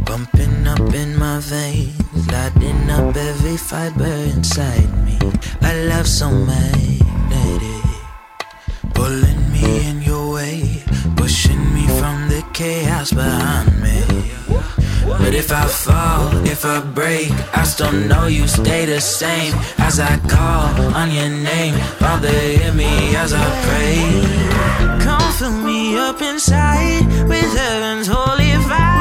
bumping 0.04 0.68
up 0.68 0.94
in 0.94 1.16
my 1.16 1.40
veins, 1.40 2.30
lighting 2.30 2.88
up 2.90 3.16
every 3.16 3.56
fiber 3.56 4.16
inside 4.34 4.88
me. 5.04 5.18
A 5.62 5.88
love 5.88 6.06
so 6.06 6.30
magnetic, 6.30 7.84
pulling 8.94 9.42
me 9.50 9.88
in 9.90 10.00
your 10.00 10.32
way, 10.34 10.84
pushing 11.16 11.64
me 11.74 11.88
from 11.98 12.28
the 12.28 12.44
chaos 12.52 13.10
behind 13.10 13.82
me. 13.82 14.47
But 15.16 15.34
if 15.34 15.50
I 15.50 15.66
fall, 15.66 16.46
if 16.46 16.64
I 16.64 16.80
break, 16.80 17.30
I 17.56 17.64
still 17.64 17.92
know 17.92 18.26
you 18.26 18.46
stay 18.46 18.84
the 18.86 19.00
same. 19.00 19.54
As 19.78 19.98
I 20.00 20.18
call 20.28 20.94
on 20.94 21.10
your 21.10 21.28
name, 21.28 21.74
Father, 21.98 22.28
hear 22.28 22.72
me 22.72 23.16
as 23.16 23.32
I 23.32 23.46
pray. 23.66 25.04
Come 25.04 25.32
fill 25.32 25.52
me 25.52 25.96
up 25.96 26.20
inside 26.20 27.06
with 27.28 27.56
heaven's 27.56 28.06
holy 28.06 28.52
fire. 28.68 28.97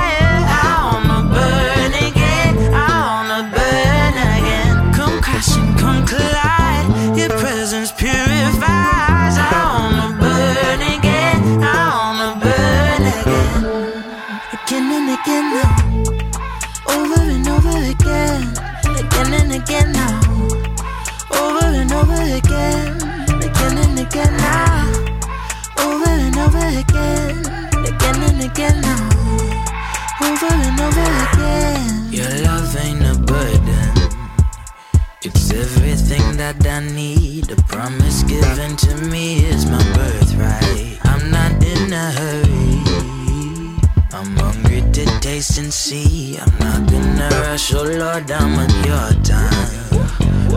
Oh 47.58 47.84
Lord, 47.84 48.30
I'm 48.30 48.60
on 48.60 48.70
your 48.86 49.10
time. 49.24 49.70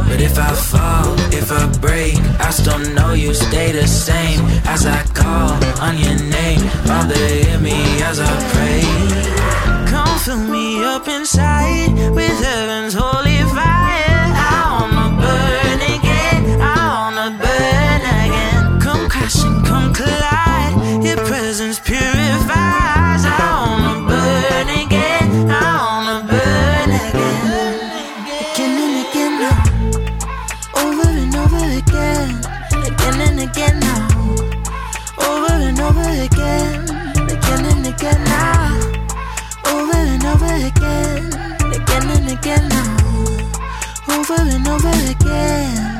But 0.09 0.21
if 0.21 0.39
I 0.39 0.53
fall, 0.55 1.15
if 1.33 1.51
I 1.51 1.67
break, 1.81 2.15
I 2.39 2.51
still 2.51 2.79
know 2.95 3.15
you 3.15 3.33
stay 3.33 3.73
the 3.73 3.87
same. 3.87 4.41
As 4.67 4.85
I 4.85 5.03
call 5.15 5.53
on 5.81 5.97
your 5.97 6.19
name, 6.19 6.61
Father, 6.85 7.17
hear 7.17 7.59
me 7.59 7.81
as 8.03 8.21
I 8.21 8.33
pray. 8.53 8.83
Come 9.91 10.19
fill 10.19 10.45
me 10.45 10.85
up 10.85 11.09
inside 11.09 11.95
with 12.15 12.39
heaven's 12.45 12.95
holy 12.95 13.30
now. 29.41 29.65
Over 30.77 31.09
and 31.09 31.35
over 31.35 31.65
again. 31.81 32.31
Again 32.85 33.21
and 33.27 33.41
again 33.41 33.81
now. 33.81 34.09
Over 35.19 35.55
and 35.69 35.81
over 35.81 36.09
again. 36.27 36.85
Again 37.35 37.65
and 37.73 37.87
again 37.87 38.23
now. 38.25 38.77
Over 39.67 39.97
and 39.97 40.25
over 40.25 40.55
again. 40.69 41.25
Again 41.73 42.07
and 42.17 42.31
again 42.31 42.69
now. 42.69 42.97
Over 44.15 44.41
and 44.55 44.69
over 44.69 45.11
again. 45.11 46.00